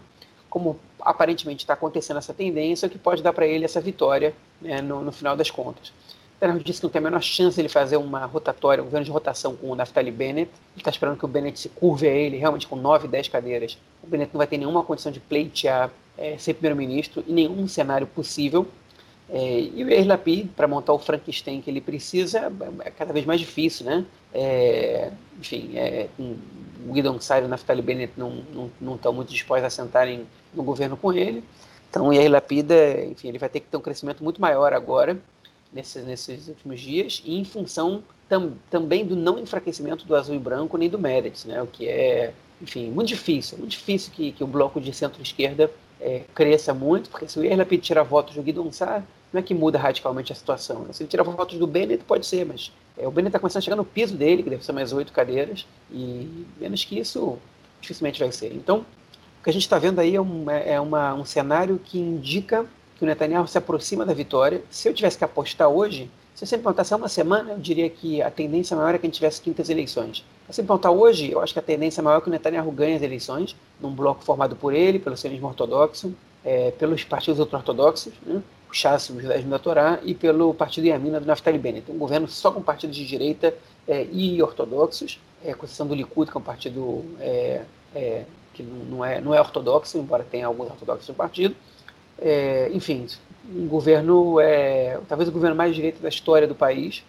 como 0.50 0.78
aparentemente 1.00 1.64
está 1.64 1.74
acontecendo 1.74 2.16
essa 2.16 2.34
tendência, 2.34 2.86
o 2.86 2.90
que 2.90 2.98
pode 2.98 3.22
dar 3.22 3.32
para 3.32 3.46
ele 3.46 3.64
essa 3.64 3.80
vitória 3.80 4.34
né, 4.60 4.80
no, 4.80 5.02
no 5.02 5.12
final 5.12 5.36
das 5.36 5.50
contas. 5.50 5.92
Netanyahu 6.40 6.62
disse 6.62 6.80
que 6.80 6.86
não 6.86 6.90
tem 6.90 6.98
a 6.98 7.02
menor 7.02 7.22
chance 7.22 7.54
de 7.54 7.62
ele 7.62 7.68
fazer 7.68 7.96
uma 7.96 8.24
rotatória, 8.26 8.82
um 8.82 8.86
governo 8.86 9.04
de 9.04 9.10
rotação 9.10 9.56
com 9.56 9.70
o 9.70 9.74
Naftali 9.74 10.10
Bennett. 10.10 10.50
Ele 10.74 10.78
está 10.78 10.90
esperando 10.90 11.18
que 11.18 11.24
o 11.24 11.28
Bennett 11.28 11.58
se 11.58 11.68
curve 11.70 12.06
a 12.06 12.10
ele, 12.10 12.36
realmente 12.36 12.66
com 12.66 12.76
9, 12.76 13.08
10 13.08 13.28
cadeiras. 13.28 13.78
O 14.02 14.06
Bennett 14.06 14.30
não 14.32 14.38
vai 14.38 14.46
ter 14.46 14.58
nenhuma 14.58 14.82
condição 14.82 15.10
de 15.10 15.18
pleitear 15.18 15.90
é, 16.16 16.36
ser 16.36 16.54
primeiro-ministro 16.54 17.24
em 17.26 17.32
nenhum 17.32 17.66
cenário 17.66 18.06
possível. 18.06 18.66
É, 19.28 19.60
e 19.60 19.82
o 19.82 19.88
Yair 19.88 20.46
para 20.54 20.68
montar 20.68 20.92
o 20.92 20.98
Frankenstein 20.98 21.60
que 21.60 21.70
ele 21.70 21.80
precisa, 21.80 22.52
é 22.84 22.90
cada 22.90 23.12
vez 23.12 23.24
mais 23.24 23.40
difícil, 23.40 23.86
né? 23.86 24.04
É, 24.32 25.10
enfim, 25.40 25.72
é, 25.74 26.08
o 26.18 26.92
Guidon 26.92 27.18
Sari 27.18 27.44
e 27.44 27.46
o 27.46 27.48
Naftali 27.48 27.82
Bennett 27.82 28.12
não, 28.16 28.94
estão 28.94 29.12
muito 29.12 29.32
dispostos 29.32 29.64
a 29.64 29.70
sentarem 29.70 30.26
no 30.54 30.62
governo 30.62 30.96
com 30.96 31.12
ele. 31.12 31.42
Então 31.90 32.08
o 32.08 32.12
Yair 32.12 32.30
enfim, 33.10 33.28
ele 33.28 33.38
vai 33.38 33.48
ter 33.48 33.60
que 33.60 33.66
ter 33.66 33.76
um 33.76 33.80
crescimento 33.80 34.22
muito 34.22 34.40
maior 34.40 34.72
agora 34.72 35.18
nesses, 35.76 36.04
nesses 36.04 36.48
últimos 36.48 36.80
dias, 36.80 37.22
e 37.24 37.38
em 37.38 37.44
função 37.44 38.02
tam, 38.28 38.54
também 38.70 39.04
do 39.04 39.14
não 39.14 39.38
enfraquecimento 39.38 40.04
do 40.06 40.16
azul 40.16 40.34
e 40.34 40.38
branco 40.38 40.76
nem 40.76 40.88
do 40.88 40.98
Meredith, 40.98 41.46
né? 41.46 41.62
o 41.62 41.66
que 41.66 41.86
é, 41.86 42.32
enfim, 42.60 42.90
muito 42.90 43.08
difícil. 43.08 43.58
Muito 43.58 43.72
difícil 43.72 44.12
que, 44.12 44.32
que 44.32 44.42
o 44.42 44.46
bloco 44.46 44.80
de 44.80 44.92
centro-esquerda 44.92 45.70
é, 46.00 46.22
cresça 46.34 46.74
muito, 46.74 47.10
porque 47.10 47.28
se 47.28 47.38
o 47.38 47.56
Lapid 47.56 47.82
tirar 47.82 48.02
votos 48.02 48.34
do 48.34 48.42
Guidon 48.42 48.72
Sar, 48.72 49.04
não 49.32 49.40
é 49.40 49.42
que 49.42 49.54
muda 49.54 49.78
radicalmente 49.78 50.32
a 50.32 50.34
situação. 50.34 50.80
Né? 50.80 50.92
Se 50.92 51.02
ele 51.02 51.10
tirar 51.10 51.22
votos 51.22 51.58
do 51.58 51.66
Bennett, 51.66 52.04
pode 52.04 52.26
ser, 52.26 52.46
mas 52.46 52.72
é, 52.96 53.06
o 53.06 53.10
Bennett 53.10 53.28
está 53.28 53.38
começando 53.38 53.58
a 53.58 53.64
chegar 53.64 53.76
no 53.76 53.84
piso 53.84 54.16
dele, 54.16 54.42
que 54.42 54.50
deve 54.50 54.64
ser 54.64 54.72
mais 54.72 54.92
oito 54.92 55.12
cadeiras, 55.12 55.66
e 55.90 56.46
menos 56.58 56.84
que 56.84 56.98
isso, 56.98 57.38
dificilmente 57.80 58.18
vai 58.18 58.32
ser. 58.32 58.52
Então, 58.54 58.86
o 59.40 59.44
que 59.44 59.50
a 59.50 59.52
gente 59.52 59.62
está 59.62 59.78
vendo 59.78 60.00
aí 60.00 60.16
é, 60.16 60.20
um, 60.20 60.50
é, 60.50 60.74
é 60.74 60.80
uma, 60.80 61.14
um 61.14 61.24
cenário 61.24 61.78
que 61.84 61.98
indica 61.98 62.66
que 62.96 63.04
o 63.04 63.06
Netanyahu 63.06 63.46
se 63.46 63.58
aproxima 63.58 64.04
da 64.04 64.14
vitória. 64.14 64.62
Se 64.70 64.88
eu 64.88 64.94
tivesse 64.94 65.18
que 65.18 65.24
apostar 65.24 65.68
hoje, 65.68 66.10
se 66.34 66.46
você 66.46 66.56
me 66.56 66.62
perguntasse 66.62 66.92
há 66.92 66.96
uma 66.96 67.08
semana, 67.08 67.52
eu 67.52 67.58
diria 67.58 67.88
que 67.88 68.20
a 68.20 68.30
tendência 68.30 68.76
maior 68.76 68.94
é 68.94 68.98
que 68.98 69.06
a 69.06 69.08
gente 69.08 69.16
tivesse 69.16 69.40
quintas 69.40 69.70
eleições. 69.70 70.24
Se 70.50 70.60
me 70.60 70.68
perguntar 70.68 70.90
hoje, 70.90 71.30
eu 71.30 71.40
acho 71.40 71.52
que 71.52 71.58
a 71.58 71.62
tendência 71.62 72.02
maior 72.02 72.18
é 72.18 72.20
que 72.20 72.28
o 72.28 72.30
Netanyahu 72.30 72.70
ganhe 72.70 72.94
as 72.94 73.02
eleições, 73.02 73.56
num 73.80 73.90
bloco 73.90 74.22
formado 74.22 74.54
por 74.54 74.74
ele, 74.74 74.98
pelo 74.98 75.16
sionismo 75.16 75.48
ortodoxo, 75.48 76.14
é, 76.44 76.70
pelos 76.72 77.02
partidos 77.04 77.40
ultra-ortodoxos, 77.40 78.12
né, 78.24 78.42
o 78.70 78.74
Chas, 78.74 79.10
o 79.10 79.20
judaísmo 79.20 79.50
da 79.50 79.58
Torá, 79.58 79.98
e 80.02 80.14
pelo 80.14 80.52
partido 80.54 80.86
Yamina 80.86 81.18
do 81.18 81.26
Naftali 81.26 81.58
Bennett. 81.58 81.90
Um 81.90 81.98
governo 81.98 82.28
só 82.28 82.52
com 82.52 82.62
partidos 82.62 82.96
de 82.96 83.06
direita 83.06 83.54
é, 83.88 84.06
e 84.12 84.42
ortodoxos, 84.42 85.18
é, 85.44 85.54
com 85.54 85.64
exceção 85.64 85.86
do 85.86 85.94
Likud, 85.94 86.30
que 86.30 86.36
é 86.36 86.40
um 86.40 86.44
partido 86.44 87.04
é, 87.18 87.62
é, 87.94 88.24
que 88.52 88.62
não 88.62 89.04
é, 89.04 89.20
não 89.20 89.34
é 89.34 89.40
ortodoxo, 89.40 89.98
embora 89.98 90.22
tenha 90.22 90.46
alguns 90.46 90.70
ortodoxos 90.70 91.08
no 91.08 91.14
partido. 91.14 91.56
É, 92.18 92.70
enfim, 92.72 93.06
um 93.48 93.66
governo, 93.66 94.40
é, 94.40 94.98
talvez 95.08 95.28
o 95.28 95.32
governo 95.32 95.56
mais 95.56 95.74
direito 95.74 96.00
da 96.00 96.08
história 96.08 96.46
do 96.46 96.54
país, 96.54 97.04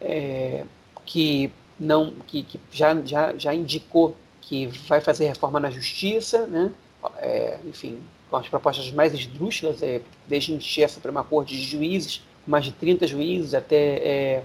é, 0.00 0.64
que 1.06 1.50
não, 1.78 2.12
que, 2.26 2.42
que, 2.42 2.60
já, 2.70 2.94
já, 3.04 3.34
já 3.36 3.54
indicou 3.54 4.16
que 4.40 4.66
vai 4.88 5.00
fazer 5.00 5.26
reforma 5.28 5.60
na 5.60 5.70
justiça, 5.70 6.46
né? 6.46 6.70
É, 7.18 7.58
enfim, 7.66 7.98
com 8.30 8.36
as 8.36 8.48
propostas 8.48 8.90
mais 8.92 9.14
esdrúxulas, 9.14 9.82
é, 9.82 10.02
desde 10.28 10.52
encher 10.52 10.84
a 10.84 10.88
Suprema 10.88 11.24
Corte 11.24 11.56
de 11.56 11.62
juízes, 11.62 12.22
mais 12.46 12.64
de 12.64 12.72
30 12.72 13.06
juízes, 13.06 13.54
até 13.54 13.76
é, 13.76 14.42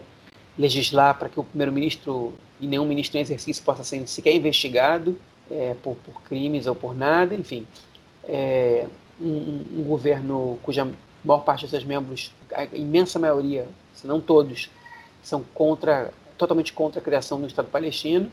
legislar 0.58 1.18
para 1.18 1.28
que 1.28 1.40
o 1.40 1.44
primeiro-ministro 1.44 2.34
e 2.60 2.68
nenhum 2.68 2.86
ministro 2.86 3.18
em 3.18 3.22
exercício 3.22 3.64
possa 3.64 3.84
ser 3.84 4.08
sequer 4.08 4.34
investigado 4.34 5.20
é, 5.52 5.76
por, 5.84 5.96
por, 5.98 6.22
crimes 6.24 6.68
ou 6.68 6.76
por 6.76 6.96
nada, 6.96 7.36
enfim. 7.36 7.68
Um, 9.20 9.64
um, 9.78 9.84
governo 9.84 10.60
cuja 10.62 10.86
maior 11.24 11.40
parte 11.40 11.62
dos 11.62 11.70
seus 11.70 11.86
membros, 11.86 12.34
a 12.54 12.66
imensa 12.66 13.18
maioria, 13.18 13.66
se 13.94 14.06
não 14.06 14.20
todos, 14.20 14.70
são 15.24 15.44
contra, 15.54 16.14
totalmente 16.38 16.74
contra 16.74 17.00
a 17.00 17.04
criação 17.04 17.40
do 17.40 17.48
Estado 17.48 17.70
palestino. 17.70 18.30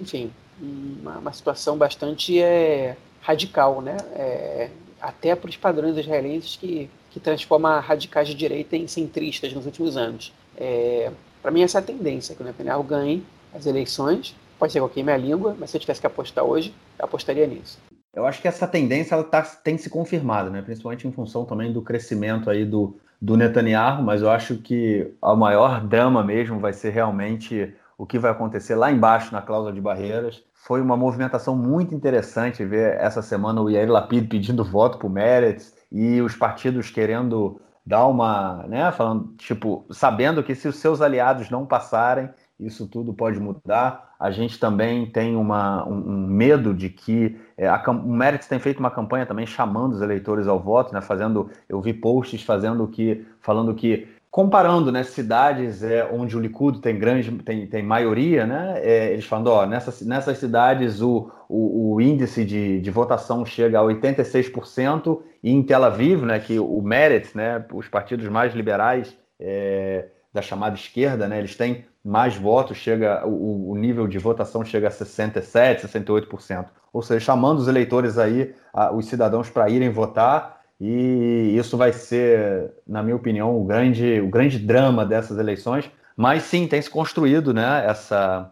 Enfim, 0.00 0.32
uma, 0.60 1.18
uma 1.18 1.32
situação 1.32 1.76
bastante 1.76 2.40
é, 2.40 2.96
radical, 3.20 3.80
né? 3.80 3.96
É, 4.14 4.70
até 5.00 5.34
para 5.34 5.50
os 5.50 5.56
padrões 5.56 5.98
israelenses 5.98 6.56
que, 6.56 6.88
que 7.10 7.18
transforma 7.18 7.80
radicais 7.80 8.28
de 8.28 8.34
direita 8.34 8.76
em 8.76 8.86
centristas 8.86 9.52
nos 9.52 9.66
últimos 9.66 9.96
anos. 9.96 10.32
É, 10.56 11.10
para 11.42 11.50
mim, 11.50 11.62
essa 11.62 11.78
é 11.78 11.80
a 11.80 11.84
tendência, 11.84 12.36
que 12.36 12.42
o 12.42 12.44
Netanyahu 12.44 12.84
ganhe 12.84 13.24
as 13.52 13.66
eleições. 13.66 14.34
Pode 14.58 14.72
ser 14.72 14.78
que 14.78 14.84
eu 14.84 14.88
queime 14.88 15.10
a 15.10 15.16
língua, 15.16 15.56
mas 15.58 15.70
se 15.70 15.76
eu 15.76 15.80
tivesse 15.80 16.00
que 16.00 16.06
apostar 16.06 16.44
hoje, 16.44 16.72
eu 16.98 17.04
apostaria 17.04 17.46
nisso. 17.46 17.78
Eu 18.14 18.26
acho 18.26 18.42
que 18.42 18.48
essa 18.48 18.66
tendência 18.66 19.14
ela 19.14 19.24
tá, 19.24 19.42
tem 19.42 19.78
se 19.78 19.88
confirmado, 19.88 20.50
né? 20.50 20.60
principalmente 20.60 21.08
em 21.08 21.12
função 21.12 21.44
também 21.46 21.72
do 21.72 21.80
crescimento 21.80 22.50
aí 22.50 22.64
do, 22.64 22.98
do 23.20 23.36
Netanyahu, 23.36 24.02
mas 24.02 24.20
eu 24.20 24.30
acho 24.30 24.56
que 24.56 25.14
o 25.20 25.34
maior 25.34 25.80
drama 25.86 26.22
mesmo 26.22 26.60
vai 26.60 26.72
ser 26.72 26.90
realmente 26.90 27.74
o 27.96 28.04
que 28.04 28.18
vai 28.18 28.30
acontecer 28.30 28.74
lá 28.74 28.90
embaixo 28.90 29.32
na 29.32 29.40
cláusula 29.40 29.72
de 29.72 29.80
barreiras. 29.80 30.42
Foi 30.52 30.80
uma 30.80 30.96
movimentação 30.96 31.56
muito 31.56 31.94
interessante 31.94 32.64
ver 32.64 32.96
essa 33.00 33.22
semana 33.22 33.62
o 33.62 33.70
Yair 33.70 33.90
Lapid 33.90 34.28
pedindo 34.28 34.64
voto 34.64 34.98
para 34.98 35.06
o 35.06 35.10
Meretz 35.10 35.74
e 35.90 36.20
os 36.20 36.36
partidos 36.36 36.90
querendo 36.90 37.60
dar 37.84 38.06
uma, 38.06 38.64
né, 38.68 38.92
falando, 38.92 39.34
tipo, 39.36 39.86
sabendo 39.90 40.42
que 40.42 40.54
se 40.54 40.68
os 40.68 40.76
seus 40.76 41.00
aliados 41.00 41.50
não 41.50 41.66
passarem, 41.66 42.28
isso 42.58 42.86
tudo 42.86 43.12
pode 43.12 43.40
mudar. 43.40 44.11
A 44.22 44.30
gente 44.30 44.56
também 44.56 45.04
tem 45.04 45.34
uma, 45.34 45.84
um, 45.84 45.94
um 45.94 46.26
medo 46.28 46.72
de 46.72 46.88
que 46.88 47.36
é, 47.58 47.66
a, 47.66 47.82
o 47.90 48.12
Meretz 48.12 48.46
tem 48.46 48.60
feito 48.60 48.78
uma 48.78 48.88
campanha 48.88 49.26
também 49.26 49.44
chamando 49.44 49.94
os 49.94 50.00
eleitores 50.00 50.46
ao 50.46 50.60
voto, 50.60 50.94
né, 50.94 51.00
fazendo, 51.00 51.50
eu 51.68 51.80
vi 51.80 51.92
posts 51.92 52.40
fazendo 52.44 52.86
que, 52.86 53.26
falando 53.40 53.74
que 53.74 54.06
comparando 54.30 54.92
né, 54.92 55.02
cidades 55.02 55.82
é, 55.82 56.08
onde 56.08 56.36
o 56.36 56.40
Likud 56.40 56.80
tem 56.80 56.96
grande 56.96 57.32
tem, 57.42 57.66
tem 57.66 57.82
maioria, 57.82 58.46
né, 58.46 58.74
é, 58.76 59.12
eles 59.12 59.24
falando, 59.24 59.48
ó, 59.48 59.66
nessas, 59.66 60.00
nessas 60.02 60.38
cidades 60.38 61.02
o, 61.02 61.28
o, 61.48 61.94
o 61.94 62.00
índice 62.00 62.44
de, 62.44 62.80
de, 62.80 62.90
votação 62.92 63.44
chega 63.44 63.80
a 63.80 63.82
86%, 63.82 65.20
e 65.42 65.50
em 65.50 65.64
Tel 65.64 65.82
Aviv, 65.82 66.24
né, 66.24 66.38
que 66.38 66.60
o 66.60 66.80
Meretz, 66.80 67.34
né, 67.34 67.64
os 67.72 67.88
partidos 67.88 68.28
mais 68.28 68.54
liberais 68.54 69.18
é, 69.40 70.06
da 70.32 70.40
chamada 70.40 70.76
esquerda, 70.76 71.26
né, 71.26 71.40
eles 71.40 71.56
têm 71.56 71.84
mais 72.04 72.36
votos, 72.36 72.76
chega 72.76 73.26
o, 73.26 73.70
o, 73.70 73.76
nível 73.76 74.08
de 74.08 74.18
votação 74.18 74.64
chega 74.64 74.88
a 74.88 74.90
67, 74.90 75.86
68%. 75.86 76.66
Ou 76.92 77.02
seja, 77.02 77.20
chamando 77.20 77.58
os 77.58 77.68
eleitores 77.68 78.18
aí, 78.18 78.54
a, 78.72 78.92
os 78.92 79.06
cidadãos 79.06 79.48
para 79.48 79.70
irem 79.70 79.90
votar, 79.90 80.60
e 80.80 81.54
isso 81.56 81.76
vai 81.76 81.92
ser, 81.92 82.72
na 82.86 83.02
minha 83.02 83.14
opinião, 83.14 83.56
o 83.56 83.64
grande, 83.64 84.20
o 84.20 84.28
grande 84.28 84.58
drama 84.58 85.06
dessas 85.06 85.38
eleições. 85.38 85.88
Mas 86.16 86.42
sim, 86.42 86.66
tem 86.66 86.82
se 86.82 86.90
construído 86.90 87.54
né, 87.54 87.84
essa, 87.86 88.50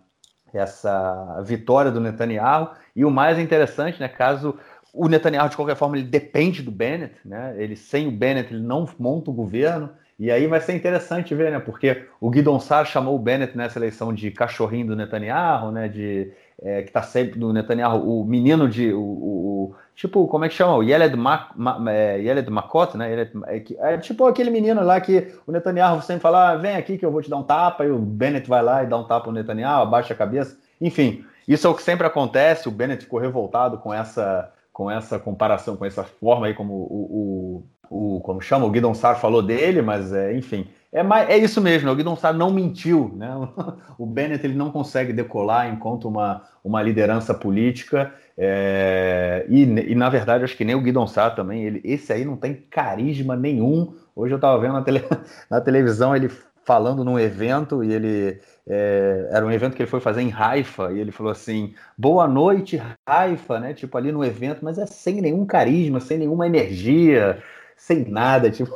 essa 0.55 1.43
vitória 1.43 1.91
do 1.91 2.01
Netanyahu. 2.01 2.71
E 2.95 3.05
o 3.05 3.11
mais 3.11 3.37
interessante, 3.37 3.99
né, 3.99 4.09
caso 4.09 4.57
o 4.93 5.09
Netanyahu, 5.09 5.49
de 5.49 5.57
qualquer 5.57 5.77
forma, 5.77 5.97
ele 5.97 6.07
depende 6.07 6.63
do 6.63 6.71
Bennett, 6.71 7.15
né? 7.25 7.55
Ele 7.57 7.77
sem 7.77 8.09
o 8.09 8.11
Bennett 8.11 8.53
ele 8.53 8.63
não 8.63 8.89
monta 8.99 9.31
o 9.31 9.35
governo. 9.35 9.91
E 10.21 10.31
aí 10.31 10.47
vai 10.47 10.61
ser 10.61 10.75
interessante 10.75 11.35
ver, 11.35 11.51
né? 11.51 11.59
Porque 11.59 12.05
o 12.21 12.29
Guidon 12.29 12.61
Sar 12.61 12.85
chamou 12.85 13.17
o 13.17 13.19
Bennett 13.19 13.57
nessa 13.57 13.79
eleição 13.79 14.13
de 14.13 14.31
cachorrinho 14.31 14.89
do 14.89 14.95
Netanyahu, 14.95 15.73
né? 15.73 15.89
De 15.89 16.31
é, 16.63 16.83
que 16.83 16.89
está 16.89 17.03
sempre 17.03 17.39
do 17.39 17.55
Netanyahu, 17.55 18.21
o 18.21 18.23
menino 18.23 18.69
de 18.69 18.93
o, 18.93 19.01
o, 19.01 19.75
tipo 19.97 20.29
como 20.29 20.45
é 20.45 20.51
que 20.51 20.55
chama? 20.55 20.77
O 20.77 20.83
Yeled, 20.83 21.17
Ma, 21.17 21.49
Ma, 21.57 21.91
é, 21.91 22.21
Yeled 22.21 22.51
Makot, 22.51 22.99
né? 22.99 23.09
Yeled, 23.09 23.33
é, 23.47 23.95
é, 23.95 23.97
tipo 23.97 24.27
aquele 24.27 24.51
menino 24.51 24.83
lá 24.83 25.01
que 25.01 25.27
o 25.47 25.53
Netanyahu 25.53 26.03
sempre 26.03 26.21
fala, 26.21 26.51
ah, 26.51 26.57
vem 26.57 26.77
aqui 26.77 26.99
que 26.99 27.07
eu 27.07 27.11
vou 27.11 27.23
te 27.23 27.31
dar 27.31 27.39
um 27.39 27.43
tapa, 27.43 27.87
e 27.87 27.91
o 27.91 27.99
Bennett 27.99 28.47
vai 28.47 28.63
lá 28.63 28.85
e 28.85 28.87
dá 28.87 28.99
um 28.99 29.05
tapa 29.05 29.29
no 29.29 29.33
Netanyahu, 29.33 29.85
abaixa 29.85 30.13
a 30.13 30.17
cabeça. 30.19 30.55
Enfim, 30.79 31.25
isso 31.49 31.67
é 31.67 31.71
o 31.71 31.75
que 31.75 31.83
sempre 31.83 32.07
acontece. 32.07 32.69
O 32.69 32.73
Bennett 32.73 33.05
ficou 33.05 33.19
revoltado 33.19 33.79
com 33.79 33.95
essa 33.95 34.53
com 34.71 34.91
essa 34.91 35.19
comparação, 35.19 35.77
com 35.77 35.85
essa 35.85 36.05
forma 36.05 36.47
aí 36.47 36.55
como 36.55 36.75
o, 36.75 36.79
o, 36.79 37.65
o 37.91 38.21
como 38.21 38.41
chama, 38.41 38.65
o 38.65 38.71
Guidon 38.71 38.95
Sar 38.95 39.19
falou 39.19 39.43
dele, 39.43 39.83
mas 39.83 40.13
é, 40.13 40.33
enfim, 40.37 40.69
é, 40.93 41.01
é 41.29 41.37
isso 41.37 41.61
mesmo, 41.61 41.87
né? 41.87 41.93
o 41.93 41.97
Guidon 41.97 42.15
Sar 42.15 42.33
não 42.33 42.53
mentiu, 42.53 43.13
né? 43.17 43.29
O 43.99 44.07
Bennett 44.07 44.47
ele 44.47 44.55
não 44.55 44.71
consegue 44.71 45.13
decolar 45.13 45.69
enquanto 45.69 46.09
uma, 46.09 46.43
uma 46.65 46.81
liderança 46.81 47.35
política, 47.35 48.15
é, 48.39 49.45
e, 49.49 49.63
e, 49.63 49.95
na 49.95 50.09
verdade 50.09 50.45
acho 50.45 50.57
que 50.57 50.65
nem 50.65 50.75
o 50.75 50.81
Guidon 50.81 51.07
Sar 51.07 51.35
também, 51.35 51.65
ele, 51.65 51.81
esse 51.85 52.13
aí 52.13 52.25
não 52.25 52.37
tem 52.37 52.55
carisma 52.55 53.37
nenhum. 53.37 53.93
Hoje 54.17 54.33
eu 54.33 54.37
estava 54.37 54.59
vendo 54.59 54.75
na, 54.75 54.83
tele, 54.83 55.05
na 55.51 55.61
televisão 55.61 56.15
ele 56.17 56.31
falando 56.65 57.05
num 57.05 57.19
evento 57.19 57.83
e 57.83 57.93
ele 57.93 58.41
é, 58.67 59.29
era 59.33 59.45
um 59.45 59.51
evento 59.51 59.75
que 59.75 59.83
ele 59.83 59.91
foi 59.91 60.01
fazer 60.01 60.23
em 60.23 60.33
Haifa 60.33 60.93
e 60.93 61.01
ele 61.01 61.11
falou 61.11 61.33
assim: 61.33 61.75
boa 61.99 62.29
noite, 62.29 62.81
Haifa, 63.05 63.59
né? 63.59 63.75
Tipo 63.75 63.99
ali 63.99 64.13
no 64.13 64.25
evento, 64.25 64.65
mas 64.65 64.79
é 64.79 64.87
sem 64.87 65.21
nenhum 65.21 65.45
carisma, 65.45 66.01
sem 66.01 66.17
nenhuma 66.17 66.47
energia, 66.47 67.43
sem 67.81 68.05
nada. 68.05 68.51
Tipo, 68.53 68.75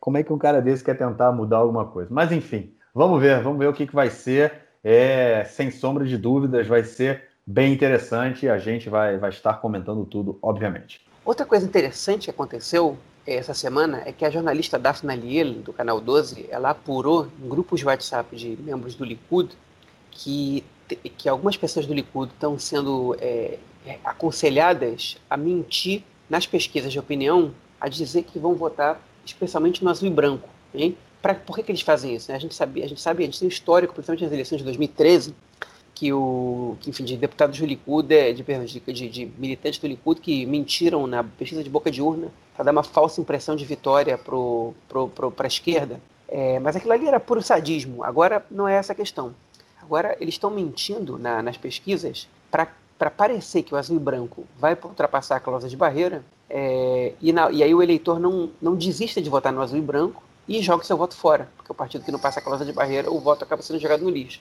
como 0.00 0.16
é 0.16 0.22
que 0.22 0.32
um 0.32 0.38
cara 0.38 0.62
desse 0.62 0.82
quer 0.82 0.96
tentar 0.96 1.30
mudar 1.30 1.58
alguma 1.58 1.84
coisa? 1.84 2.08
Mas 2.10 2.32
enfim, 2.32 2.72
vamos 2.94 3.20
ver, 3.20 3.42
vamos 3.42 3.58
ver 3.58 3.68
o 3.68 3.72
que, 3.72 3.86
que 3.86 3.94
vai 3.94 4.08
ser. 4.10 4.64
É, 4.82 5.44
sem 5.44 5.70
sombra 5.70 6.04
de 6.04 6.16
dúvidas, 6.16 6.66
vai 6.66 6.84
ser 6.84 7.24
bem 7.44 7.72
interessante 7.72 8.46
e 8.46 8.48
a 8.48 8.56
gente 8.56 8.88
vai, 8.88 9.18
vai 9.18 9.30
estar 9.30 9.54
comentando 9.54 10.04
tudo, 10.04 10.38
obviamente. 10.40 11.00
Outra 11.24 11.44
coisa 11.44 11.66
interessante 11.66 12.24
que 12.24 12.30
aconteceu 12.30 12.96
essa 13.26 13.52
semana 13.52 14.02
é 14.06 14.12
que 14.12 14.24
a 14.24 14.30
jornalista 14.30 14.78
Daphne 14.78 15.12
Aliel, 15.12 15.54
do 15.54 15.72
Canal 15.72 16.00
12, 16.00 16.46
ela 16.48 16.70
apurou 16.70 17.26
em 17.42 17.48
grupos 17.48 17.80
de 17.80 17.86
WhatsApp 17.86 18.36
de 18.36 18.56
membros 18.62 18.94
do 18.94 19.04
Likud 19.04 19.50
que, 20.12 20.64
que 21.18 21.28
algumas 21.28 21.56
pessoas 21.56 21.84
do 21.84 21.92
Likud 21.92 22.30
estão 22.32 22.56
sendo 22.56 23.16
é, 23.20 23.58
é, 23.84 23.98
aconselhadas 24.04 25.16
a 25.28 25.36
mentir 25.36 26.04
nas 26.30 26.46
pesquisas 26.46 26.92
de 26.92 26.98
opinião, 26.98 27.52
a 27.86 27.88
dizer 27.88 28.24
que 28.24 28.36
vão 28.36 28.54
votar 28.54 29.00
especialmente 29.24 29.82
no 29.84 29.90
azul 29.90 30.08
e 30.08 30.10
branco. 30.10 30.48
Hein? 30.74 30.96
Pra, 31.22 31.34
por 31.34 31.54
que, 31.54 31.62
que 31.62 31.70
eles 31.70 31.82
fazem 31.82 32.16
isso? 32.16 32.30
Né? 32.30 32.36
A, 32.36 32.40
gente 32.40 32.52
sabe, 32.52 32.82
a 32.82 32.88
gente 32.88 33.00
sabe, 33.00 33.22
a 33.22 33.26
gente 33.26 33.38
tem 33.38 33.46
um 33.46 33.48
histórico, 33.48 33.94
principalmente 33.94 34.24
nas 34.24 34.32
eleições 34.32 34.58
de 34.58 34.64
2013, 34.64 35.32
que 35.94 36.12
o 36.12 36.76
que, 36.80 36.90
enfim, 36.90 37.04
de 37.04 37.16
deputados 37.16 37.58
do 37.58 37.64
Likud, 37.64 38.12
é, 38.12 38.32
de, 38.32 38.42
de, 38.42 39.08
de, 39.08 39.32
militantes 39.38 39.78
do 39.78 39.86
Likud 39.86 40.20
que 40.20 40.44
mentiram 40.44 41.06
na 41.06 41.22
pesquisa 41.22 41.62
de 41.62 41.70
boca 41.70 41.88
de 41.88 42.02
urna 42.02 42.28
para 42.56 42.64
dar 42.64 42.72
uma 42.72 42.82
falsa 42.82 43.20
impressão 43.20 43.54
de 43.54 43.64
vitória 43.64 44.18
para 44.18 45.44
a 45.44 45.46
esquerda. 45.46 46.00
É, 46.28 46.58
mas 46.58 46.74
aquilo 46.74 46.92
ali 46.92 47.06
era 47.06 47.20
puro 47.20 47.40
sadismo. 47.40 48.02
Agora 48.02 48.44
não 48.50 48.66
é 48.66 48.74
essa 48.74 48.92
a 48.92 48.96
questão. 48.96 49.32
Agora 49.80 50.16
eles 50.20 50.34
estão 50.34 50.50
mentindo 50.50 51.18
na, 51.18 51.40
nas 51.40 51.56
pesquisas 51.56 52.28
para 52.50 53.10
parecer 53.10 53.62
que 53.62 53.72
o 53.72 53.76
azul 53.76 53.96
e 53.96 54.00
branco 54.00 54.44
vai 54.58 54.76
ultrapassar 54.82 55.36
a 55.36 55.40
cláusula 55.40 55.70
de 55.70 55.76
barreira 55.76 56.24
é, 56.48 57.12
e, 57.20 57.32
na, 57.32 57.50
e, 57.50 57.62
aí 57.62 57.74
o 57.74 57.82
eleitor 57.82 58.20
não, 58.20 58.50
não 58.60 58.76
desista 58.76 59.20
de 59.20 59.28
votar 59.28 59.52
no 59.52 59.60
azul 59.60 59.78
e 59.78 59.82
branco 59.82 60.22
e 60.48 60.62
joga 60.62 60.84
seu 60.84 60.96
voto 60.96 61.16
fora, 61.16 61.48
porque 61.56 61.72
o 61.72 61.74
partido 61.74 62.04
que 62.04 62.12
não 62.12 62.18
passa 62.18 62.38
a 62.38 62.42
cláusula 62.42 62.70
de 62.70 62.76
barreira, 62.76 63.10
o 63.10 63.18
voto 63.18 63.42
acaba 63.42 63.62
sendo 63.62 63.80
jogado 63.80 64.02
no 64.02 64.10
lixo. 64.10 64.40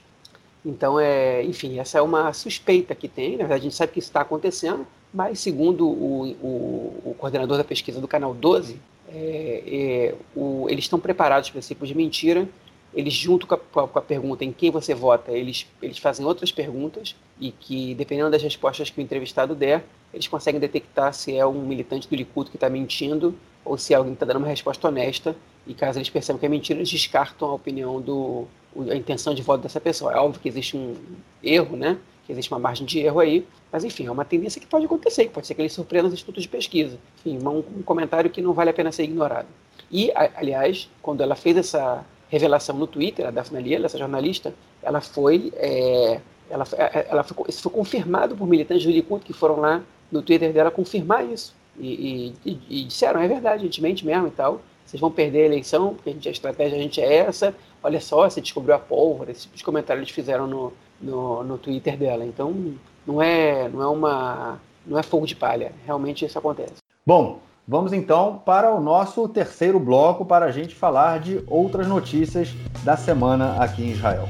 Então, 0.64 1.00
é, 1.00 1.44
enfim, 1.44 1.80
essa 1.80 2.00
é 2.00 2.02
uma 2.02 2.34
suspeita 2.34 2.96
que 2.96 3.08
tem. 3.08 3.32
Na 3.32 3.40
verdade, 3.40 3.62
a 3.62 3.64
gente 3.64 3.76
sabe 3.76 3.92
que 3.92 4.00
isso 4.00 4.10
está 4.10 4.22
acontecendo, 4.22 4.86
mas 5.14 5.40
segundo 5.40 5.88
o, 5.88 6.32
o, 6.42 7.02
o, 7.06 7.16
coordenador 7.18 7.58
da 7.58 7.64
pesquisa 7.64 8.02
do 8.02 8.08
Canal 8.08 8.34
12, 8.34 8.80
é, 9.08 9.64
é, 9.68 10.16
o, 10.36 10.68
eles 10.70 10.86
estão 10.86 11.00
preparados 11.00 11.50
para 11.52 11.60
esse 11.60 11.70
tipo 11.70 11.86
de 11.86 11.96
mentira. 11.96 12.48
Eles, 12.96 13.14
junto 13.14 13.46
com 13.46 13.56
a, 13.56 13.88
com 13.88 14.00
a, 14.00 14.02
pergunta 14.02 14.46
em 14.46 14.54
quem 14.54 14.72
você 14.72 14.96
vota, 14.96 15.32
eles, 15.32 15.68
eles 15.82 15.98
fazem 15.98 16.26
outras 16.26 16.52
perguntas 16.52 17.14
e 17.40 17.52
que, 17.52 17.94
dependendo 17.94 18.32
das 18.32 18.42
respostas 18.42 18.90
que 18.90 19.00
o 19.00 19.04
entrevistado 19.04 19.54
der, 19.54 19.84
eles 20.14 20.30
conseguem 20.30 20.62
detectar 20.62 21.14
se 21.14 21.36
é 21.36 21.46
um 21.46 21.62
militante 21.62 22.08
do 22.08 22.16
Likud 22.16 22.50
que 22.50 22.56
está 22.56 22.70
mentindo 22.70 23.36
ou 23.66 23.78
se 23.78 23.94
é 23.94 23.98
alguém 23.98 24.14
está 24.14 24.26
dando 24.26 24.38
uma 24.38 24.48
resposta 24.48 24.88
honesta. 24.88 25.36
E 25.68 25.74
caso 25.74 25.98
eles 25.98 26.10
percebam 26.10 26.40
que 26.40 26.46
é 26.46 26.50
mentira, 26.50 26.80
eles 26.80 26.90
descartam 26.90 27.50
a 27.50 27.54
opinião 27.54 28.00
do, 28.00 28.48
a 28.90 28.96
intenção 28.96 29.34
de 29.34 29.42
voto 29.42 29.62
dessa 29.62 29.82
pessoa. 29.82 30.14
É 30.14 30.18
óbvio 30.18 30.40
que 30.40 30.48
existe 30.48 30.78
um 30.78 30.96
erro, 31.44 31.76
né? 31.76 31.98
Que 32.26 32.32
existe 32.32 32.52
uma 32.52 32.60
margem 32.60 32.86
de 32.86 33.00
erro 33.00 33.20
aí, 33.20 33.46
mas 33.72 33.84
enfim, 33.84 34.06
é 34.06 34.12
uma 34.12 34.24
tendência 34.24 34.62
que 34.62 34.68
pode 34.68 34.86
acontecer, 34.86 35.26
que 35.26 35.32
pode 35.32 35.46
ser 35.46 35.54
que 35.54 35.62
eles 35.62 35.74
surpreendam 35.74 36.08
os 36.08 36.14
institutos 36.14 36.44
de 36.44 36.50
pesquisa. 36.50 36.98
Enfim, 37.20 37.46
um, 37.46 37.58
um 37.58 37.84
comentário 37.84 38.30
que 38.30 38.42
não 38.42 38.54
vale 38.54 38.70
a 38.70 38.74
pena 38.74 38.92
ser 38.92 39.04
ignorado. 39.04 39.48
E, 39.92 40.12
aliás, 40.16 40.90
quando 41.02 41.22
ela 41.22 41.36
fez 41.36 41.58
essa 41.58 42.06
revelação 42.30 42.76
no 42.78 42.88
Twitter, 42.88 43.28
a 43.28 43.32
Daphne 43.32 43.62
Liela, 43.62 43.86
essa 43.86 43.98
jornalista, 43.98 44.54
ela 44.82 45.02
foi, 45.02 45.52
é, 45.56 46.20
ela, 46.50 46.66
é, 46.78 47.08
ela 47.10 47.24
foi, 47.24 47.46
isso 47.50 47.62
foi 47.62 47.72
confirmado 47.72 48.36
por 48.36 48.48
militantes 48.48 48.86
do 48.86 48.92
Likud 48.92 49.24
que 49.24 49.34
foram 49.34 49.58
lá 49.60 49.82
no 50.12 50.22
Twitter 50.22 50.52
dela 50.52 50.72
confirmar 50.72 51.26
isso. 51.26 51.54
E, 51.78 52.34
e, 52.46 52.60
e, 52.70 52.84
disseram, 52.86 53.22
é 53.22 53.28
verdade, 53.28 53.62
a 53.62 53.66
gente 53.66 53.82
mente 53.82 54.06
mesmo 54.06 54.28
e 54.28 54.32
tal. 54.32 54.62
Vocês 54.86 55.02
vão 55.02 55.12
perder 55.12 55.44
a 55.44 55.46
eleição, 55.46 55.96
porque 55.96 56.10
a, 56.10 56.14
gente, 56.14 56.30
a 56.30 56.32
estratégia 56.32 56.78
a 56.78 56.82
gente 56.82 57.02
é 57.02 57.16
essa 57.16 57.54
olha 57.86 58.02
só, 58.02 58.28
você 58.28 58.42
descobriu 58.42 58.74
a 58.74 58.80
pólvora, 58.80 59.32
esse 59.32 59.44
tipo 59.44 59.56
de 59.56 59.64
comentário 59.64 60.00
eles 60.00 60.10
fizeram 60.10 60.48
no, 60.48 60.74
no, 61.00 61.44
no 61.44 61.58
Twitter 61.60 61.96
dela. 61.96 62.26
Então, 62.26 62.74
não 63.06 63.22
é, 63.22 63.70
não 63.70 63.82
é 63.82 63.88
uma, 63.88 64.60
não 64.86 64.98
é 64.98 65.04
fogo 65.04 65.28
de 65.28 65.36
palha, 65.36 65.72
realmente 65.86 66.26
isso 66.26 66.38
acontece. 66.38 66.78
Bom, 67.06 67.40
vamos 67.68 67.94
então 67.94 68.42
para 68.46 68.74
o 68.74 68.80
nosso 68.80 69.28
terceiro 69.28 69.80
bloco 69.80 70.26
para 70.26 70.46
a 70.46 70.52
gente 70.52 70.76
falar 70.76 71.20
de 71.20 71.44
outras 71.48 71.88
notícias 71.88 72.54
da 72.84 72.96
semana 72.96 73.58
aqui 73.62 73.84
em 73.84 73.92
Israel. 73.92 74.30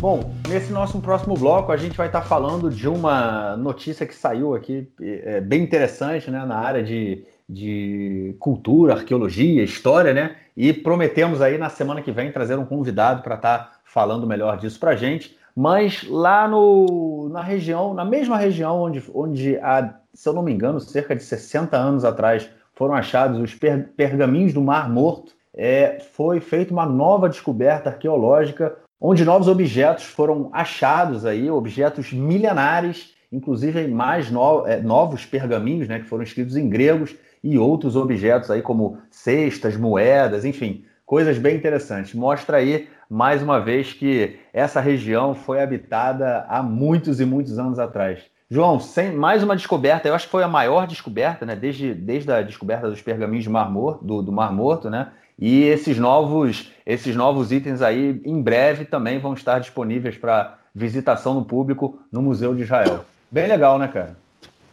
Bom, 0.00 0.32
nesse 0.48 0.72
nosso 0.72 1.00
próximo 1.00 1.34
bloco 1.34 1.72
a 1.72 1.76
gente 1.76 1.96
vai 1.96 2.06
estar 2.06 2.22
falando 2.22 2.70
de 2.70 2.88
uma 2.88 3.56
notícia 3.56 4.06
que 4.06 4.14
saiu 4.14 4.54
aqui, 4.54 4.88
é, 5.00 5.40
bem 5.40 5.62
interessante, 5.62 6.30
né, 6.30 6.44
na 6.44 6.56
área 6.56 6.82
de 6.82 7.26
de 7.48 8.36
cultura, 8.38 8.92
arqueologia, 8.92 9.62
história, 9.62 10.12
né? 10.12 10.36
E 10.54 10.72
prometemos 10.72 11.40
aí 11.40 11.56
na 11.56 11.70
semana 11.70 12.02
que 12.02 12.12
vem 12.12 12.30
trazer 12.30 12.58
um 12.58 12.66
convidado 12.66 13.22
para 13.22 13.36
estar 13.36 13.80
falando 13.84 14.26
melhor 14.26 14.58
disso 14.58 14.78
para 14.78 14.90
a 14.90 14.96
gente. 14.96 15.37
Mas 15.60 16.06
lá 16.08 16.46
no, 16.46 17.28
na 17.32 17.42
região, 17.42 17.92
na 17.92 18.04
mesma 18.04 18.36
região 18.36 18.80
onde, 18.80 19.02
onde 19.12 19.56
há, 19.56 19.92
se 20.14 20.28
eu 20.28 20.32
não 20.32 20.40
me 20.40 20.52
engano, 20.52 20.78
cerca 20.78 21.16
de 21.16 21.22
60 21.24 21.76
anos 21.76 22.04
atrás 22.04 22.48
foram 22.76 22.94
achados 22.94 23.40
os 23.40 23.56
per, 23.56 23.88
pergaminhos 23.96 24.52
do 24.52 24.62
Mar 24.62 24.88
Morto, 24.88 25.32
é, 25.52 25.98
foi 26.12 26.38
feita 26.38 26.72
uma 26.72 26.86
nova 26.86 27.28
descoberta 27.28 27.90
arqueológica, 27.90 28.76
onde 29.00 29.24
novos 29.24 29.48
objetos 29.48 30.04
foram 30.04 30.48
achados 30.52 31.26
aí, 31.26 31.50
objetos 31.50 32.12
milenares, 32.12 33.14
inclusive 33.32 33.88
mais 33.88 34.30
no, 34.30 34.64
é, 34.64 34.80
novos 34.80 35.26
pergaminhos, 35.26 35.88
né, 35.88 35.98
que 35.98 36.06
foram 36.06 36.22
escritos 36.22 36.56
em 36.56 36.68
gregos, 36.68 37.16
e 37.42 37.58
outros 37.58 37.96
objetos 37.96 38.48
aí 38.48 38.62
como 38.62 38.98
cestas, 39.10 39.76
moedas, 39.76 40.44
enfim, 40.44 40.84
coisas 41.08 41.38
bem 41.38 41.56
interessantes. 41.56 42.12
Mostra 42.12 42.58
aí 42.58 42.86
mais 43.08 43.42
uma 43.42 43.58
vez 43.58 43.94
que 43.94 44.38
essa 44.52 44.78
região 44.78 45.34
foi 45.34 45.62
habitada 45.62 46.44
há 46.46 46.62
muitos 46.62 47.18
e 47.18 47.24
muitos 47.24 47.58
anos 47.58 47.78
atrás. 47.78 48.20
João, 48.50 48.78
sem 48.78 49.12
mais 49.12 49.42
uma 49.42 49.56
descoberta, 49.56 50.06
eu 50.06 50.14
acho 50.14 50.26
que 50.26 50.30
foi 50.30 50.42
a 50.42 50.48
maior 50.48 50.86
descoberta, 50.86 51.46
né? 51.46 51.56
Desde, 51.56 51.94
desde 51.94 52.30
a 52.30 52.42
descoberta 52.42 52.90
dos 52.90 53.00
pergaminhos 53.00 53.46
do 53.46 53.50
Mar 53.50 53.70
Morto, 53.70 54.04
do, 54.04 54.20
do 54.20 54.30
Mar 54.30 54.52
Morto, 54.52 54.90
né? 54.90 55.08
E 55.38 55.64
esses 55.64 55.98
novos, 55.98 56.70
esses 56.84 57.16
novos 57.16 57.52
itens 57.52 57.80
aí, 57.80 58.20
em 58.22 58.42
breve, 58.42 58.84
também 58.84 59.18
vão 59.18 59.32
estar 59.32 59.60
disponíveis 59.60 60.18
para 60.18 60.58
visitação 60.74 61.32
no 61.32 61.44
público 61.44 62.00
no 62.12 62.20
Museu 62.20 62.54
de 62.54 62.62
Israel. 62.62 63.06
Bem 63.30 63.46
legal, 63.46 63.78
né, 63.78 63.88
cara? 63.88 64.14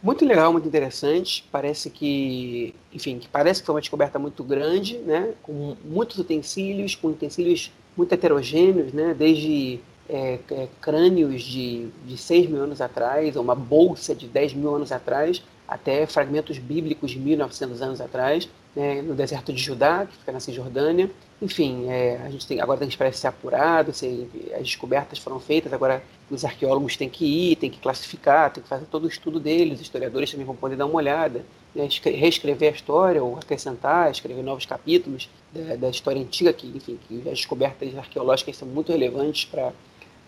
Muito 0.06 0.24
legal, 0.24 0.52
muito 0.52 0.68
interessante. 0.68 1.44
Parece 1.50 1.90
que, 1.90 2.72
enfim, 2.94 3.20
parece 3.32 3.60
que 3.60 3.66
foi 3.66 3.74
uma 3.74 3.80
descoberta 3.80 4.20
muito 4.20 4.44
grande, 4.44 4.98
né? 4.98 5.34
Com 5.42 5.74
muitos 5.84 6.16
utensílios, 6.16 6.94
com 6.94 7.08
utensílios 7.08 7.72
muito 7.96 8.12
heterogêneos, 8.12 8.92
né? 8.92 9.12
Desde 9.18 9.80
é, 10.08 10.38
é, 10.48 10.68
crânios 10.80 11.42
de, 11.42 11.88
de 12.04 12.16
6 12.16 12.48
mil 12.48 12.62
anos 12.62 12.80
atrás, 12.80 13.34
uma 13.34 13.56
bolsa 13.56 14.14
de 14.14 14.28
10 14.28 14.54
mil 14.54 14.72
anos 14.72 14.92
atrás, 14.92 15.42
até 15.66 16.06
fragmentos 16.06 16.56
bíblicos 16.56 17.10
de 17.10 17.18
1900 17.18 17.82
anos 17.82 18.00
atrás, 18.00 18.48
né, 18.76 19.02
no 19.02 19.12
deserto 19.12 19.52
de 19.52 19.60
Judá, 19.60 20.06
que 20.06 20.16
fica 20.18 20.30
na 20.30 20.38
Cisjordânia. 20.38 21.10
Enfim, 21.42 21.86
é, 21.88 22.20
a 22.24 22.30
gente 22.30 22.46
tem, 22.46 22.60
agora 22.60 22.78
tem 22.78 22.86
que 22.86 22.94
esperar 22.94 23.12
ser 23.12 23.26
apurado, 23.26 23.92
se, 23.92 24.28
as 24.52 24.60
descobertas 24.60 25.18
foram 25.18 25.40
feitas, 25.40 25.72
agora 25.72 26.00
os 26.30 26.44
arqueólogos 26.44 26.96
têm 26.96 27.08
que 27.08 27.24
ir, 27.24 27.56
têm 27.56 27.70
que 27.70 27.78
classificar, 27.78 28.52
têm 28.52 28.62
que 28.62 28.68
fazer 28.68 28.86
todo 28.86 29.04
o 29.04 29.08
estudo 29.08 29.38
deles, 29.38 29.74
os 29.74 29.80
historiadores 29.82 30.30
também 30.30 30.44
vão 30.44 30.56
poder 30.56 30.76
dar 30.76 30.86
uma 30.86 30.96
olhada, 30.96 31.44
né, 31.74 31.88
reescrever 32.04 32.72
a 32.72 32.74
história 32.74 33.22
ou 33.22 33.36
acrescentar, 33.36 34.10
escrever 34.10 34.42
novos 34.42 34.66
capítulos 34.66 35.28
da, 35.52 35.76
da 35.76 35.90
história 35.90 36.20
antiga, 36.20 36.52
que, 36.52 36.66
enfim, 36.66 36.98
que 37.06 37.18
as 37.28 37.38
descobertas 37.38 37.96
arqueológicas 37.96 38.56
são 38.56 38.66
muito 38.66 38.90
relevantes 38.92 39.44
para 39.44 39.72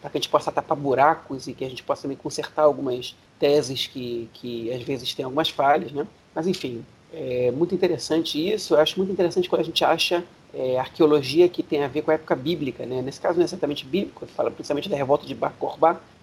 para 0.01 0.11
que 0.11 0.19
a 0.19 0.21
gente 0.21 0.29
possa 0.29 0.53
tapar 0.53 0.77
buracos 0.77 1.49
e 1.49 1.53
que 1.53 1.65
a 1.65 1.69
gente 1.69 1.83
possa 1.83 2.03
também 2.03 2.17
consertar 2.17 2.63
algumas 2.63 3.17
teses 3.39 3.87
que, 3.87 4.29
que 4.33 4.73
às 4.73 4.83
vezes 4.83 5.15
têm 5.15 5.25
algumas 5.25 5.49
falhas, 5.49 5.93
né? 5.93 6.07
Mas 6.35 6.47
enfim, 6.47 6.85
é 7.13 7.51
muito 7.51 7.75
interessante 7.75 8.39
isso. 8.53 8.75
Eu 8.75 8.81
acho 8.81 8.97
muito 8.99 9.13
interessante 9.13 9.49
quando 9.49 9.63
a 9.63 9.65
gente 9.65 9.85
acha 9.85 10.25
é, 10.55 10.79
arqueologia 10.79 11.49
que 11.49 11.63
tem 11.63 11.85
a 11.85 11.89
ver 11.89 12.03
com 12.03 12.11
a 12.11 12.15
época 12.15 12.35
bíblica, 12.35 12.87
né? 12.87 13.03
Nesse 13.03 13.21
caso 13.21 13.37
não 13.37 13.43
é 13.43 13.45
exatamente 13.45 13.85
bíblico, 13.85 14.27
fala 14.27 14.51
principalmente 14.51 14.89
da 14.89 14.97
revolta 14.97 15.27
de 15.27 15.35
Bar 15.35 15.55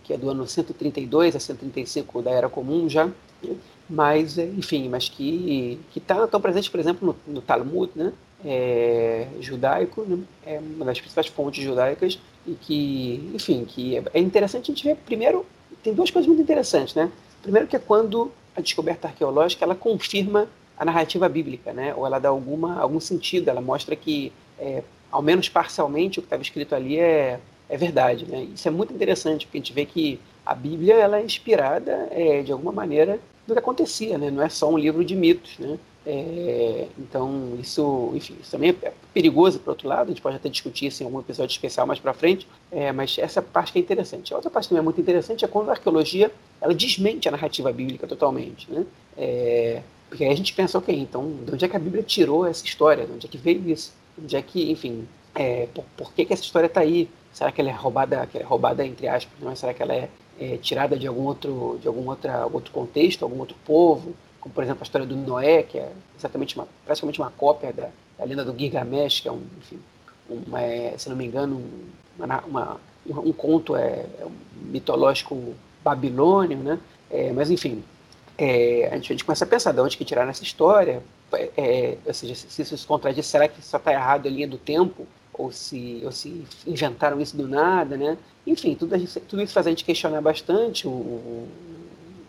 que 0.04 0.14
é 0.14 0.18
do 0.18 0.30
ano 0.30 0.48
132 0.48 1.36
a 1.36 1.40
135 1.40 2.22
da 2.22 2.32
Era 2.32 2.48
Comum 2.48 2.88
já, 2.88 3.06
né? 3.06 3.56
mas 3.90 4.38
é, 4.38 4.46
enfim, 4.46 4.88
mas 4.88 5.10
que 5.10 5.80
está 5.96 6.28
tão 6.28 6.40
presente, 6.40 6.70
por 6.70 6.80
exemplo, 6.80 7.16
no, 7.28 7.34
no 7.34 7.42
Talmud, 7.42 7.92
né? 7.96 8.14
É, 8.48 9.28
judaico, 9.40 10.02
né? 10.04 10.20
é 10.46 10.60
uma 10.60 10.86
das 10.86 11.00
principais 11.00 11.26
fontes 11.26 11.64
judaicas 11.64 12.20
e 12.46 12.52
que, 12.54 13.32
enfim, 13.34 13.66
que 13.66 13.98
é 14.14 14.20
interessante 14.20 14.72
a 14.72 14.76
gente 14.76 14.84
ver, 14.84 14.96
primeiro, 14.98 15.44
tem 15.82 15.94
duas 15.94 16.12
coisas 16.12 16.28
muito 16.28 16.42
interessantes, 16.42 16.94
né? 16.94 17.12
Primeiro 17.42 17.68
que 17.68 17.76
é 17.76 17.80
quando 17.80 18.32
a 18.56 18.62
descoberta 18.62 19.08
arqueológica, 19.08 19.66
ela 19.66 19.76
confirma 19.76 20.48
a 20.78 20.86
narrativa 20.86 21.28
bíblica, 21.30 21.74
né? 21.74 21.94
Ou 21.96 22.06
ela 22.06 22.20
dá 22.20 22.30
alguma, 22.30 22.80
algum 22.80 23.00
sentido, 23.00 23.50
ela 23.50 23.62
mostra 23.62 23.96
que, 23.96 24.32
é, 24.60 24.84
ao 25.12 25.22
menos 25.22 25.50
parcialmente, 25.50 26.20
o 26.20 26.22
que 26.22 26.28
estava 26.28 26.42
escrito 26.42 26.76
ali 26.76 27.00
é, 27.00 27.40
é 27.70 27.78
verdade, 27.78 28.26
né? 28.26 28.48
Isso 28.54 28.68
é 28.68 28.72
muito 28.72 28.94
interessante, 28.94 29.46
porque 29.46 29.58
a 29.58 29.62
gente 29.62 29.74
vê 29.74 29.86
que 29.86 30.20
a 30.46 30.54
Bíblia 30.54 30.96
ela 30.96 31.20
é 31.20 31.24
inspirada, 31.24 32.08
é, 32.12 32.42
de 32.42 32.52
alguma 32.52 32.72
maneira, 32.72 33.20
do 33.48 33.54
que 33.54 33.60
acontecia, 33.60 34.18
né? 34.18 34.30
Não 34.30 34.44
é 34.44 34.50
só 34.50 34.70
um 34.70 34.78
livro 34.78 35.04
de 35.04 35.16
mitos, 35.16 35.58
né? 35.60 35.78
É, 36.08 36.88
então, 37.00 37.58
isso, 37.60 38.12
enfim, 38.14 38.36
isso 38.40 38.52
também 38.52 38.76
é 38.84 38.94
perigoso, 39.12 39.60
por 39.60 39.72
outro 39.72 39.88
lado, 39.88 40.04
a 40.04 40.08
gente 40.10 40.22
pode 40.22 40.36
até 40.36 40.48
discutir 40.48 40.86
isso 40.88 41.02
em 41.02 41.06
algum 41.08 41.20
episódio 41.20 41.52
especial 41.52 41.88
mais 41.88 42.00
para 42.00 42.14
frente, 42.14 42.48
é, 42.72 42.92
mas 42.92 43.18
essa 43.18 43.42
parte 43.42 43.72
que 43.72 43.80
é 43.80 43.82
interessante. 43.82 44.32
A 44.32 44.36
outra 44.36 44.52
parte 44.52 44.70
também 44.70 44.82
é 44.82 44.84
muito 44.84 45.02
interessante 45.02 45.44
é 45.44 45.48
quando 45.48 45.70
a 45.70 45.72
arqueologia 45.72 46.32
ela 46.62 46.76
desmente 46.76 47.28
a 47.28 47.32
narrativa 47.32 47.72
bíblica 47.72 48.06
totalmente, 48.06 48.72
né? 48.72 48.86
É, 49.18 49.82
porque 50.10 50.24
aí 50.24 50.32
a 50.32 50.36
gente 50.36 50.53
pensa, 50.53 50.78
ok, 50.78 50.97
então, 50.97 51.32
de 51.45 51.53
onde 51.53 51.66
é 51.66 51.68
que 51.68 51.76
a 51.76 51.80
Bíblia 51.80 52.03
tirou 52.03 52.45
essa 52.45 52.64
história? 52.66 53.06
De 53.06 53.12
onde 53.12 53.28
é 53.28 53.30
que 53.30 53.38
veio 53.38 53.68
isso? 53.70 53.93
De 54.18 54.24
onde 54.24 54.36
é 54.36 54.41
que, 54.41 54.72
enfim, 54.72 55.08
é, 55.34 55.68
por, 55.74 55.84
por, 55.97 56.14
que, 56.14 56.26
que 56.26 56.34
essa 56.34 56.43
história 56.43 56.68
está 56.68 56.82
aí? 56.82 57.10
Será 57.34 57.51
que 57.51 57.60
ela 57.60 57.70
é 57.70 57.74
roubada, 57.74 58.26
que 58.28 58.38
é 58.38 58.43
roubada 58.43 58.86
entre 58.86 59.08
aspas, 59.08 59.34
não 59.41 59.51
é? 59.51 59.56
Será 59.56 59.74
que 59.74 59.84
ela 59.84 59.93
é, 59.93 60.10
é 60.39 60.58
tirada 60.58 60.97
de 60.97 61.08
algum 61.08 61.24
outro, 61.24 61.78
de 61.82 61.88
algum 61.88 62.08
outra, 62.08 62.45
outro 62.45 62.72
contexto, 62.72 63.24
algum 63.24 63.39
outro 63.39 63.58
povo? 63.66 64.16
como 64.45 64.53
por 64.53 64.64
exemplo 64.64 64.84
a 64.84 64.86
história 64.86 65.08
do 65.08 65.16
Noé, 65.16 65.64
que 65.64 65.80
é 65.80 65.91
exatamente 66.16 66.56
uma, 66.56 66.68
praticamente 66.86 67.20
uma 67.20 67.32
cópia 67.32 67.74
da, 67.74 67.89
da 68.16 68.26
lenda 68.26 68.45
do 68.45 68.56
Gilgamesh, 68.56 69.22
que 69.22 69.28
é 69.28 69.32
um, 69.32 69.41
enfim, 69.58 69.80
uma, 70.30 70.62
é, 70.62 70.95
se 70.99 71.10
não 71.10 71.16
me 71.16 71.26
engano, 71.26 71.64
uma, 72.16 72.43
uma, 72.45 72.80
um 73.08 73.34
conto 73.34 73.76
é, 73.76 74.06
é 74.20 74.24
um 74.24 74.32
mitológico 74.72 75.56
babilônio, 75.84 76.60
né? 76.60 76.80
É, 77.10 77.32
mas 77.32 77.49
enfim, 77.49 77.84
é, 78.38 78.90
a, 78.92 78.98
gente, 78.98 79.24
começa 79.24 79.46
a 79.46 79.48
pensar 79.48 79.72
de 79.72 79.80
onde 79.80 79.98
que 79.98 80.06
tiraram 80.06 80.30
essa 80.30 80.44
história, 80.44 81.02
é, 81.34 81.50
é 81.58 81.98
ou 82.06 82.14
seja, 82.14 82.36
se, 82.36 82.62
isso 82.62 82.78
se 82.78 82.86
contradiz, 82.86 83.26
será 83.26 83.48
que 83.48 83.62
só 83.64 83.78
está 83.78 83.94
errado 83.94 84.28
a 84.28 84.30
linha 84.30 84.48
do 84.48 84.58
tempo? 84.58 85.08
Ou 85.34 85.52
se, 85.52 86.02
ou 86.06 86.12
se 86.12 86.46
inventaram 86.66 87.20
isso 87.20 87.36
do 87.36 87.48
nada, 87.48 87.98
né? 87.98 88.18
Enfim, 88.48 88.74
tudo, 88.74 88.96
tudo 89.28 89.42
isso 89.42 89.54
faz 89.54 89.68
a 89.68 89.70
gente 89.70 89.84
questionar 89.84 90.22
bastante 90.22 90.88
o, 90.88 90.92
o, 90.92 91.48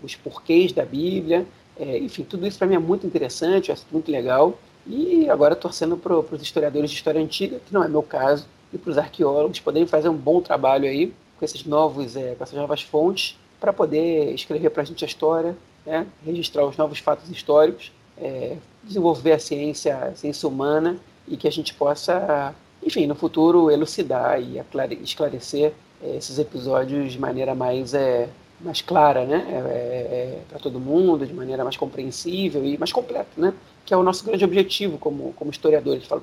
os 0.03 0.17
porquês 0.17 0.73
da 0.73 0.85
Bíblia, 0.85 1.47
é, 1.79 1.99
enfim, 1.99 2.25
tudo 2.25 2.47
isso 2.47 2.59
para 2.59 2.67
mim 2.67 2.75
é 2.75 2.79
muito 2.79 3.07
interessante, 3.07 3.71
acho 3.71 3.85
muito 3.93 4.11
legal. 4.11 4.59
E 4.87 5.29
agora 5.29 5.55
torcendo 5.55 5.97
para 5.97 6.17
os 6.17 6.43
historiadores 6.43 6.91
de 6.91 6.97
história 6.97 7.21
antiga, 7.21 7.61
que 7.65 7.73
não 7.73 7.83
é 7.83 7.89
meu 7.89 8.03
caso, 8.03 8.47
e 8.73 8.79
para 8.79 8.91
os 8.91 8.99
arqueólogos 8.99 9.61
poderem 9.61 9.87
fazer 9.87 10.09
um 10.09 10.17
bom 10.17 10.41
trabalho 10.41 10.89
aí 10.89 11.13
com 11.39 11.45
esses 11.45 11.65
novos, 11.65 12.17
é, 12.17 12.35
com 12.35 12.43
essas 12.43 12.57
novas 12.57 12.83
fontes, 12.83 13.37
para 13.61 13.73
poder 13.73 14.33
escrever 14.33 14.71
para 14.71 14.83
a 14.83 14.85
gente 14.85 15.05
a 15.05 15.09
história 15.09 15.57
né, 15.87 16.07
registrar 16.25 16.67
os 16.67 16.77
novos 16.77 16.99
fatos 16.99 17.31
históricos, 17.31 17.93
é, 18.19 18.57
desenvolver 18.83 19.33
a 19.33 19.39
ciência, 19.39 19.97
a 19.97 20.15
ciência 20.15 20.49
humana 20.49 20.99
e 21.29 21.37
que 21.37 21.47
a 21.47 21.53
gente 21.53 21.73
possa, 21.75 22.55
enfim, 22.83 23.07
no 23.07 23.15
futuro 23.15 23.71
elucidar 23.71 24.41
e 24.41 24.61
esclarecer 25.03 25.73
é, 26.03 26.17
esses 26.17 26.39
episódios 26.39 27.13
de 27.13 27.19
maneira 27.19 27.55
mais 27.55 27.95
é, 27.95 28.29
mais 28.59 28.81
clara, 28.81 29.27
né, 29.27 29.45
é, 29.49 29.59
é, 29.59 30.41
para 30.49 30.59
todo 30.59 30.81
mundo, 30.81 31.27
de 31.27 31.33
maneira 31.35 31.63
mais 31.63 31.77
compreensível 31.77 32.65
e 32.65 32.79
mais 32.79 32.91
completa, 32.91 33.29
né, 33.37 33.53
que 33.85 33.93
é 33.93 33.97
o 33.97 34.03
nosso 34.03 34.25
grande 34.25 34.45
objetivo 34.45 34.97
como 34.97 35.35
como 35.35 35.51
historiadores, 35.51 36.07
falo 36.07 36.23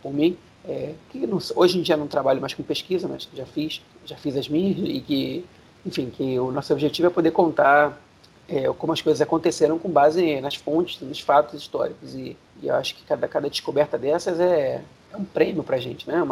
por 0.00 0.14
mim, 0.14 0.36
é, 0.64 0.94
que 1.10 1.26
não, 1.26 1.38
hoje 1.56 1.78
em 1.78 1.82
dia 1.82 1.96
não 1.96 2.06
trabalho 2.06 2.40
mais 2.40 2.54
com 2.54 2.62
pesquisa, 2.62 3.08
mas 3.08 3.28
já 3.34 3.44
fiz, 3.44 3.82
já 4.04 4.16
fiz 4.16 4.36
as 4.36 4.48
minhas 4.48 4.78
e 4.78 5.00
que, 5.00 5.44
enfim, 5.84 6.10
que 6.10 6.38
o 6.38 6.52
nosso 6.52 6.72
objetivo 6.72 7.08
é 7.08 7.10
poder 7.10 7.32
contar 7.32 8.00
é, 8.48 8.66
como 8.72 8.92
as 8.92 9.00
coisas 9.00 9.20
aconteceram 9.20 9.78
com 9.78 9.88
base 9.88 10.40
nas 10.40 10.54
fontes, 10.54 11.00
nos 11.00 11.20
fatos 11.20 11.60
históricos 11.60 12.14
e, 12.14 12.36
e 12.62 12.68
eu 12.68 12.74
acho 12.74 12.94
que 12.94 13.04
cada, 13.04 13.26
cada 13.28 13.48
descoberta 13.48 13.98
dessas 13.98 14.38
é, 14.40 14.82
é 15.12 15.16
um 15.16 15.24
prêmio 15.24 15.62
para 15.62 15.76
a 15.76 15.80
gente, 15.80 16.08
né? 16.08 16.22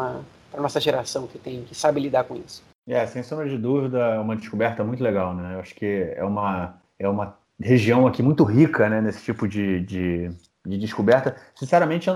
Para 0.50 0.60
nossa 0.60 0.80
geração 0.80 1.26
que 1.26 1.38
tem 1.38 1.62
que 1.62 1.74
sabe 1.74 2.00
lidar 2.00 2.24
com 2.24 2.36
isso. 2.36 2.62
É, 2.88 3.06
sem 3.06 3.22
sombra 3.22 3.48
de 3.48 3.56
dúvida, 3.56 3.98
é 3.98 4.18
uma 4.18 4.36
descoberta 4.36 4.82
muito 4.82 5.02
legal, 5.02 5.34
né? 5.34 5.54
Eu 5.54 5.60
acho 5.60 5.74
que 5.74 6.12
é 6.16 6.24
uma 6.24 6.74
é 6.98 7.08
uma 7.08 7.36
região 7.60 8.06
aqui 8.06 8.22
muito 8.22 8.44
rica, 8.44 8.88
né? 8.88 9.00
Nesse 9.00 9.22
tipo 9.22 9.46
de, 9.46 9.80
de, 9.80 10.30
de 10.66 10.78
descoberta. 10.78 11.36
Sinceramente, 11.54 12.08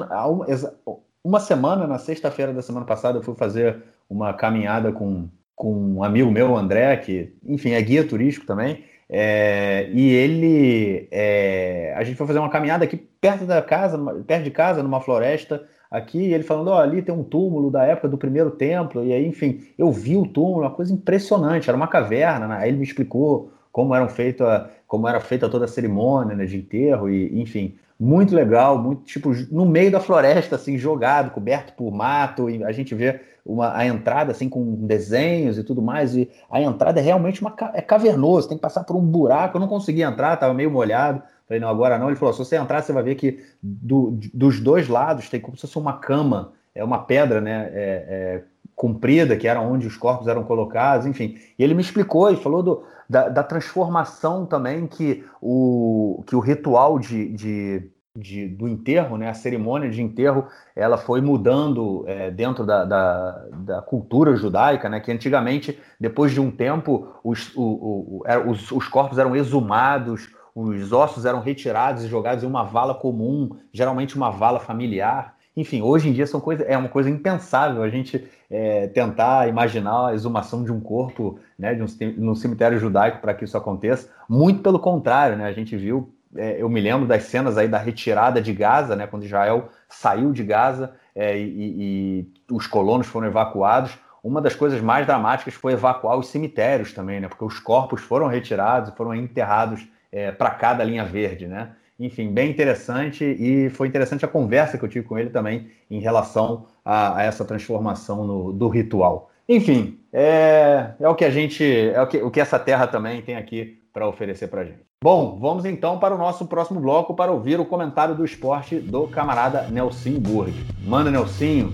uma 1.23 1.41
semana, 1.41 1.87
na 1.87 1.99
sexta-feira 1.99 2.53
da 2.53 2.63
semana 2.63 2.85
passada, 2.85 3.19
eu 3.19 3.23
fui 3.23 3.35
fazer 3.35 3.83
uma 4.09 4.35
caminhada 4.35 4.93
com, 4.93 5.29
com 5.55 5.97
um 5.97 6.05
amigo 6.05 6.31
meu, 6.31 6.57
André, 6.57 6.97
que, 6.97 7.35
enfim, 7.45 7.71
é 7.71 7.83
guia 7.83 8.07
turístico 8.07 8.47
também. 8.47 8.85
É, 9.09 9.89
e 9.93 10.11
ele. 10.11 11.09
É, 11.11 11.95
a 11.97 12.03
gente 12.05 12.17
foi 12.17 12.27
fazer 12.27 12.39
uma 12.39 12.51
caminhada 12.51 12.85
aqui 12.85 12.97
perto 12.97 13.45
da 13.45 13.61
casa, 13.63 13.99
perto 14.27 14.45
de 14.45 14.51
casa, 14.51 14.83
numa 14.83 15.01
floresta 15.01 15.63
aqui, 15.91 16.19
e 16.19 16.35
ele 16.35 16.43
falando, 16.43 16.69
ó, 16.69 16.77
oh, 16.77 16.79
ali 16.79 17.03
tem 17.03 17.15
um 17.15 17.23
túmulo 17.23 17.71
da 17.71 17.85
época 17.85 18.09
do 18.09 18.19
primeiro 18.19 18.51
templo, 18.51 19.05
e 19.05 19.13
aí, 19.13 19.27
enfim, 19.27 19.63
eu 19.79 19.93
vi 19.93 20.17
o 20.17 20.27
túmulo, 20.27 20.63
uma 20.63 20.71
coisa 20.71 20.93
impressionante, 20.93 21.71
era 21.71 21.77
uma 21.77 21.87
caverna, 21.87 22.49
né? 22.49 22.57
aí 22.59 22.69
ele 22.69 22.79
me 22.79 22.85
explicou 22.85 23.53
como 23.71 23.95
eram 23.95 24.09
feita, 24.09 24.71
como 24.89 25.07
era 25.07 25.21
feita 25.21 25.49
toda 25.49 25.67
a 25.67 25.69
cerimônia 25.69 26.35
né, 26.35 26.47
de 26.47 26.57
enterro, 26.57 27.09
e 27.09 27.41
enfim, 27.41 27.77
muito 27.99 28.35
legal, 28.35 28.77
muito 28.77 29.05
tipo 29.05 29.33
no 29.53 29.65
meio 29.65 29.91
da 29.91 30.01
floresta, 30.01 30.57
assim, 30.57 30.77
jogado, 30.77 31.31
coberto 31.31 31.73
por 31.75 31.93
mato, 31.93 32.51
e 32.51 32.65
a 32.65 32.73
gente 32.73 32.95
vê 32.95 33.21
uma, 33.45 33.77
a 33.77 33.87
entrada 33.87 34.33
assim 34.33 34.49
com 34.49 34.87
desenhos 34.87 35.59
e 35.59 35.65
tudo 35.65 35.83
mais, 35.83 36.17
e 36.17 36.31
a 36.51 36.61
entrada 36.61 36.99
é 36.99 37.03
realmente 37.03 37.41
uma 37.41 37.55
é 37.75 37.83
cavernoso, 37.83 38.49
tem 38.49 38.57
que 38.57 38.63
passar 38.63 38.85
por 38.85 38.97
um 38.97 39.03
buraco, 39.03 39.57
eu 39.57 39.61
não 39.61 39.69
consegui 39.69 40.03
entrar, 40.03 40.35
estava 40.35 40.55
meio 40.55 40.71
molhado. 40.71 41.23
Falei, 41.47 41.61
não, 41.61 41.69
agora 41.69 41.99
não. 41.99 42.09
Ele 42.09 42.17
falou: 42.17 42.33
se 42.33 42.39
você 42.39 42.57
entrar, 42.57 42.83
você 42.83 42.93
vai 42.93 43.03
ver 43.03 43.17
que 43.17 43.45
do, 43.63 44.19
dos 44.33 44.61
dois 44.61 44.89
lados 44.89 45.29
tem 45.29 45.41
como 45.41 45.57
se 45.57 45.63
fosse 45.63 45.79
uma 45.79 45.99
cama, 45.99 46.53
é 46.75 46.83
uma 46.83 47.05
pedra, 47.05 47.41
né? 47.41 47.71
É, 47.73 48.07
é, 48.09 48.43
comprida, 48.75 49.37
que 49.37 49.47
era 49.47 49.61
onde 49.61 49.87
os 49.87 49.97
corpos 49.97 50.27
eram 50.27 50.43
colocados, 50.43 51.07
enfim. 51.07 51.39
E 51.57 51.63
ele 51.63 51.75
me 51.75 51.81
explicou 51.81 52.33
e 52.33 52.37
falou 52.37 52.63
do, 52.63 52.83
da, 53.09 53.29
da, 53.29 53.43
transformação 53.43 54.45
também 54.47 54.87
que 54.89 55.25
o, 55.41 56.25
que 56.27 56.35
o 56.35 56.41
ritual 56.41 56.99
de, 56.99 57.33
de 57.35 57.91
de, 58.17 58.47
do 58.47 58.69
enterro, 58.69 59.17
né, 59.17 59.29
a 59.29 59.35
cerimônia 59.35 59.91
de 59.91 60.01
enterro, 60.01 60.47
ela 60.77 60.97
foi 60.97 61.21
mudando 61.21 62.05
é, 62.07 62.31
dentro 62.31 62.65
da, 62.65 62.85
da, 62.85 63.47
da, 63.53 63.83
cultura 63.83 64.37
judaica, 64.37 64.89
né, 64.89 65.01
que 65.01 65.11
antigamente, 65.11 65.77
depois 65.99 66.31
de 66.31 66.41
um 66.41 66.49
tempo, 66.49 67.09
os, 67.25 67.53
o, 67.57 67.63
o, 67.63 68.23
os, 68.49 68.71
os 68.71 68.87
corpos 68.87 69.19
eram 69.19 69.35
exumados, 69.35 70.29
os 70.55 70.93
ossos 70.93 71.25
eram 71.25 71.41
retirados 71.41 72.05
e 72.05 72.09
jogados 72.09 72.45
em 72.45 72.47
uma 72.47 72.63
vala 72.63 72.95
comum, 72.95 73.57
geralmente 73.73 74.15
uma 74.15 74.31
vala 74.31 74.61
familiar. 74.61 75.35
Enfim, 75.57 75.83
hoje 75.83 76.09
em 76.09 76.13
dia 76.13 76.27
são 76.27 76.41
coisa, 76.41 76.63
é 76.63 76.79
uma 76.79 76.89
coisa 76.89 77.11
impensável 77.11 77.83
a 77.83 77.89
gente 77.89 78.25
é, 78.49 78.87
tentar 78.87 79.49
imaginar 79.49 80.11
a 80.11 80.15
exumação 80.15 80.63
de 80.63 80.71
um 80.71 80.79
corpo 80.81 81.41
né, 81.59 81.75
de 81.75 81.83
um, 81.83 81.87
no 82.17 82.37
cemitério 82.37 82.79
judaico 82.79 83.21
para 83.21 83.35
que 83.35 83.45
isso 83.45 83.57
aconteça. 83.57 84.09
Muito 84.29 84.63
pelo 84.63 84.79
contrário, 84.79 85.37
né, 85.37 85.47
a 85.47 85.53
gente 85.53 85.77
viu 85.77 86.14
é, 86.37 86.61
eu 86.61 86.69
me 86.69 86.81
lembro 86.81 87.07
das 87.07 87.25
cenas 87.25 87.57
aí 87.57 87.69
da 87.69 87.79
retirada 87.79 88.41
de 88.41 88.53
Gaza, 88.53 88.97
né, 88.97 89.07
quando 89.07 89.25
Israel 89.25 89.69
saiu 89.89 90.33
de 90.33 90.43
Gaza 90.43 90.95
é, 91.15 91.39
e, 91.39 92.27
e, 92.49 92.53
os 92.53 92.67
colonos 92.67 93.07
foram 93.07 93.27
evacuados. 93.27 93.97
Uma 94.23 94.41
das 94.41 94.55
coisas 94.55 94.81
mais 94.81 95.07
dramáticas 95.07 95.55
foi 95.55 95.75
evacuar 95.75 96.19
os 96.19 96.29
cemitérios 96.29 96.93
também, 96.93 97.21
né, 97.21 97.29
porque 97.29 97.45
os 97.45 97.59
corpos 97.59 98.03
foram 98.03 98.27
retirados 98.27 98.91
e 98.91 98.97
foram 98.97 99.15
enterrados 99.15 99.87
é, 100.11 100.31
para 100.33 100.51
cada 100.51 100.85
linha 100.85 101.05
verde, 101.05 101.47
né? 101.47 101.73
Enfim, 101.99 102.33
bem 102.33 102.51
interessante 102.51 103.25
e 103.25 103.71
foi 103.71 103.87
interessante 103.87 104.25
a 104.25 104.29
conversa 104.29 104.77
que 104.77 104.85
eu 104.85 104.89
tive 104.89 105.07
com 105.07 105.17
ele 105.17 105.31
também 105.31 105.71
em 105.89 106.01
relação 106.01 106.67
a, 106.85 107.19
a 107.19 107.23
essa 107.23 107.45
transformação 107.45 108.27
no, 108.27 108.53
do 108.53 108.69
ritual. 108.69 109.31
Enfim, 109.49 110.01
é, 110.13 110.91
é 110.99 111.09
o 111.09 111.15
que 111.15 111.25
a 111.25 111.31
gente, 111.31 111.65
é 111.65 112.01
o 112.01 112.07
que, 112.07 112.17
o 112.19 112.31
que 112.31 112.41
essa 112.41 112.59
terra 112.59 112.87
também 112.87 113.23
tem 113.23 113.37
aqui 113.37 113.79
para 113.95 114.09
oferecer 114.09 114.49
para 114.49 114.63
a 114.63 114.65
gente. 114.65 114.81
Bom, 115.01 115.39
vamos 115.41 115.65
então 115.65 116.01
para 116.01 116.13
o 116.13 116.19
nosso 116.19 116.47
próximo 116.47 116.81
bloco 116.81 117.15
para 117.15 117.31
ouvir 117.31 117.61
o 117.61 117.65
comentário 117.65 118.17
do 118.17 118.25
esporte 118.25 118.81
do 118.81 119.07
camarada 119.07 119.69
Nelson 119.69 120.19
Burg. 120.19 120.53
Manda, 120.85 121.13
Nelsinho. 121.13 121.73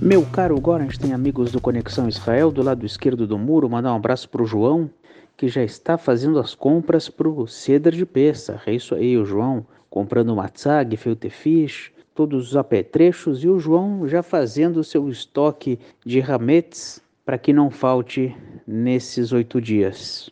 Meu 0.00 0.24
caro 0.24 0.58
tem 0.98 1.12
amigos 1.12 1.52
do 1.52 1.60
Conexão 1.60 2.08
Israel 2.08 2.50
do 2.50 2.62
lado 2.62 2.86
esquerdo 2.86 3.26
do 3.26 3.38
muro, 3.38 3.68
mandar 3.68 3.92
um 3.92 3.96
abraço 3.96 4.26
para 4.30 4.42
o 4.42 4.46
João, 4.46 4.88
que 5.36 5.46
já 5.46 5.62
está 5.62 5.98
fazendo 5.98 6.38
as 6.38 6.54
compras 6.54 7.10
para 7.10 7.28
o 7.28 7.46
Cedar 7.46 7.92
de 7.92 8.06
Peça. 8.06 8.60
É 8.66 8.72
isso 8.72 8.94
aí, 8.94 9.18
o 9.18 9.24
João 9.26 9.66
comprando 9.90 10.34
matzah, 10.34 10.82
gefilte 10.88 11.28
fish, 11.28 11.92
todos 12.14 12.48
os 12.48 12.56
apetrechos 12.56 13.44
e 13.44 13.48
o 13.48 13.58
João 13.58 14.08
já 14.08 14.22
fazendo 14.22 14.78
o 14.78 14.84
seu 14.84 15.08
estoque 15.08 15.78
de 16.04 16.20
rametes 16.20 17.04
para 17.24 17.38
que 17.38 17.52
não 17.52 17.70
falte 17.70 18.36
nesses 18.66 19.32
oito 19.32 19.60
dias. 19.60 20.30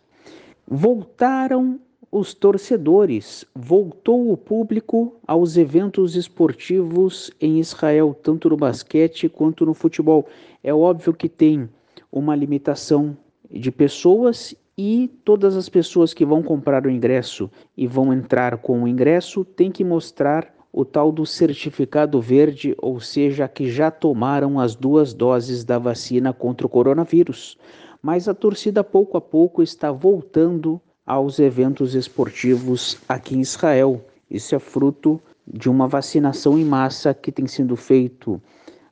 Voltaram 0.66 1.80
os 2.10 2.34
torcedores, 2.34 3.46
voltou 3.54 4.30
o 4.30 4.36
público 4.36 5.16
aos 5.26 5.56
eventos 5.56 6.14
esportivos 6.14 7.30
em 7.40 7.58
Israel, 7.58 8.14
tanto 8.22 8.50
no 8.50 8.56
basquete 8.56 9.30
quanto 9.30 9.64
no 9.64 9.72
futebol. 9.72 10.28
É 10.62 10.74
óbvio 10.74 11.14
que 11.14 11.28
tem 11.28 11.68
uma 12.10 12.36
limitação 12.36 13.16
de 13.50 13.72
pessoas 13.72 14.54
e 14.76 15.10
todas 15.24 15.56
as 15.56 15.70
pessoas 15.70 16.12
que 16.12 16.24
vão 16.24 16.42
comprar 16.42 16.86
o 16.86 16.90
ingresso 16.90 17.50
e 17.74 17.86
vão 17.86 18.12
entrar 18.12 18.58
com 18.58 18.82
o 18.82 18.88
ingresso 18.88 19.44
têm 19.44 19.70
que 19.70 19.84
mostrar 19.84 20.52
o 20.72 20.84
tal 20.84 21.12
do 21.12 21.26
certificado 21.26 22.20
verde, 22.20 22.74
ou 22.78 22.98
seja, 22.98 23.46
que 23.46 23.70
já 23.70 23.90
tomaram 23.90 24.58
as 24.58 24.74
duas 24.74 25.12
doses 25.12 25.64
da 25.64 25.78
vacina 25.78 26.32
contra 26.32 26.66
o 26.66 26.70
coronavírus. 26.70 27.58
Mas 28.00 28.26
a 28.26 28.34
torcida 28.34 28.82
pouco 28.82 29.16
a 29.16 29.20
pouco 29.20 29.62
está 29.62 29.92
voltando 29.92 30.80
aos 31.04 31.38
eventos 31.38 31.94
esportivos 31.94 32.96
aqui 33.08 33.36
em 33.36 33.40
Israel. 33.40 34.02
Isso 34.30 34.54
é 34.54 34.58
fruto 34.58 35.20
de 35.46 35.68
uma 35.68 35.86
vacinação 35.86 36.58
em 36.58 36.64
massa 36.64 37.12
que 37.12 37.30
tem 37.30 37.46
sido 37.46 37.76
feito, 37.76 38.40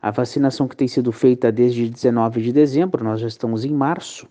a 0.03 0.11
vacinação 0.11 0.69
que 0.69 0.77
tem 0.77 0.89
sido 0.89 1.13
feita 1.13 1.51
desde 1.51 1.89
19 1.89 2.43
de 2.43 2.53
dezembro, 2.53 3.05
nós 3.05 3.21
já 3.21 3.29
estamos 3.29 3.65
em 3.65 3.73
março, 3.73 4.27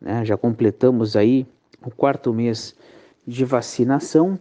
né? 0.00 0.24
já 0.24 0.36
completamos 0.36 1.16
aí 1.16 1.46
o 1.84 1.90
quarto 1.90 2.32
mês 2.32 2.74
de 3.26 3.44
vacinação 3.44 4.38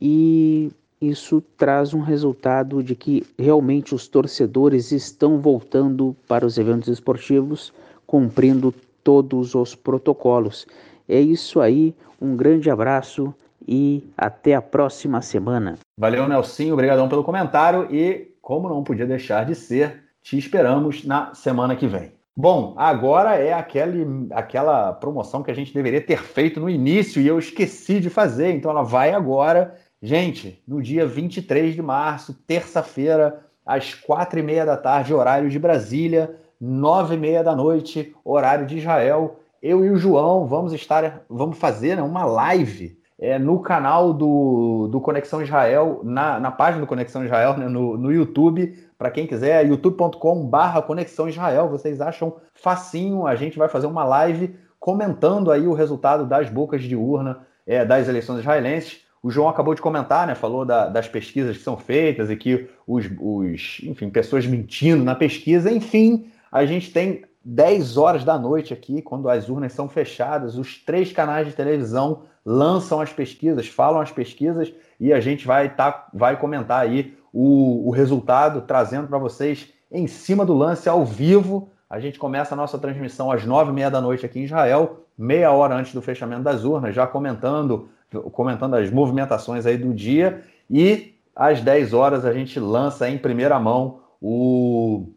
e 0.00 0.70
isso 1.00 1.42
traz 1.56 1.94
um 1.94 2.00
resultado 2.00 2.82
de 2.82 2.94
que 2.94 3.26
realmente 3.38 3.94
os 3.94 4.06
torcedores 4.06 4.92
estão 4.92 5.40
voltando 5.40 6.14
para 6.28 6.44
os 6.44 6.58
eventos 6.58 6.88
esportivos, 6.88 7.72
cumprindo 8.06 8.74
todos 9.02 9.54
os 9.54 9.74
protocolos. 9.74 10.66
É 11.08 11.18
isso 11.18 11.60
aí, 11.60 11.94
um 12.20 12.36
grande 12.36 12.70
abraço 12.70 13.34
e 13.66 14.04
até 14.16 14.54
a 14.54 14.60
próxima 14.60 15.22
semana. 15.22 15.78
Valeu, 15.98 16.28
Nelsinho, 16.28 16.74
obrigadão 16.74 17.08
pelo 17.08 17.24
comentário 17.24 17.88
e, 17.90 18.34
como 18.42 18.68
não 18.68 18.84
podia 18.84 19.06
deixar 19.06 19.44
de 19.46 19.54
ser, 19.54 20.02
te 20.22 20.36
esperamos 20.36 21.04
na 21.04 21.34
semana 21.34 21.74
que 21.74 21.86
vem. 21.86 22.12
Bom, 22.36 22.74
agora 22.76 23.36
é 23.36 23.52
aquele, 23.52 24.06
aquela 24.32 24.92
promoção 24.92 25.42
que 25.42 25.50
a 25.50 25.54
gente 25.54 25.74
deveria 25.74 26.00
ter 26.00 26.22
feito 26.22 26.60
no 26.60 26.70
início 26.70 27.20
e 27.20 27.26
eu 27.26 27.38
esqueci 27.38 28.00
de 28.00 28.08
fazer, 28.08 28.52
então 28.52 28.70
ela 28.70 28.82
vai 28.82 29.12
agora 29.12 29.74
Gente, 30.02 30.62
no 30.66 30.80
dia 30.80 31.06
23 31.06 31.74
de 31.74 31.82
março, 31.82 32.32
terça-feira, 32.46 33.44
às 33.66 33.92
quatro 33.92 34.38
e 34.38 34.42
meia 34.42 34.64
da 34.64 34.74
tarde, 34.74 35.12
horário 35.12 35.50
de 35.50 35.58
Brasília, 35.58 36.36
nove 36.58 37.16
e 37.16 37.18
meia 37.18 37.44
da 37.44 37.54
noite, 37.54 38.16
horário 38.24 38.66
de 38.66 38.78
Israel, 38.78 39.40
eu 39.62 39.84
e 39.84 39.90
o 39.90 39.98
João 39.98 40.46
vamos 40.46 40.72
estar, 40.72 41.22
vamos 41.28 41.58
fazer 41.58 41.96
né, 41.96 42.02
uma 42.02 42.24
live 42.24 42.98
é, 43.18 43.38
no 43.38 43.60
canal 43.60 44.14
do, 44.14 44.88
do 44.90 45.02
Conexão 45.02 45.42
Israel, 45.42 46.00
na, 46.02 46.40
na 46.40 46.50
página 46.50 46.80
do 46.80 46.86
Conexão 46.86 47.22
Israel, 47.22 47.58
né, 47.58 47.68
no, 47.68 47.98
no 47.98 48.10
YouTube, 48.10 48.78
para 48.96 49.10
quem 49.10 49.26
quiser, 49.26 49.66
youtube.com/barra 49.66 50.80
Conexão 50.80 51.28
Israel. 51.28 51.68
Vocês 51.68 52.00
acham 52.00 52.36
facinho? 52.54 53.26
A 53.26 53.36
gente 53.36 53.58
vai 53.58 53.68
fazer 53.68 53.86
uma 53.86 54.04
live 54.04 54.56
comentando 54.78 55.52
aí 55.52 55.66
o 55.66 55.74
resultado 55.74 56.24
das 56.24 56.48
bocas 56.48 56.82
de 56.82 56.96
urna 56.96 57.46
é, 57.66 57.84
das 57.84 58.08
eleições 58.08 58.38
israelenses. 58.38 59.09
O 59.22 59.30
João 59.30 59.48
acabou 59.48 59.74
de 59.74 59.82
comentar, 59.82 60.26
né? 60.26 60.34
Falou 60.34 60.64
da, 60.64 60.88
das 60.88 61.06
pesquisas 61.06 61.56
que 61.56 61.62
são 61.62 61.76
feitas 61.76 62.30
e 62.30 62.36
que 62.36 62.68
os, 62.86 63.04
os, 63.20 63.80
enfim, 63.82 64.08
pessoas 64.08 64.46
mentindo 64.46 65.04
na 65.04 65.14
pesquisa. 65.14 65.70
Enfim, 65.70 66.30
a 66.50 66.64
gente 66.64 66.90
tem 66.90 67.24
10 67.44 67.96
horas 67.96 68.24
da 68.24 68.38
noite 68.38 68.72
aqui, 68.72 69.00
quando 69.02 69.28
as 69.28 69.48
urnas 69.48 69.72
são 69.72 69.88
fechadas, 69.88 70.56
os 70.56 70.78
três 70.78 71.12
canais 71.12 71.46
de 71.46 71.52
televisão 71.52 72.22
lançam 72.44 73.00
as 73.00 73.12
pesquisas, 73.12 73.66
falam 73.68 74.00
as 74.00 74.10
pesquisas 74.10 74.72
e 74.98 75.12
a 75.12 75.20
gente 75.20 75.46
vai, 75.46 75.74
tá, 75.74 76.08
vai 76.12 76.38
comentar 76.38 76.82
aí 76.82 77.16
o, 77.32 77.88
o 77.88 77.90
resultado, 77.90 78.62
trazendo 78.62 79.08
para 79.08 79.18
vocês 79.18 79.72
em 79.90 80.06
cima 80.06 80.44
do 80.44 80.54
lance 80.54 80.88
ao 80.88 81.04
vivo. 81.04 81.70
A 81.88 81.98
gente 81.98 82.18
começa 82.18 82.54
a 82.54 82.56
nossa 82.56 82.78
transmissão 82.78 83.30
às 83.30 83.44
nove 83.44 83.70
e 83.70 83.74
meia 83.74 83.90
da 83.90 84.00
noite 84.00 84.24
aqui 84.24 84.40
em 84.40 84.44
Israel, 84.44 85.04
meia 85.16 85.50
hora 85.52 85.74
antes 85.74 85.92
do 85.92 86.02
fechamento 86.02 86.42
das 86.42 86.64
urnas, 86.64 86.94
já 86.94 87.06
comentando 87.06 87.88
comentando 88.32 88.74
as 88.74 88.90
movimentações 88.90 89.66
aí 89.66 89.76
do 89.76 89.94
dia 89.94 90.42
e 90.68 91.14
às 91.34 91.60
10 91.60 91.92
horas 91.92 92.24
a 92.24 92.32
gente 92.32 92.58
lança 92.58 93.08
em 93.08 93.16
primeira 93.16 93.58
mão 93.58 94.00
o, 94.20 95.08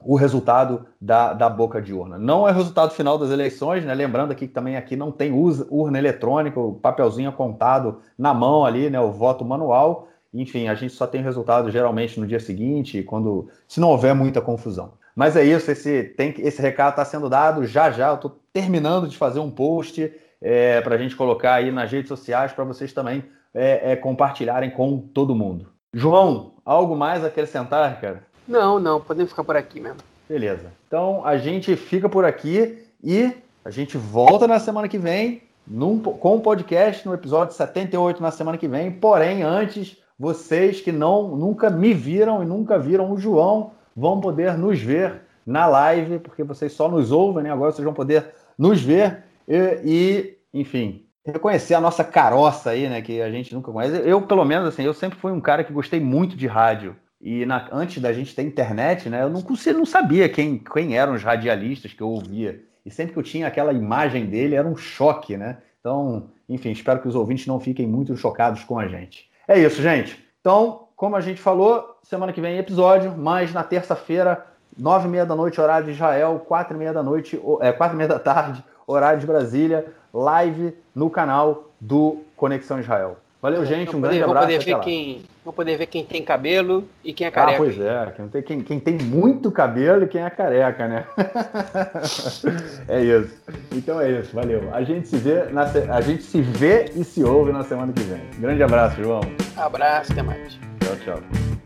o 0.00 0.14
resultado 0.16 0.86
da, 1.00 1.32
da 1.32 1.48
boca 1.48 1.80
de 1.80 1.92
urna. 1.92 2.18
Não 2.18 2.46
é 2.46 2.52
o 2.52 2.54
resultado 2.54 2.92
final 2.92 3.18
das 3.18 3.30
eleições, 3.30 3.84
né? 3.84 3.94
Lembrando 3.94 4.30
aqui 4.30 4.46
que 4.46 4.52
também 4.54 4.76
aqui 4.76 4.94
não 4.94 5.10
tem 5.10 5.32
urna 5.32 5.98
eletrônica, 5.98 6.60
o 6.60 6.74
papelzinho 6.74 7.32
contado 7.32 8.00
na 8.16 8.34
mão 8.34 8.64
ali, 8.64 8.90
né? 8.90 9.00
O 9.00 9.10
voto 9.10 9.44
manual. 9.44 10.08
Enfim, 10.32 10.68
a 10.68 10.74
gente 10.74 10.92
só 10.92 11.06
tem 11.06 11.22
resultado 11.22 11.70
geralmente 11.70 12.18
no 12.20 12.26
dia 12.26 12.40
seguinte, 12.40 13.02
quando 13.02 13.48
se 13.66 13.80
não 13.80 13.90
houver 13.90 14.14
muita 14.14 14.40
confusão. 14.40 14.92
Mas 15.14 15.36
é 15.36 15.44
isso, 15.44 15.70
esse, 15.70 16.02
tem, 16.02 16.34
esse 16.38 16.60
recado 16.60 16.90
está 16.90 17.04
sendo 17.04 17.28
dado 17.28 17.64
já 17.64 17.90
já. 17.90 18.08
Eu 18.08 18.16
estou 18.16 18.38
terminando 18.52 19.08
de 19.08 19.16
fazer 19.16 19.38
um 19.38 19.50
post 19.50 20.12
é, 20.40 20.80
para 20.80 20.94
a 20.94 20.98
gente 20.98 21.16
colocar 21.16 21.54
aí 21.54 21.70
nas 21.70 21.90
redes 21.90 22.08
sociais 22.08 22.52
para 22.52 22.64
vocês 22.64 22.92
também 22.92 23.24
é, 23.54 23.92
é, 23.92 23.96
compartilharem 23.96 24.70
com 24.70 24.98
todo 24.98 25.34
mundo. 25.34 25.68
João, 25.92 26.54
algo 26.64 26.96
mais 26.96 27.22
a 27.24 27.28
acrescentar, 27.28 28.00
cara? 28.00 28.22
Não, 28.46 28.80
não, 28.80 29.00
podemos 29.00 29.30
ficar 29.30 29.44
por 29.44 29.56
aqui 29.56 29.80
mesmo. 29.80 29.98
Beleza. 30.28 30.72
Então 30.86 31.24
a 31.24 31.36
gente 31.36 31.76
fica 31.76 32.08
por 32.08 32.24
aqui 32.24 32.86
e 33.02 33.32
a 33.64 33.70
gente 33.70 33.96
volta 33.96 34.46
na 34.46 34.58
semana 34.58 34.88
que 34.88 34.98
vem 34.98 35.42
num, 35.66 35.98
com 35.98 36.36
o 36.36 36.40
podcast 36.40 37.06
no 37.06 37.14
episódio 37.14 37.54
78 37.54 38.22
na 38.22 38.30
semana 38.30 38.58
que 38.58 38.68
vem. 38.68 38.90
Porém, 38.90 39.42
antes, 39.42 39.96
vocês 40.18 40.80
que 40.80 40.92
não 40.92 41.36
nunca 41.36 41.70
me 41.70 41.94
viram 41.94 42.42
e 42.42 42.46
nunca 42.46 42.78
viram 42.78 43.10
o 43.10 43.18
João 43.18 43.72
vão 43.96 44.20
poder 44.20 44.58
nos 44.58 44.80
ver 44.80 45.22
na 45.46 45.66
live, 45.66 46.18
porque 46.18 46.42
vocês 46.42 46.72
só 46.72 46.88
nos 46.88 47.12
ouvem, 47.12 47.44
né? 47.44 47.52
Agora 47.52 47.70
vocês 47.70 47.84
vão 47.84 47.94
poder 47.94 48.26
nos 48.58 48.80
ver 48.82 49.24
e, 49.48 49.80
e, 49.84 50.38
enfim, 50.52 51.04
reconhecer 51.24 51.74
a 51.74 51.80
nossa 51.80 52.04
caroça 52.04 52.70
aí, 52.70 52.88
né? 52.88 53.00
Que 53.00 53.20
a 53.20 53.30
gente 53.30 53.54
nunca 53.54 53.72
conhece. 53.72 54.02
Eu, 54.04 54.22
pelo 54.22 54.44
menos, 54.44 54.68
assim, 54.68 54.82
eu 54.82 54.94
sempre 54.94 55.18
fui 55.18 55.32
um 55.32 55.40
cara 55.40 55.64
que 55.64 55.72
gostei 55.72 56.00
muito 56.00 56.36
de 56.36 56.46
rádio. 56.46 56.96
E 57.20 57.46
na, 57.46 57.68
antes 57.72 58.02
da 58.02 58.12
gente 58.12 58.34
ter 58.34 58.42
internet, 58.42 59.08
né? 59.08 59.22
Eu 59.22 59.30
não, 59.30 59.42
não 59.42 59.86
sabia 59.86 60.28
quem, 60.28 60.58
quem 60.58 60.96
eram 60.96 61.14
os 61.14 61.22
radialistas 61.22 61.92
que 61.92 62.02
eu 62.02 62.08
ouvia. 62.08 62.62
E 62.84 62.90
sempre 62.90 63.14
que 63.14 63.18
eu 63.18 63.22
tinha 63.22 63.46
aquela 63.46 63.72
imagem 63.72 64.26
dele, 64.26 64.54
era 64.54 64.68
um 64.68 64.76
choque, 64.76 65.36
né? 65.36 65.58
Então, 65.80 66.28
enfim, 66.48 66.70
espero 66.70 67.00
que 67.00 67.08
os 67.08 67.14
ouvintes 67.14 67.46
não 67.46 67.58
fiquem 67.58 67.86
muito 67.86 68.16
chocados 68.16 68.62
com 68.64 68.78
a 68.78 68.86
gente. 68.86 69.30
É 69.48 69.58
isso, 69.58 69.80
gente. 69.80 70.22
Então, 70.40 70.88
como 70.94 71.16
a 71.16 71.20
gente 71.20 71.40
falou, 71.40 71.98
semana 72.02 72.32
que 72.32 72.40
vem 72.40 72.58
episódio, 72.58 73.14
mas 73.16 73.52
na 73.52 73.62
terça-feira, 73.62 74.44
nove 74.76 75.08
e 75.08 75.10
meia 75.10 75.24
da 75.24 75.34
noite, 75.34 75.60
horário 75.60 75.86
de 75.86 75.92
Israel, 75.92 76.44
quatro 76.46 76.76
e 76.76 76.78
meia 76.78 76.92
da 76.92 77.02
noite, 77.02 77.40
é, 77.60 77.72
quatro 77.72 77.96
e 77.96 77.98
meia 77.98 78.08
da 78.08 78.18
tarde, 78.18 78.62
horário 78.86 79.20
de 79.20 79.26
Brasília, 79.26 79.86
live 80.12 80.74
no 80.94 81.10
canal 81.10 81.70
do 81.80 82.22
Conexão 82.36 82.80
Israel. 82.80 83.16
Valeu, 83.44 83.62
gente. 83.66 83.90
Um 83.90 84.00
poder, 84.00 84.16
grande 84.16 84.22
abraço. 84.22 84.46
Poder 84.46 84.64
ver 84.64 84.80
quem, 84.80 85.22
vou 85.44 85.52
poder 85.52 85.76
ver 85.76 85.84
quem 85.84 86.02
tem 86.02 86.24
cabelo 86.24 86.88
e 87.04 87.12
quem 87.12 87.26
é 87.26 87.28
ah, 87.28 87.30
careca. 87.30 87.56
Ah, 87.56 87.58
pois 87.58 87.78
é. 87.78 88.12
Quem 88.16 88.28
tem, 88.28 88.42
quem, 88.42 88.60
quem 88.62 88.80
tem 88.80 88.98
muito 88.98 89.50
cabelo 89.50 90.04
e 90.04 90.08
quem 90.08 90.22
é 90.22 90.30
careca, 90.30 90.88
né? 90.88 91.04
é 92.88 93.02
isso. 93.02 93.42
Então 93.70 94.00
é 94.00 94.12
isso. 94.12 94.34
Valeu. 94.34 94.70
A 94.72 94.82
gente 94.82 95.08
se 95.08 95.18
vê, 95.18 95.44
na, 95.50 95.64
a 95.64 96.00
gente 96.00 96.22
se 96.22 96.40
vê 96.40 96.90
e 96.96 97.04
se 97.04 97.22
ouve 97.22 97.52
na 97.52 97.62
semana 97.64 97.92
que 97.92 98.02
vem. 98.02 98.22
Grande 98.38 98.62
abraço, 98.62 99.02
João. 99.02 99.20
Abraço, 99.58 100.12
até 100.12 100.22
mais. 100.22 100.58
Tchau, 100.80 100.96
tchau. 101.04 101.63